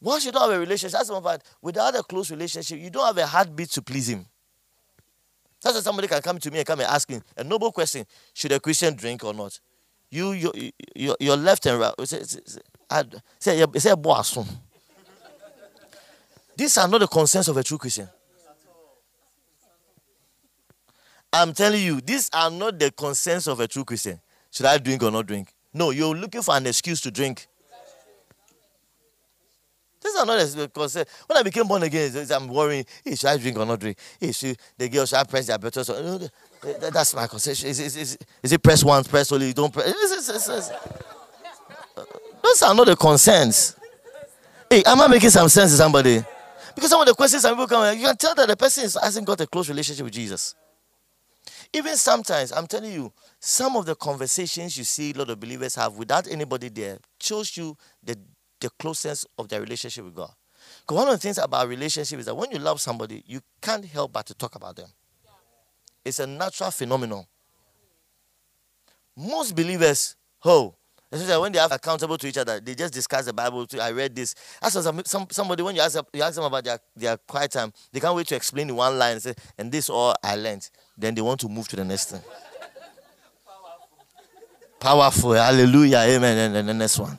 Once 0.00 0.24
you 0.24 0.32
don't 0.32 0.42
have 0.42 0.50
a 0.50 0.58
relationship, 0.58 0.98
that's 0.98 1.10
one. 1.10 1.38
Without 1.60 1.94
a 1.96 2.02
close 2.02 2.30
relationship, 2.30 2.78
you 2.78 2.90
don't 2.90 3.06
have 3.06 3.18
a 3.18 3.26
heartbeat 3.26 3.70
to 3.70 3.82
please 3.82 4.08
him. 4.08 4.26
That's 5.62 5.76
why 5.76 5.80
somebody 5.80 6.08
can 6.08 6.20
come 6.20 6.38
to 6.38 6.50
me 6.50 6.58
and 6.58 6.66
come 6.66 6.80
and 6.80 6.88
ask 6.88 7.08
me 7.08 7.20
a 7.36 7.44
noble 7.44 7.70
question: 7.70 8.04
Should 8.34 8.52
a 8.52 8.58
Christian 8.58 8.96
drink 8.96 9.22
or 9.22 9.32
not? 9.32 9.60
You, 10.10 10.32
you, 10.32 10.52
you 10.94 11.16
your 11.20 11.36
left 11.36 11.66
and 11.66 11.78
right. 11.80 11.94
Say, 12.04 12.22
say, 12.24 12.40
say, 13.38 13.64
say, 13.78 13.94
These 16.56 16.76
are 16.78 16.88
not 16.88 16.98
the 16.98 17.08
concerns 17.08 17.48
of 17.48 17.56
a 17.56 17.62
true 17.62 17.78
Christian. 17.78 18.08
I'm 21.32 21.54
telling 21.54 21.82
you, 21.82 22.00
these 22.02 22.28
are 22.34 22.50
not 22.50 22.78
the 22.78 22.90
concerns 22.90 23.46
of 23.46 23.58
a 23.60 23.66
true 23.66 23.84
Christian. 23.84 24.20
Should 24.52 24.66
I 24.66 24.78
drink 24.78 25.02
or 25.02 25.10
not 25.10 25.26
drink? 25.26 25.48
No, 25.72 25.90
you're 25.90 26.14
looking 26.14 26.42
for 26.42 26.54
an 26.54 26.66
excuse 26.66 27.00
to 27.00 27.10
drink. 27.10 27.48
This 30.02 30.14
is 30.14 30.26
not 30.26 30.64
a 30.64 30.68
concern. 30.68 31.02
Eh, 31.02 31.24
when 31.26 31.38
I 31.38 31.42
became 31.42 31.66
born 31.66 31.82
again, 31.84 32.12
I'm 32.30 32.48
worrying, 32.48 32.84
hey, 33.04 33.14
should 33.14 33.30
I 33.30 33.36
drink 33.38 33.56
or 33.56 33.64
not 33.64 33.80
drink? 33.80 33.96
Hey, 34.20 34.32
should 34.32 34.58
the 34.76 34.88
girl 34.88 35.06
should 35.06 35.18
I 35.18 35.24
press 35.24 35.46
their 35.46 35.58
buttons? 35.58 35.88
Eh, 35.88 36.28
eh, 36.66 36.90
that's 36.90 37.14
my 37.14 37.26
concern. 37.28 37.52
Is, 37.52 37.64
is, 37.64 37.96
is, 37.96 38.18
is, 38.42 38.52
it 38.52 38.62
press 38.62 38.84
once, 38.84 39.08
press 39.08 39.32
only, 39.32 39.46
You 39.46 39.54
don't 39.54 39.72
press? 39.72 39.86
Those 42.42 42.62
are 42.62 42.74
not 42.74 42.86
the 42.86 42.96
concerns. 42.96 43.76
Hey, 44.68 44.82
am 44.84 45.00
I 45.00 45.06
making 45.06 45.30
some 45.30 45.48
sense 45.48 45.70
to 45.70 45.76
somebody? 45.76 46.22
Because 46.74 46.90
some 46.90 47.00
of 47.00 47.06
the 47.06 47.14
questions 47.14 47.42
some 47.42 47.54
people 47.54 47.68
come, 47.68 47.96
you 47.96 48.04
can 48.04 48.16
tell 48.16 48.34
that 48.34 48.48
the 48.48 48.56
person 48.56 48.82
hasn't 49.00 49.26
got 49.26 49.40
a 49.40 49.46
close 49.46 49.68
relationship 49.68 50.04
with 50.04 50.14
Jesus. 50.14 50.54
Even 51.72 51.96
sometimes, 51.96 52.52
I'm 52.52 52.66
telling 52.66 52.92
you, 52.92 53.12
some 53.44 53.74
of 53.74 53.86
the 53.86 53.96
conversations 53.96 54.78
you 54.78 54.84
see 54.84 55.10
a 55.10 55.18
lot 55.18 55.28
of 55.28 55.40
believers 55.40 55.74
have 55.74 55.96
without 55.96 56.30
anybody 56.30 56.68
there 56.68 56.98
shows 57.20 57.56
you 57.56 57.76
the, 58.00 58.16
the 58.60 58.70
closeness 58.78 59.26
of 59.36 59.48
their 59.48 59.60
relationship 59.60 60.04
with 60.04 60.14
God. 60.14 60.30
Because 60.82 60.96
one 60.96 61.08
of 61.08 61.14
the 61.14 61.18
things 61.18 61.38
about 61.38 61.66
relationship 61.66 62.20
is 62.20 62.26
that 62.26 62.36
when 62.36 62.52
you 62.52 62.60
love 62.60 62.80
somebody, 62.80 63.24
you 63.26 63.40
can't 63.60 63.84
help 63.84 64.12
but 64.12 64.26
to 64.26 64.34
talk 64.34 64.54
about 64.54 64.76
them. 64.76 64.88
It's 66.04 66.20
a 66.20 66.26
natural 66.26 66.70
phenomenon. 66.70 67.26
Most 69.16 69.56
believers, 69.56 70.14
oh, 70.44 70.76
especially 71.10 71.42
when 71.42 71.50
they 71.50 71.58
are 71.58 71.68
accountable 71.72 72.18
to 72.18 72.28
each 72.28 72.38
other, 72.38 72.60
they 72.60 72.76
just 72.76 72.94
discuss 72.94 73.24
the 73.24 73.32
Bible. 73.32 73.66
I 73.80 73.90
read 73.90 74.14
this. 74.14 74.36
As 74.62 74.72
some, 74.72 75.02
some, 75.04 75.26
somebody, 75.32 75.64
when 75.64 75.74
you 75.74 75.82
ask, 75.82 75.98
you 76.12 76.22
ask 76.22 76.36
them 76.36 76.44
about 76.44 76.62
their, 76.62 76.78
their 76.94 77.16
quiet 77.16 77.50
time, 77.50 77.72
they 77.90 77.98
can't 77.98 78.14
wait 78.14 78.28
to 78.28 78.36
explain 78.36 78.68
in 78.68 78.76
one 78.76 78.96
line 78.96 79.14
and 79.14 79.22
say, 79.22 79.34
and 79.58 79.72
this 79.72 79.90
all 79.90 80.14
I 80.22 80.36
learned. 80.36 80.70
Then 80.96 81.16
they 81.16 81.22
want 81.22 81.40
to 81.40 81.48
move 81.48 81.66
to 81.68 81.76
the 81.76 81.84
next 81.84 82.10
thing. 82.10 82.20
Powerful. 84.82 85.34
Hallelujah. 85.34 85.98
Amen. 85.98 86.36
And 86.36 86.56
then 86.56 86.66
the 86.66 86.74
next 86.74 86.98
one. 86.98 87.16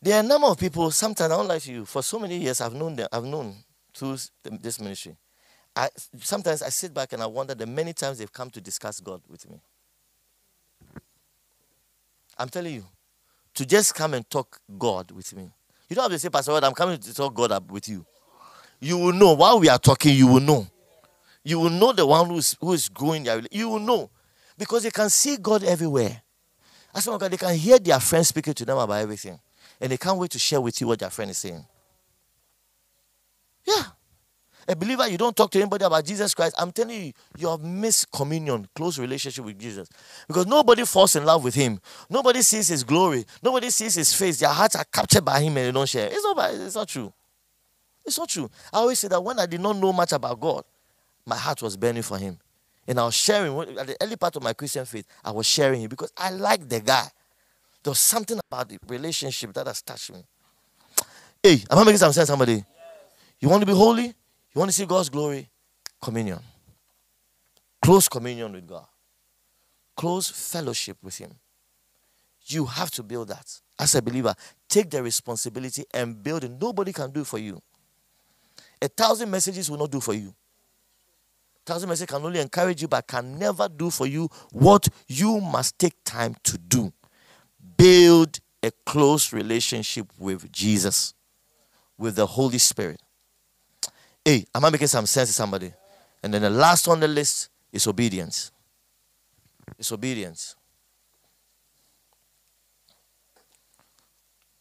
There 0.00 0.16
are 0.16 0.20
a 0.20 0.26
number 0.26 0.46
of 0.46 0.58
people, 0.58 0.90
sometimes 0.90 1.30
I 1.30 1.36
don't 1.36 1.46
like 1.46 1.66
you. 1.66 1.84
For 1.84 2.02
so 2.02 2.18
many 2.18 2.38
years, 2.38 2.62
I've 2.62 2.72
known 2.72 2.96
them, 2.96 3.06
I've 3.12 3.24
known 3.24 3.54
through 3.94 4.16
this 4.44 4.80
ministry. 4.80 5.14
I, 5.74 5.90
sometimes 6.20 6.62
I 6.62 6.70
sit 6.70 6.94
back 6.94 7.12
and 7.12 7.22
I 7.22 7.26
wonder 7.26 7.54
the 7.54 7.66
many 7.66 7.92
times 7.92 8.16
they've 8.16 8.32
come 8.32 8.48
to 8.50 8.62
discuss 8.62 9.00
God 9.00 9.20
with 9.28 9.50
me. 9.50 9.60
I'm 12.38 12.48
telling 12.48 12.74
you, 12.74 12.84
to 13.54 13.66
just 13.66 13.94
come 13.94 14.14
and 14.14 14.28
talk 14.30 14.58
God 14.78 15.10
with 15.10 15.36
me. 15.36 15.50
You 15.88 15.96
don't 15.96 16.04
have 16.04 16.12
to 16.12 16.18
say, 16.18 16.30
Pastor, 16.30 16.52
I'm 16.52 16.72
coming 16.72 16.98
to 16.98 17.14
talk 17.14 17.34
God 17.34 17.70
with 17.70 17.88
you. 17.88 18.06
You 18.80 18.96
will 18.96 19.12
know 19.12 19.34
while 19.34 19.60
we 19.60 19.68
are 19.68 19.78
talking, 19.78 20.14
you 20.14 20.28
will 20.28 20.40
know. 20.40 20.66
You 21.44 21.60
will 21.60 21.70
know 21.70 21.92
the 21.92 22.06
one 22.06 22.26
who 22.28 22.38
is, 22.38 22.56
who 22.58 22.72
is 22.72 22.88
growing. 22.88 23.26
You 23.50 23.68
will 23.68 23.80
know. 23.80 24.10
Because 24.58 24.82
they 24.82 24.90
can 24.90 25.10
see 25.10 25.36
God 25.36 25.64
everywhere. 25.64 26.22
As 26.94 27.06
long 27.06 27.22
as 27.22 27.28
they 27.28 27.36
can 27.36 27.54
hear 27.54 27.78
their 27.78 28.00
friends 28.00 28.28
speaking 28.28 28.54
to 28.54 28.64
them 28.64 28.78
about 28.78 29.00
everything. 29.00 29.38
And 29.80 29.92
they 29.92 29.98
can't 29.98 30.18
wait 30.18 30.30
to 30.30 30.38
share 30.38 30.60
with 30.60 30.80
you 30.80 30.86
what 30.86 30.98
their 30.98 31.10
friend 31.10 31.30
is 31.30 31.38
saying. 31.38 31.64
Yeah. 33.66 33.82
A 34.68 34.74
believer, 34.74 35.06
you 35.06 35.18
don't 35.18 35.36
talk 35.36 35.50
to 35.52 35.60
anybody 35.60 35.84
about 35.84 36.04
Jesus 36.04 36.34
Christ. 36.34 36.56
I'm 36.58 36.72
telling 36.72 37.04
you, 37.04 37.12
you 37.38 37.48
have 37.48 37.60
missed 37.60 38.10
communion, 38.10 38.66
close 38.74 38.98
relationship 38.98 39.44
with 39.44 39.58
Jesus. 39.58 39.88
Because 40.26 40.46
nobody 40.46 40.84
falls 40.84 41.14
in 41.14 41.24
love 41.24 41.44
with 41.44 41.54
him. 41.54 41.78
Nobody 42.10 42.42
sees 42.42 42.66
his 42.68 42.82
glory. 42.82 43.26
Nobody 43.42 43.70
sees 43.70 43.94
his 43.94 44.12
face. 44.12 44.40
Their 44.40 44.48
hearts 44.48 44.74
are 44.74 44.84
captured 44.84 45.24
by 45.24 45.40
him 45.40 45.56
and 45.56 45.66
they 45.66 45.72
don't 45.72 45.88
share. 45.88 46.08
It's 46.10 46.24
not, 46.24 46.54
it's 46.54 46.74
not 46.74 46.88
true. 46.88 47.12
It's 48.04 48.18
not 48.18 48.28
true. 48.28 48.50
I 48.72 48.78
always 48.78 48.98
say 48.98 49.08
that 49.08 49.22
when 49.22 49.38
I 49.38 49.46
did 49.46 49.60
not 49.60 49.76
know 49.76 49.92
much 49.92 50.12
about 50.12 50.40
God, 50.40 50.64
my 51.24 51.36
heart 51.36 51.60
was 51.62 51.76
burning 51.76 52.02
for 52.02 52.18
him. 52.18 52.38
And 52.88 53.00
I 53.00 53.04
was 53.04 53.14
sharing, 53.14 53.58
at 53.78 53.86
the 53.86 53.96
early 54.00 54.16
part 54.16 54.36
of 54.36 54.42
my 54.42 54.52
Christian 54.52 54.84
faith, 54.84 55.06
I 55.24 55.30
was 55.32 55.46
sharing 55.46 55.82
it 55.82 55.88
because 55.88 56.12
I 56.16 56.30
like 56.30 56.68
the 56.68 56.80
guy. 56.80 57.08
There 57.82 57.90
was 57.90 57.98
something 57.98 58.38
about 58.50 58.68
the 58.68 58.78
relationship 58.86 59.52
that 59.54 59.66
has 59.66 59.82
touched 59.82 60.12
me. 60.12 60.24
Hey, 61.42 61.62
am 61.70 61.78
I 61.78 61.84
making 61.84 61.98
some 61.98 62.12
sense, 62.12 62.28
somebody? 62.28 62.64
You 63.40 63.48
want 63.48 63.62
to 63.62 63.66
be 63.66 63.72
holy? 63.72 64.06
You 64.06 64.14
want 64.54 64.70
to 64.70 64.76
see 64.76 64.86
God's 64.86 65.08
glory? 65.08 65.48
Communion. 66.00 66.40
Close 67.82 68.08
communion 68.08 68.52
with 68.52 68.66
God. 68.66 68.86
Close 69.96 70.28
fellowship 70.28 70.96
with 71.02 71.16
Him. 71.18 71.30
You 72.46 72.64
have 72.64 72.90
to 72.92 73.02
build 73.02 73.28
that. 73.28 73.60
As 73.78 73.94
a 73.94 74.02
believer, 74.02 74.34
take 74.68 74.90
the 74.90 75.02
responsibility 75.02 75.84
and 75.92 76.22
build 76.22 76.44
it. 76.44 76.50
Nobody 76.60 76.92
can 76.92 77.10
do 77.10 77.20
it 77.20 77.26
for 77.26 77.38
you. 77.38 77.60
A 78.80 78.88
thousand 78.88 79.30
messages 79.30 79.70
will 79.70 79.78
not 79.78 79.90
do 79.90 80.00
for 80.00 80.14
you. 80.14 80.34
Thousand 81.66 81.88
messages 81.88 82.14
can 82.14 82.24
only 82.24 82.40
encourage 82.40 82.80
you, 82.80 82.88
but 82.88 83.06
can 83.06 83.38
never 83.38 83.68
do 83.68 83.90
for 83.90 84.06
you 84.06 84.28
what 84.52 84.88
you 85.08 85.40
must 85.40 85.78
take 85.78 85.94
time 86.04 86.36
to 86.44 86.56
do. 86.56 86.92
Build 87.76 88.38
a 88.62 88.70
close 88.86 89.32
relationship 89.32 90.06
with 90.16 90.50
Jesus, 90.52 91.12
with 91.98 92.14
the 92.16 92.26
Holy 92.26 92.58
Spirit. 92.58 93.02
Hey, 94.24 94.46
am 94.54 94.64
I 94.64 94.70
making 94.70 94.86
some 94.86 95.06
sense 95.06 95.28
to 95.30 95.34
somebody? 95.34 95.72
And 96.22 96.32
then 96.32 96.42
the 96.42 96.50
last 96.50 96.88
on 96.88 97.00
the 97.00 97.08
list 97.08 97.50
is 97.72 97.86
obedience. 97.86 98.52
It's 99.78 99.92
obedience. 99.92 100.54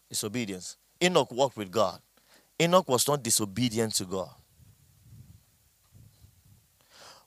is 0.09 0.23
obedience. 0.23 0.77
Enoch 1.01 1.31
walked 1.31 1.57
with 1.57 1.71
God. 1.71 1.99
Enoch 2.59 2.87
was 2.87 3.07
not 3.07 3.21
disobedient 3.21 3.93
to 3.95 4.05
God. 4.05 4.29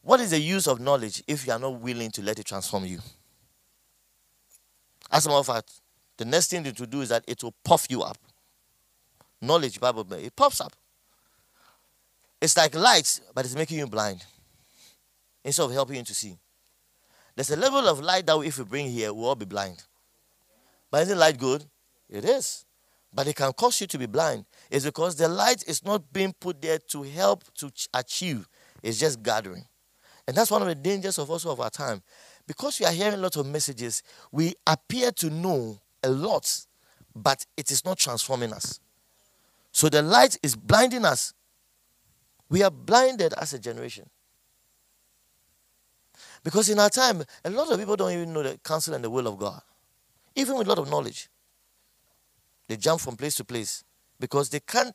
What 0.08 0.20
is 0.20 0.30
the 0.30 0.40
use 0.40 0.66
of 0.66 0.80
knowledge 0.80 1.22
if 1.26 1.46
you 1.46 1.52
are 1.52 1.58
not 1.58 1.80
willing 1.80 2.10
to 2.12 2.22
let 2.22 2.38
it 2.38 2.46
transform 2.46 2.86
you? 2.86 2.98
As 5.12 5.26
a 5.26 5.28
matter 5.28 5.40
of 5.40 5.46
fact, 5.46 5.70
the 6.16 6.24
next 6.24 6.48
thing 6.48 6.64
to 6.64 6.86
do 6.86 7.02
is 7.02 7.10
that 7.10 7.24
it 7.28 7.42
will 7.42 7.52
puff 7.62 7.86
you 7.90 8.00
up. 8.00 8.16
Knowledge, 9.42 9.78
Bible, 9.78 10.10
it 10.14 10.34
puffs 10.34 10.62
up. 10.62 10.72
It's 12.40 12.56
like 12.56 12.74
light, 12.74 13.20
but 13.34 13.44
it's 13.44 13.54
making 13.54 13.80
you 13.80 13.86
blind 13.86 14.24
instead 15.44 15.64
of 15.64 15.72
helping 15.72 15.96
you 15.96 16.04
to 16.04 16.14
see. 16.14 16.38
There's 17.36 17.50
a 17.50 17.56
level 17.56 17.86
of 17.86 18.00
light 18.00 18.24
that 18.28 18.38
if 18.38 18.56
we 18.56 18.64
bring 18.64 18.88
here, 18.88 19.12
we'll 19.12 19.26
all 19.26 19.34
be 19.34 19.44
blind. 19.44 19.84
But 20.90 21.02
isn't 21.02 21.18
light 21.18 21.36
good? 21.36 21.66
It 22.08 22.24
is. 22.24 22.64
But 23.12 23.26
it 23.26 23.36
can 23.36 23.52
cause 23.52 23.78
you 23.82 23.86
to 23.86 23.98
be 23.98 24.06
blind. 24.06 24.46
It's 24.70 24.86
because 24.86 25.16
the 25.16 25.28
light 25.28 25.64
is 25.66 25.84
not 25.84 26.10
being 26.10 26.32
put 26.40 26.62
there 26.62 26.78
to 26.92 27.02
help 27.02 27.44
to 27.56 27.70
achieve, 27.92 28.48
it's 28.82 28.98
just 28.98 29.22
gathering. 29.22 29.66
And 30.28 30.36
that's 30.36 30.50
one 30.50 30.60
of 30.60 30.68
the 30.68 30.74
dangers 30.74 31.16
of 31.16 31.30
also 31.30 31.50
of 31.50 31.58
our 31.58 31.70
time. 31.70 32.02
Because 32.46 32.78
we 32.78 32.84
are 32.84 32.92
hearing 32.92 33.14
a 33.14 33.16
lot 33.16 33.36
of 33.36 33.46
messages, 33.46 34.02
we 34.30 34.54
appear 34.66 35.10
to 35.12 35.30
know 35.30 35.80
a 36.02 36.10
lot, 36.10 36.66
but 37.16 37.46
it 37.56 37.70
is 37.70 37.82
not 37.86 37.96
transforming 37.96 38.52
us. 38.52 38.78
So 39.72 39.88
the 39.88 40.02
light 40.02 40.36
is 40.42 40.54
blinding 40.54 41.06
us. 41.06 41.32
We 42.50 42.62
are 42.62 42.70
blinded 42.70 43.32
as 43.40 43.54
a 43.54 43.58
generation. 43.58 44.04
Because 46.44 46.68
in 46.68 46.78
our 46.78 46.90
time, 46.90 47.24
a 47.42 47.48
lot 47.48 47.70
of 47.70 47.78
people 47.78 47.96
don't 47.96 48.12
even 48.12 48.34
know 48.34 48.42
the 48.42 48.58
counsel 48.62 48.92
and 48.92 49.02
the 49.02 49.08
will 49.08 49.26
of 49.26 49.38
God, 49.38 49.62
even 50.36 50.58
with 50.58 50.66
a 50.66 50.70
lot 50.70 50.78
of 50.78 50.90
knowledge. 50.90 51.30
They 52.68 52.76
jump 52.76 53.00
from 53.00 53.16
place 53.16 53.36
to 53.36 53.46
place 53.46 53.82
because 54.20 54.50
they 54.50 54.60
can't. 54.60 54.94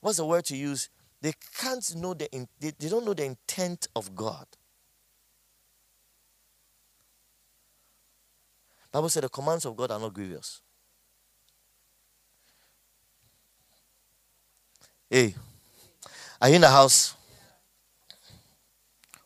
What's 0.00 0.18
the 0.18 0.26
word 0.26 0.44
to 0.46 0.56
use? 0.56 0.90
They 1.22 1.32
can't 1.56 1.96
know 1.96 2.12
the. 2.12 2.28
They, 2.60 2.72
they 2.78 2.90
don't 2.90 3.06
know 3.06 3.14
the 3.14 3.24
intent 3.24 3.88
of 3.96 4.14
God. 4.14 4.46
Bible 8.90 9.08
said 9.08 9.24
the 9.24 9.28
commands 9.28 9.64
of 9.64 9.76
God 9.76 9.90
are 9.90 10.00
not 10.00 10.14
grievous. 10.14 10.60
Hey, 15.10 15.34
are 16.40 16.48
you 16.48 16.56
in 16.56 16.60
the 16.60 16.68
house? 16.68 17.14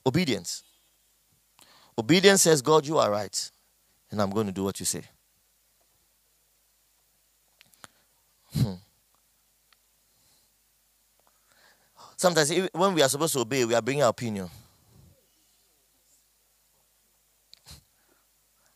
Obedience. 0.04 0.62
Obedience 1.96 2.42
says, 2.42 2.62
God, 2.62 2.86
you 2.86 2.98
are 2.98 3.10
right, 3.10 3.50
and 4.10 4.20
I'm 4.20 4.30
going 4.30 4.46
to 4.46 4.52
do 4.52 4.64
what 4.64 4.78
you 4.80 4.86
say. 4.86 5.02
Hmm. 8.54 8.74
Sometimes, 12.16 12.52
when 12.72 12.94
we 12.94 13.02
are 13.02 13.08
supposed 13.08 13.34
to 13.34 13.40
obey, 13.40 13.64
we 13.64 13.74
are 13.74 13.82
bringing 13.82 14.02
our 14.02 14.10
opinion. 14.10 14.48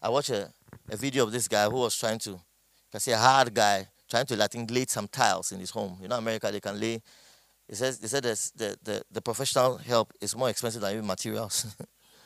I 0.03 0.09
watched 0.09 0.31
a, 0.31 0.53
a 0.91 0.97
video 0.97 1.25
of 1.25 1.33
this 1.33 1.49
guy 1.49 1.65
who 1.65 1.77
was 1.77 1.97
trying 1.97 2.19
to, 2.21 2.41
can 2.91 3.01
say 3.01 3.13
a 3.13 3.19
hard 3.19 3.53
guy, 3.53 3.89
trying 4.09 4.27
to, 4.27 4.43
I 4.43 4.47
think, 4.47 4.71
lay 4.71 4.87
some 4.87 5.09
tiles 5.09 5.53
in 5.53 5.61
his 5.61 5.71
home. 5.71 5.99
You 6.01 6.09
know, 6.09 6.17
America, 6.17 6.51
they 6.51 6.61
can 6.61 6.79
lay. 6.79 7.03
He 7.69 7.75
says, 7.75 7.99
they 7.99 8.09
said 8.09 8.23
the, 8.23 8.79
the, 8.83 9.03
the 9.11 9.21
professional 9.21 9.79
help 9.79 10.13
is 10.21 10.37
more 10.37 10.49
expensive 10.49 10.81
than 10.81 10.93
even 10.93 11.07
materials. 11.07 11.67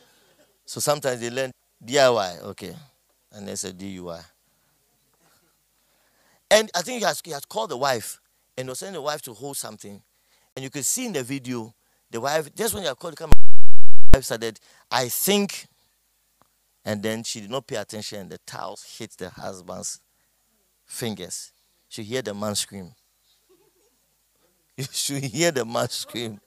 so 0.66 0.80
sometimes 0.80 1.20
they 1.20 1.30
learn 1.30 1.50
DIY, 1.84 2.42
okay, 2.42 2.76
and 3.32 3.48
they 3.48 3.54
said 3.54 3.78
DUI. 3.78 4.22
And 6.50 6.70
I 6.74 6.82
think 6.82 6.98
he 6.98 7.04
has, 7.04 7.22
he 7.24 7.30
has 7.30 7.44
called 7.44 7.70
the 7.70 7.76
wife 7.76 8.20
and 8.58 8.68
was 8.68 8.80
telling 8.80 8.94
the 8.94 9.00
wife 9.00 9.22
to 9.22 9.32
hold 9.32 9.56
something. 9.56 10.02
And 10.54 10.62
you 10.62 10.68
could 10.68 10.84
see 10.84 11.06
in 11.06 11.12
the 11.12 11.22
video, 11.22 11.72
the 12.11 12.20
wife, 12.20 12.54
just 12.54 12.74
when 12.74 12.82
you 12.82 12.94
called, 12.94 13.16
the 13.16 13.28
wife 14.12 14.24
said, 14.24 14.58
I 14.90 15.08
think 15.08 15.68
and 16.84 17.02
then 17.02 17.22
she 17.22 17.40
did 17.40 17.50
not 17.50 17.66
pay 17.66 17.76
attention, 17.76 18.28
the 18.28 18.38
towels 18.38 18.96
hit 18.98 19.12
the 19.18 19.30
husband's 19.30 20.00
fingers. 20.86 21.52
She 21.88 22.02
hear 22.02 22.22
the 22.22 22.34
man 22.34 22.54
scream. 22.54 22.92
You 24.76 24.86
should 24.90 25.24
hear 25.24 25.50
the 25.50 25.66
man 25.66 25.90
scream. 25.90 26.40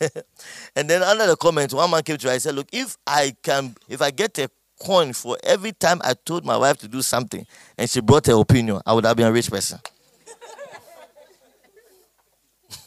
and 0.76 0.88
then 0.88 1.02
under 1.02 1.26
the 1.26 1.36
comment, 1.36 1.72
one 1.72 1.90
man 1.90 2.02
came 2.02 2.16
to 2.16 2.28
her 2.28 2.32
and 2.34 2.40
said, 2.42 2.54
Look, 2.54 2.68
if 2.72 2.96
I 3.04 3.34
can, 3.42 3.74
if 3.88 4.00
I 4.00 4.12
get 4.12 4.38
a 4.38 4.48
coin 4.80 5.12
for 5.12 5.36
every 5.42 5.72
time 5.72 6.00
I 6.04 6.14
told 6.14 6.44
my 6.44 6.56
wife 6.56 6.78
to 6.78 6.88
do 6.88 7.02
something 7.02 7.44
and 7.76 7.90
she 7.90 8.00
brought 8.00 8.26
her 8.26 8.34
opinion, 8.40 8.80
I 8.86 8.92
would 8.92 9.04
have 9.04 9.16
been 9.16 9.26
a 9.26 9.32
rich 9.32 9.50
person. 9.50 9.80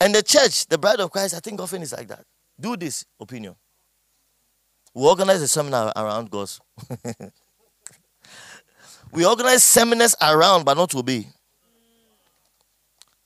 and 0.00 0.14
the 0.14 0.22
church, 0.22 0.66
the 0.66 0.78
bride 0.78 1.00
of 1.00 1.10
Christ, 1.10 1.34
I 1.34 1.40
think 1.40 1.60
often 1.60 1.82
is 1.82 1.92
like 1.92 2.08
that. 2.08 2.24
Do 2.58 2.76
this 2.76 3.04
opinion. 3.20 3.56
We 4.94 5.02
organize 5.02 5.42
a 5.42 5.48
seminar 5.48 5.92
around 5.96 6.30
God's. 6.30 6.60
we 9.12 9.26
organize 9.26 9.64
seminars 9.64 10.14
around, 10.22 10.64
but 10.64 10.76
not 10.76 10.90
to 10.90 10.98
obey. 10.98 11.26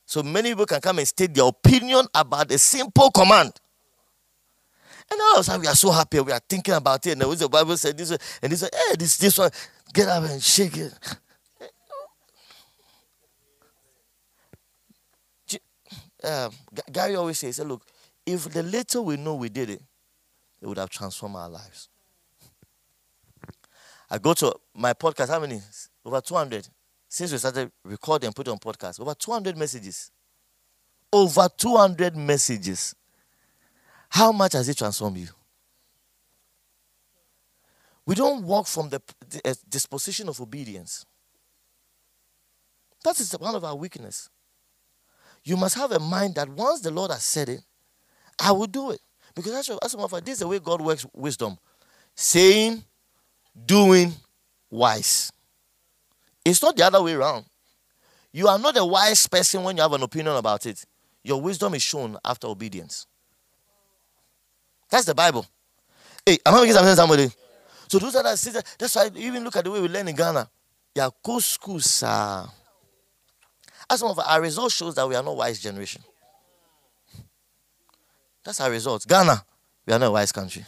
So 0.06 0.22
many 0.22 0.50
people 0.50 0.64
can 0.64 0.80
come 0.80 0.98
and 0.98 1.06
state 1.06 1.34
their 1.34 1.44
opinion 1.44 2.06
about 2.14 2.50
a 2.50 2.58
simple 2.58 3.10
command. 3.10 3.52
And 5.10 5.20
all 5.20 5.34
of 5.34 5.40
a 5.40 5.44
sudden, 5.44 5.60
we 5.60 5.66
are 5.66 5.74
so 5.74 5.90
happy. 5.90 6.20
We 6.20 6.32
are 6.32 6.40
thinking 6.48 6.74
about 6.74 7.06
it. 7.06 7.12
And 7.12 7.20
the 7.20 7.48
Bible 7.48 7.76
said 7.76 7.96
this, 7.96 8.10
and 8.42 8.52
this, 8.52 8.62
hey, 8.62 8.96
this, 8.98 9.18
this 9.18 9.36
one, 9.36 9.50
get 9.92 10.08
up 10.08 10.24
and 10.24 10.42
shake 10.42 10.76
it. 10.76 10.92
Uh, 16.22 16.50
Gary 16.90 17.14
always 17.14 17.38
says, 17.38 17.60
look, 17.60 17.86
if 18.28 18.44
the 18.52 18.62
little 18.62 19.06
we 19.06 19.16
know 19.16 19.34
we 19.36 19.48
did 19.48 19.70
it, 19.70 19.82
it 20.60 20.66
would 20.66 20.76
have 20.76 20.90
transformed 20.90 21.36
our 21.36 21.48
lives. 21.48 21.88
I 24.10 24.18
go 24.18 24.34
to 24.34 24.54
my 24.74 24.92
podcast, 24.92 25.28
how 25.28 25.40
many? 25.40 25.60
Over 26.04 26.20
200. 26.20 26.68
Since 27.08 27.32
we 27.32 27.38
started 27.38 27.70
recording 27.84 28.26
and 28.26 28.36
put 28.36 28.48
on 28.48 28.58
podcast, 28.58 29.00
over 29.00 29.14
200 29.14 29.56
messages. 29.56 30.10
Over 31.10 31.48
200 31.56 32.16
messages. 32.16 32.94
How 34.10 34.30
much 34.30 34.52
has 34.52 34.68
it 34.68 34.76
transformed 34.76 35.16
you? 35.16 35.28
We 38.04 38.14
don't 38.14 38.42
walk 38.44 38.66
from 38.66 38.90
the, 38.90 39.00
the 39.28 39.46
eh, 39.46 39.54
disposition 39.68 40.28
of 40.28 40.38
obedience. 40.40 41.06
That 43.04 43.18
is 43.20 43.32
one 43.38 43.54
of 43.54 43.64
our 43.64 43.74
weakness. 43.74 44.28
You 45.44 45.56
must 45.56 45.76
have 45.76 45.92
a 45.92 45.98
mind 45.98 46.34
that 46.34 46.48
once 46.48 46.80
the 46.80 46.90
Lord 46.90 47.10
has 47.10 47.22
said 47.22 47.48
it, 47.48 47.60
I 48.38 48.52
will 48.52 48.66
do 48.66 48.90
it. 48.92 49.00
Because 49.34 49.52
that's, 49.52 49.68
that's 49.68 49.94
of 49.94 50.10
this 50.24 50.34
is 50.34 50.38
the 50.40 50.48
way 50.48 50.58
God 50.58 50.80
works 50.80 51.06
wisdom. 51.14 51.58
Saying, 52.14 52.82
doing, 53.66 54.12
wise. 54.70 55.32
It's 56.44 56.62
not 56.62 56.76
the 56.76 56.84
other 56.84 57.02
way 57.02 57.14
around. 57.14 57.44
You 58.32 58.48
are 58.48 58.58
not 58.58 58.76
a 58.76 58.84
wise 58.84 59.26
person 59.26 59.62
when 59.62 59.76
you 59.76 59.82
have 59.82 59.92
an 59.92 60.02
opinion 60.02 60.36
about 60.36 60.66
it. 60.66 60.84
Your 61.22 61.40
wisdom 61.40 61.74
is 61.74 61.82
shown 61.82 62.16
after 62.24 62.46
obedience. 62.46 63.06
That's 64.90 65.04
the 65.04 65.14
Bible. 65.14 65.46
Hey, 66.24 66.38
am 66.44 66.54
I 66.54 66.60
making 66.60 66.74
something 66.74 66.94
somebody? 66.94 67.30
So 67.88 67.98
those 67.98 68.14
are 68.16 68.22
the 68.22 68.64
that's 68.78 68.94
why 68.94 69.10
even 69.16 69.44
look 69.44 69.56
at 69.56 69.64
the 69.64 69.70
way 69.70 69.80
we 69.80 69.88
learn 69.88 70.08
in 70.08 70.16
Ghana. 70.16 70.48
Yeah, 70.94 71.08
sir. 71.78 72.46
As 73.90 74.00
some 74.00 74.10
of 74.10 74.18
our 74.18 74.40
results 74.40 74.74
shows 74.74 74.94
that 74.96 75.08
we 75.08 75.14
are 75.14 75.22
not 75.22 75.36
wise 75.36 75.58
generation. 75.60 76.02
That's 78.48 78.62
our 78.62 78.70
results. 78.70 79.04
Ghana, 79.04 79.44
we 79.84 79.92
are 79.92 79.98
not 79.98 80.06
a 80.06 80.10
wise 80.10 80.32
country. 80.32 80.64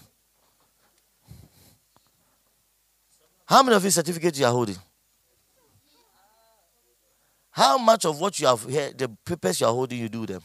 How 3.46 3.62
many 3.62 3.74
of 3.74 3.82
you 3.82 3.88
certificates 3.88 4.38
you 4.38 4.44
are 4.44 4.52
holding? 4.52 4.76
How 7.50 7.78
much 7.78 8.04
of 8.04 8.20
what 8.20 8.38
you 8.38 8.48
have 8.48 8.68
here, 8.68 8.92
the 8.94 9.08
papers 9.24 9.62
you 9.62 9.66
are 9.66 9.72
holding, 9.72 9.98
you 9.98 10.10
do 10.10 10.26
them? 10.26 10.42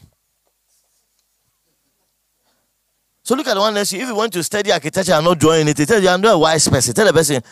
So 3.22 3.34
look 3.34 3.46
at 3.48 3.52
the 3.52 3.60
one 3.60 3.74
next 3.74 3.92
you. 3.92 4.00
If 4.00 4.08
you 4.08 4.14
want 4.14 4.32
to 4.32 4.42
study 4.42 4.72
architecture 4.72 5.12
and 5.12 5.26
not 5.26 5.38
drawing 5.38 5.68
it, 5.68 5.76
tell 5.76 6.02
you 6.02 6.08
are 6.08 6.16
not 6.16 6.36
a 6.36 6.38
wise 6.38 6.66
person. 6.66 6.94
Tell 6.94 7.04
the 7.04 7.12
person 7.12 7.42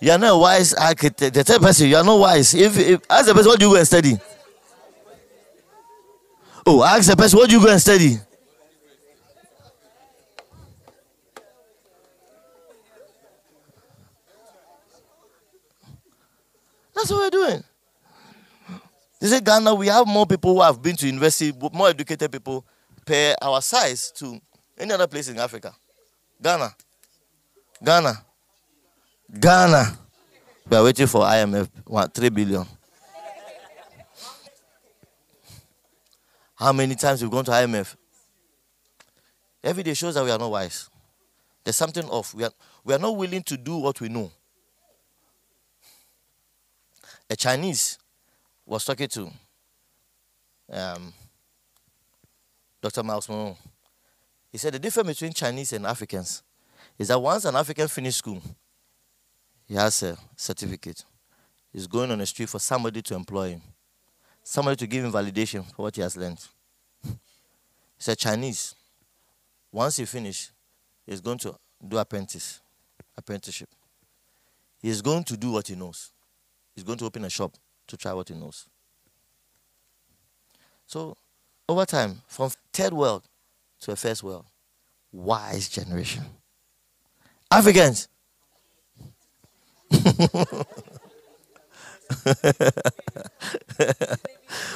you 0.00 0.10
are 0.10 0.16
not 0.16 0.32
a 0.32 0.38
wise 0.38 0.72
architect. 0.72 1.34
Tell 1.34 1.58
the 1.58 1.66
person 1.66 1.88
you 1.88 1.96
are 1.96 2.04
not 2.04 2.18
wise. 2.18 2.54
If, 2.54 2.78
if 2.78 3.02
ask 3.10 3.26
the 3.26 3.34
person 3.34 3.50
what 3.50 3.60
do 3.60 3.66
you 3.66 3.72
go 3.72 3.76
and 3.76 3.86
study. 3.86 4.16
Oh, 6.64 6.82
ask 6.82 7.10
the 7.10 7.14
person 7.14 7.38
what 7.38 7.50
do 7.50 7.56
you 7.56 7.62
go 7.62 7.70
and 7.70 7.78
study. 7.78 8.16
That's 16.94 17.10
what 17.10 17.20
we're 17.20 17.30
doing. 17.30 17.64
They 19.20 19.28
say 19.28 19.40
Ghana, 19.40 19.74
we 19.74 19.86
have 19.88 20.06
more 20.06 20.26
people 20.26 20.54
who 20.54 20.62
have 20.62 20.80
been 20.82 20.96
to 20.96 21.06
university, 21.06 21.56
more 21.72 21.88
educated 21.88 22.30
people 22.30 22.64
per 23.06 23.34
our 23.40 23.60
size 23.62 24.10
to 24.16 24.40
any 24.78 24.92
other 24.92 25.06
place 25.06 25.28
in 25.28 25.38
Africa. 25.38 25.74
Ghana. 26.42 26.74
Ghana. 27.82 28.22
Ghana. 29.40 29.98
We 30.68 30.76
are 30.76 30.84
waiting 30.84 31.06
for 31.06 31.22
IMF, 31.22 31.68
what, 31.86 32.14
3 32.14 32.28
billion. 32.30 32.64
How 36.54 36.72
many 36.72 36.94
times 36.94 37.20
we've 37.20 37.30
gone 37.30 37.44
to 37.44 37.50
IMF? 37.50 37.96
Every 39.62 39.82
day 39.82 39.94
shows 39.94 40.14
that 40.14 40.24
we 40.24 40.30
are 40.30 40.38
not 40.38 40.50
wise. 40.50 40.88
There's 41.64 41.76
something 41.76 42.04
off. 42.06 42.34
We 42.34 42.44
are, 42.44 42.52
we 42.84 42.94
are 42.94 42.98
not 42.98 43.16
willing 43.16 43.42
to 43.44 43.56
do 43.56 43.78
what 43.78 44.00
we 44.00 44.08
know. 44.08 44.30
A 47.30 47.36
Chinese 47.36 47.98
was 48.66 48.84
talking 48.84 49.08
to 49.08 49.30
um, 50.70 51.12
Dr. 52.80 53.02
Myles 53.02 53.28
Munroe. 53.28 53.56
He 54.52 54.58
said 54.58 54.74
the 54.74 54.78
difference 54.78 55.08
between 55.08 55.32
Chinese 55.32 55.72
and 55.72 55.86
Africans 55.86 56.42
is 56.98 57.08
that 57.08 57.18
once 57.18 57.44
an 57.44 57.56
African 57.56 57.88
finishes 57.88 58.16
school, 58.16 58.40
he 59.66 59.74
has 59.74 60.02
a 60.02 60.16
certificate. 60.36 61.04
He's 61.72 61.86
going 61.86 62.10
on 62.10 62.18
the 62.18 62.26
street 62.26 62.48
for 62.48 62.58
somebody 62.58 63.02
to 63.02 63.14
employ 63.14 63.50
him, 63.50 63.62
somebody 64.42 64.76
to 64.76 64.86
give 64.86 65.04
him 65.04 65.10
validation 65.10 65.64
for 65.74 65.82
what 65.82 65.96
he 65.96 66.02
has 66.02 66.16
learned. 66.16 66.38
He 67.02 67.10
said 67.98 68.18
Chinese, 68.18 68.74
once 69.72 69.96
he 69.96 70.04
finish, 70.04 70.50
he's 71.04 71.20
going 71.20 71.38
to 71.38 71.56
do 71.86 71.98
apprentice, 71.98 72.60
apprenticeship. 73.16 73.68
He's 74.80 75.02
going 75.02 75.24
to 75.24 75.36
do 75.36 75.50
what 75.52 75.66
he 75.66 75.74
knows. 75.74 76.12
He's 76.74 76.84
going 76.84 76.98
to 76.98 77.06
open 77.06 77.24
a 77.24 77.30
shop 77.30 77.54
to 77.88 77.96
try 77.96 78.12
what 78.12 78.28
he 78.28 78.34
knows. 78.34 78.66
So, 80.86 81.16
over 81.68 81.86
time, 81.86 82.22
from 82.26 82.50
third 82.72 82.92
world 82.92 83.24
to 83.80 83.92
a 83.92 83.96
first 83.96 84.22
world, 84.22 84.46
wise 85.12 85.68
generation. 85.68 86.24
Africans. 87.50 88.08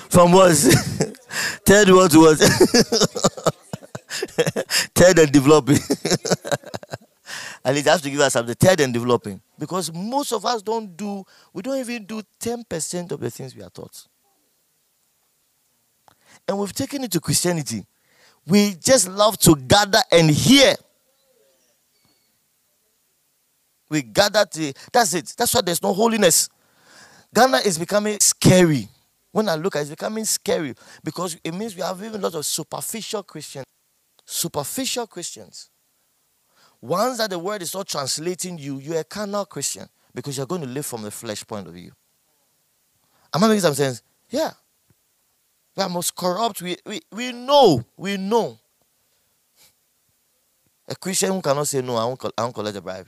From 0.08 0.32
what? 0.32 0.56
third 1.66 1.90
world 1.90 2.10
to 2.12 2.20
what? 2.20 2.38
third 4.94 5.18
and 5.18 5.32
developing. 5.32 5.78
At 7.64 7.74
least 7.74 7.88
have 7.88 8.02
to 8.02 8.10
give 8.10 8.20
us 8.20 8.32
something. 8.32 8.54
Third 8.54 8.80
and 8.80 8.92
developing. 8.92 9.40
Because 9.58 9.92
most 9.92 10.32
of 10.32 10.44
us 10.44 10.62
don't 10.62 10.96
do, 10.96 11.24
we 11.52 11.62
don't 11.62 11.78
even 11.78 12.04
do 12.04 12.22
10% 12.40 13.12
of 13.12 13.20
the 13.20 13.30
things 13.30 13.54
we 13.54 13.62
are 13.62 13.70
taught. 13.70 14.06
And 16.46 16.58
we've 16.58 16.72
taken 16.72 17.04
it 17.04 17.12
to 17.12 17.20
Christianity. 17.20 17.84
We 18.46 18.74
just 18.74 19.08
love 19.08 19.38
to 19.40 19.54
gather 19.56 20.00
and 20.10 20.30
hear. 20.30 20.74
We 23.90 24.02
gather 24.02 24.44
to, 24.44 24.72
that's 24.92 25.14
it. 25.14 25.34
That's 25.36 25.54
why 25.54 25.60
there's 25.62 25.82
no 25.82 25.92
holiness. 25.92 26.48
Ghana 27.34 27.58
is 27.58 27.78
becoming 27.78 28.18
scary. 28.20 28.88
When 29.32 29.48
I 29.48 29.56
look 29.56 29.76
at 29.76 29.80
it, 29.80 29.82
it's 29.82 29.90
becoming 29.90 30.24
scary 30.24 30.74
because 31.04 31.36
it 31.44 31.52
means 31.52 31.76
we 31.76 31.82
have 31.82 32.02
even 32.02 32.20
a 32.20 32.22
lot 32.22 32.34
of 32.34 32.46
superficial 32.46 33.22
Christians. 33.22 33.66
Superficial 34.24 35.06
Christians. 35.06 35.70
Once 36.80 37.18
that 37.18 37.30
the 37.30 37.38
word 37.38 37.62
is 37.62 37.74
not 37.74 37.88
translating 37.88 38.58
you, 38.58 38.78
you're 38.78 39.00
a 39.00 39.04
carnal 39.04 39.44
Christian 39.44 39.88
because 40.14 40.36
you're 40.36 40.46
going 40.46 40.62
to 40.62 40.68
live 40.68 40.86
from 40.86 41.02
the 41.02 41.10
flesh 41.10 41.46
point 41.46 41.66
of 41.66 41.74
view. 41.74 41.92
Am 43.34 43.42
I 43.44 43.48
making 43.48 43.60
some 43.62 43.74
sense? 43.74 44.02
Yeah. 44.30 44.50
We 45.76 45.82
are 45.82 45.88
most 45.88 46.14
corrupt. 46.14 46.62
We, 46.62 46.76
we, 46.86 47.00
we 47.12 47.32
know. 47.32 47.84
We 47.96 48.16
know. 48.16 48.58
A 50.88 50.94
Christian 50.96 51.32
who 51.32 51.42
cannot 51.42 51.68
say 51.68 51.82
no, 51.82 51.96
I 51.96 52.04
won't, 52.04 52.24
I 52.36 52.42
won't 52.42 52.54
collect 52.54 52.76
a 52.76 52.80
bribe. 52.80 53.06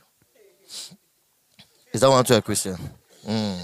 Is 1.93 2.01
that 2.01 2.11
one 2.11 2.25
to 2.25 2.37
a 2.37 2.43
Christian? 2.43 2.77
Mm. 3.27 3.59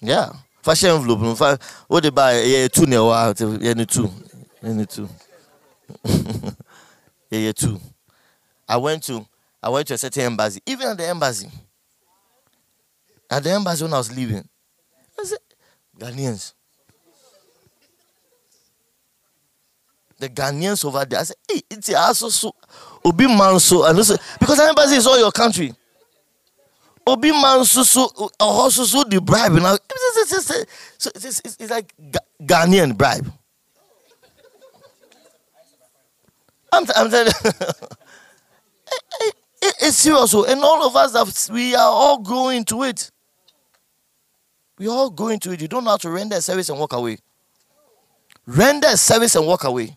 Yeah. 0.00 0.30
Fashion 0.62 0.90
envelope. 0.90 1.60
What 1.86 2.02
they 2.02 2.10
buy? 2.10 2.40
Yeah, 2.40 2.68
two 2.68 2.86
Yeah, 2.88 3.32
two. 3.32 3.58
Yeah, 3.60 4.84
two. 4.84 5.08
yeah, 7.30 7.52
two. 7.52 7.80
I 8.68 8.76
went 8.76 9.02
to 9.04 9.26
I 9.62 9.70
went 9.70 9.88
to 9.88 9.94
a 9.94 9.98
certain 9.98 10.22
embassy. 10.22 10.60
Even 10.66 10.88
at 10.88 10.98
the 10.98 11.06
embassy. 11.06 11.48
At 13.30 13.42
the 13.42 13.50
embassy 13.50 13.84
when 13.84 13.92
I 13.94 13.98
was 13.98 14.14
leaving. 14.14 14.48
I 15.18 15.24
said, 15.24 15.38
Ghanaians. 15.98 16.52
the 20.18 20.28
Ghanaians 20.28 20.84
over 20.84 21.04
there. 21.04 21.20
I 21.20 21.22
said, 21.22 21.36
hey, 21.50 21.62
it's 21.70 21.92
also 21.94 22.28
so 22.28 22.54
Obi 23.04 23.26
Manso. 23.26 23.84
And 23.84 23.96
listen, 23.96 24.18
because 24.38 24.58
embassy 24.60 24.96
is 24.96 25.06
all 25.06 25.18
your 25.18 25.32
country. 25.32 25.72
Obi 27.06 27.30
Manso 27.30 27.82
so 27.84 28.10
also 28.38 28.84
so 28.84 29.02
the 29.04 29.20
bribe. 29.20 29.52
Now 29.52 29.76
so 30.98 31.10
it's, 31.14 31.24
it's, 31.24 31.56
it's 31.58 31.70
like 31.70 31.94
Ghanaian 32.42 32.96
bribe. 32.96 33.30
I'm, 36.70 36.84
I'm 36.94 37.10
telling 37.10 37.32
it's 39.60 39.96
serious. 39.96 40.34
Oh. 40.34 40.44
And 40.44 40.60
all 40.62 40.86
of 40.86 40.96
us, 40.96 41.14
have, 41.14 41.54
we 41.54 41.74
are 41.74 41.90
all 41.90 42.18
going 42.18 42.64
to 42.66 42.82
it. 42.84 43.10
We 44.78 44.88
all 44.88 45.10
going 45.10 45.40
to 45.40 45.52
it. 45.52 45.60
You 45.60 45.68
don't 45.68 45.84
know 45.84 45.90
how 45.90 45.96
to 45.98 46.10
render 46.10 46.36
a 46.36 46.40
service 46.40 46.68
and 46.68 46.78
walk 46.78 46.92
away. 46.92 47.18
Render 48.46 48.88
a 48.88 48.96
service 48.96 49.34
and 49.34 49.46
walk 49.46 49.64
away. 49.64 49.96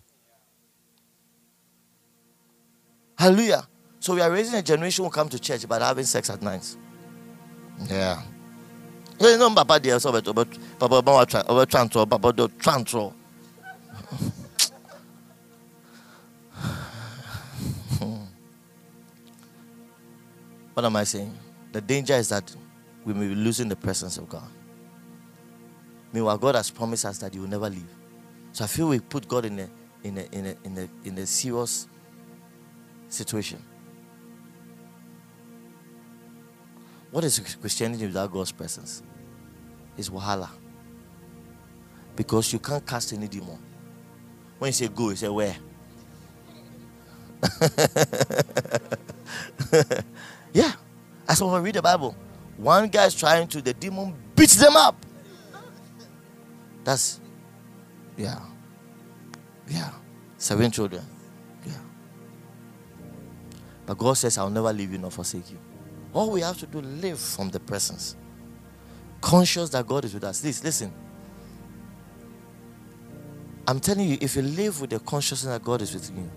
Hallelujah. 3.17 3.67
So 3.99 4.15
we 4.15 4.21
are 4.21 4.31
raising 4.31 4.55
a 4.55 4.63
generation 4.63 5.05
who 5.05 5.11
come 5.11 5.29
to 5.29 5.37
church 5.39 5.67
but 5.67 5.81
having 5.81 6.05
sex 6.05 6.29
at 6.31 6.41
night. 6.41 6.75
Yeah. 7.87 8.23
You 9.19 9.37
know, 9.37 9.53
Papa 9.53 9.79
dear, 9.79 9.99
so 9.99 10.11
but 10.11 10.25
Papa 10.79 11.45
over 11.47 11.65
transfer, 11.67 12.05
Papa 12.07 12.33
do 12.33 12.47
What 20.73 20.85
am 20.85 20.95
I 20.95 21.03
saying? 21.03 21.37
The 21.71 21.81
danger 21.81 22.13
is 22.13 22.29
that 22.29 22.55
we 23.05 23.13
may 23.13 23.27
be 23.27 23.35
losing 23.35 23.67
the 23.67 23.75
presence 23.75 24.17
of 24.17 24.29
God. 24.29 24.49
Meanwhile, 26.13 26.37
God 26.37 26.55
has 26.55 26.69
promised 26.69 27.05
us 27.05 27.17
that 27.19 27.33
He 27.33 27.39
will 27.39 27.47
never 27.47 27.69
leave. 27.69 27.89
So 28.51 28.63
I 28.63 28.67
feel 28.67 28.89
we 28.89 28.99
put 28.99 29.27
God 29.27 29.45
in 29.45 29.59
a 29.59 29.69
in 30.03 30.17
a 30.17 30.23
in 30.31 30.45
a 30.45 30.55
in 30.63 30.77
a, 30.77 31.07
in 31.07 31.17
a 31.17 31.25
serious 31.25 31.87
situation. 33.07 33.63
What 37.11 37.23
is 37.25 37.39
Christianity 37.59 38.05
without 38.05 38.31
God's 38.31 38.51
presence? 38.51 39.03
It's 39.97 40.09
wahala. 40.09 40.49
Because 42.15 42.53
you 42.53 42.59
can't 42.59 42.85
cast 42.85 43.11
any 43.13 43.27
demon. 43.27 43.59
When 44.59 44.69
you 44.69 44.73
say 44.73 44.87
go, 44.87 45.09
you 45.09 45.15
say 45.15 45.27
where? 45.27 45.55
yeah. 51.31 51.33
As 51.33 51.41
when 51.41 51.53
we 51.53 51.59
read 51.59 51.75
the 51.75 51.81
Bible, 51.81 52.15
one 52.57 52.89
guy 52.89 53.05
is 53.05 53.15
trying 53.15 53.47
to, 53.47 53.61
the 53.61 53.73
demon 53.73 54.13
beats 54.35 54.55
them 54.55 54.75
up. 54.75 54.95
That's, 56.83 57.19
yeah. 58.17 58.39
Yeah. 59.67 59.91
Seven 60.37 60.71
children. 60.71 61.03
Yeah. 61.65 61.73
But 63.85 63.97
God 63.97 64.13
says, 64.13 64.37
I'll 64.37 64.49
never 64.49 64.73
leave 64.73 64.91
you 64.91 64.97
nor 64.97 65.11
forsake 65.11 65.51
you. 65.51 65.57
All 66.13 66.31
we 66.31 66.41
have 66.41 66.57
to 66.59 66.65
do, 66.65 66.81
live 66.81 67.19
from 67.19 67.49
the 67.49 67.59
presence. 67.59 68.15
Conscious 69.21 69.69
that 69.69 69.87
God 69.87 70.05
is 70.05 70.13
with 70.13 70.23
us. 70.23 70.41
This, 70.41 70.63
listen. 70.63 70.91
I'm 73.67 73.79
telling 73.79 74.09
you, 74.09 74.17
if 74.19 74.35
you 74.35 74.41
live 74.41 74.81
with 74.81 74.89
the 74.89 74.99
consciousness 74.99 75.53
that 75.53 75.63
God 75.63 75.81
is 75.81 75.93
with 75.93 76.09
you, 76.09 76.29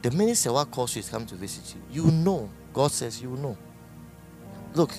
the 0.00 0.10
minute 0.12 0.36
Sewa 0.36 0.64
calls 0.64 0.96
you 0.96 1.02
to 1.02 1.10
come 1.10 1.26
to 1.26 1.34
visit 1.34 1.74
you, 1.74 2.04
you 2.04 2.10
know. 2.10 2.48
God 2.72 2.90
says 2.92 3.20
you 3.20 3.30
know. 3.30 3.56
Look, 4.74 4.92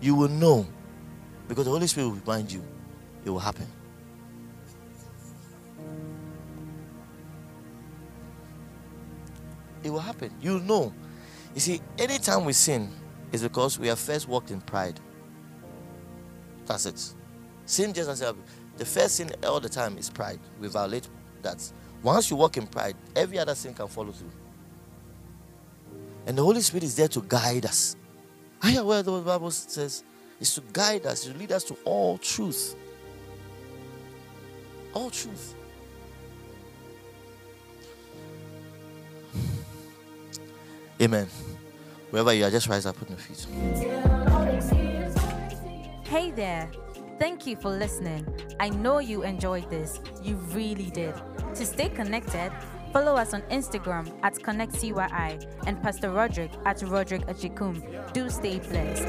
you 0.00 0.14
will 0.14 0.28
know. 0.28 0.66
Because 1.48 1.64
the 1.64 1.70
Holy 1.70 1.86
Spirit 1.86 2.08
will 2.08 2.16
remind 2.16 2.52
you. 2.52 2.62
It 3.24 3.30
will 3.30 3.38
happen. 3.38 3.66
It 9.82 9.90
will 9.90 10.00
happen. 10.00 10.32
You'll 10.40 10.60
know. 10.60 10.92
You 11.54 11.60
see, 11.60 11.80
anytime 11.98 12.44
we 12.44 12.52
sin, 12.52 12.90
is 13.32 13.42
because 13.42 13.78
we 13.78 13.88
have 13.88 13.98
first 13.98 14.28
walked 14.28 14.50
in 14.50 14.60
pride. 14.60 14.98
That's 16.66 16.86
it. 16.86 17.14
Sin 17.64 17.92
just 17.92 18.08
as 18.08 18.20
the 18.76 18.84
first 18.84 19.16
sin 19.16 19.30
all 19.44 19.60
the 19.60 19.68
time 19.68 19.98
is 19.98 20.10
pride. 20.10 20.40
We 20.60 20.68
violate 20.68 21.08
that. 21.42 21.72
Once 22.02 22.30
you 22.30 22.36
walk 22.36 22.56
in 22.56 22.66
pride, 22.66 22.96
every 23.14 23.38
other 23.38 23.54
sin 23.54 23.74
can 23.74 23.86
follow 23.88 24.12
through. 24.12 24.30
And 26.26 26.36
the 26.36 26.42
Holy 26.42 26.60
Spirit 26.60 26.84
is 26.84 26.96
there 26.96 27.08
to 27.08 27.22
guide 27.22 27.66
us. 27.66 27.96
Are 28.62 28.70
you 28.70 28.80
aware 28.80 29.02
the 29.02 29.12
Bible 29.20 29.50
says? 29.50 30.04
Is 30.38 30.54
to 30.54 30.62
guide 30.72 31.06
us, 31.06 31.24
to 31.24 31.34
lead 31.34 31.52
us 31.52 31.64
to 31.64 31.76
all 31.84 32.18
truth. 32.18 32.74
All 34.94 35.10
truth. 35.10 35.54
Amen. 41.00 41.26
Wherever 42.10 42.32
you 42.34 42.44
are, 42.44 42.50
just 42.50 42.68
rise 42.68 42.86
up 42.86 43.00
on 43.00 43.08
your 43.08 43.18
feet. 43.18 43.46
Hey 46.04 46.30
there. 46.30 46.70
Thank 47.18 47.46
you 47.46 47.56
for 47.56 47.70
listening. 47.70 48.26
I 48.58 48.70
know 48.70 48.98
you 48.98 49.22
enjoyed 49.22 49.68
this. 49.70 50.00
You 50.22 50.36
really 50.52 50.90
did. 50.90 51.14
To 51.54 51.66
stay 51.66 51.88
connected, 51.90 52.50
follow 52.92 53.14
us 53.16 53.34
on 53.34 53.42
Instagram 53.42 54.10
at 54.22 54.34
ConnectCYI 54.34 55.66
and 55.66 55.82
Pastor 55.82 56.10
Roderick 56.10 56.52
at 56.64 56.82
Roderick 56.82 57.26
Achikum. 57.26 57.82
Do 58.12 58.28
stay 58.30 58.58
blessed. 58.58 59.06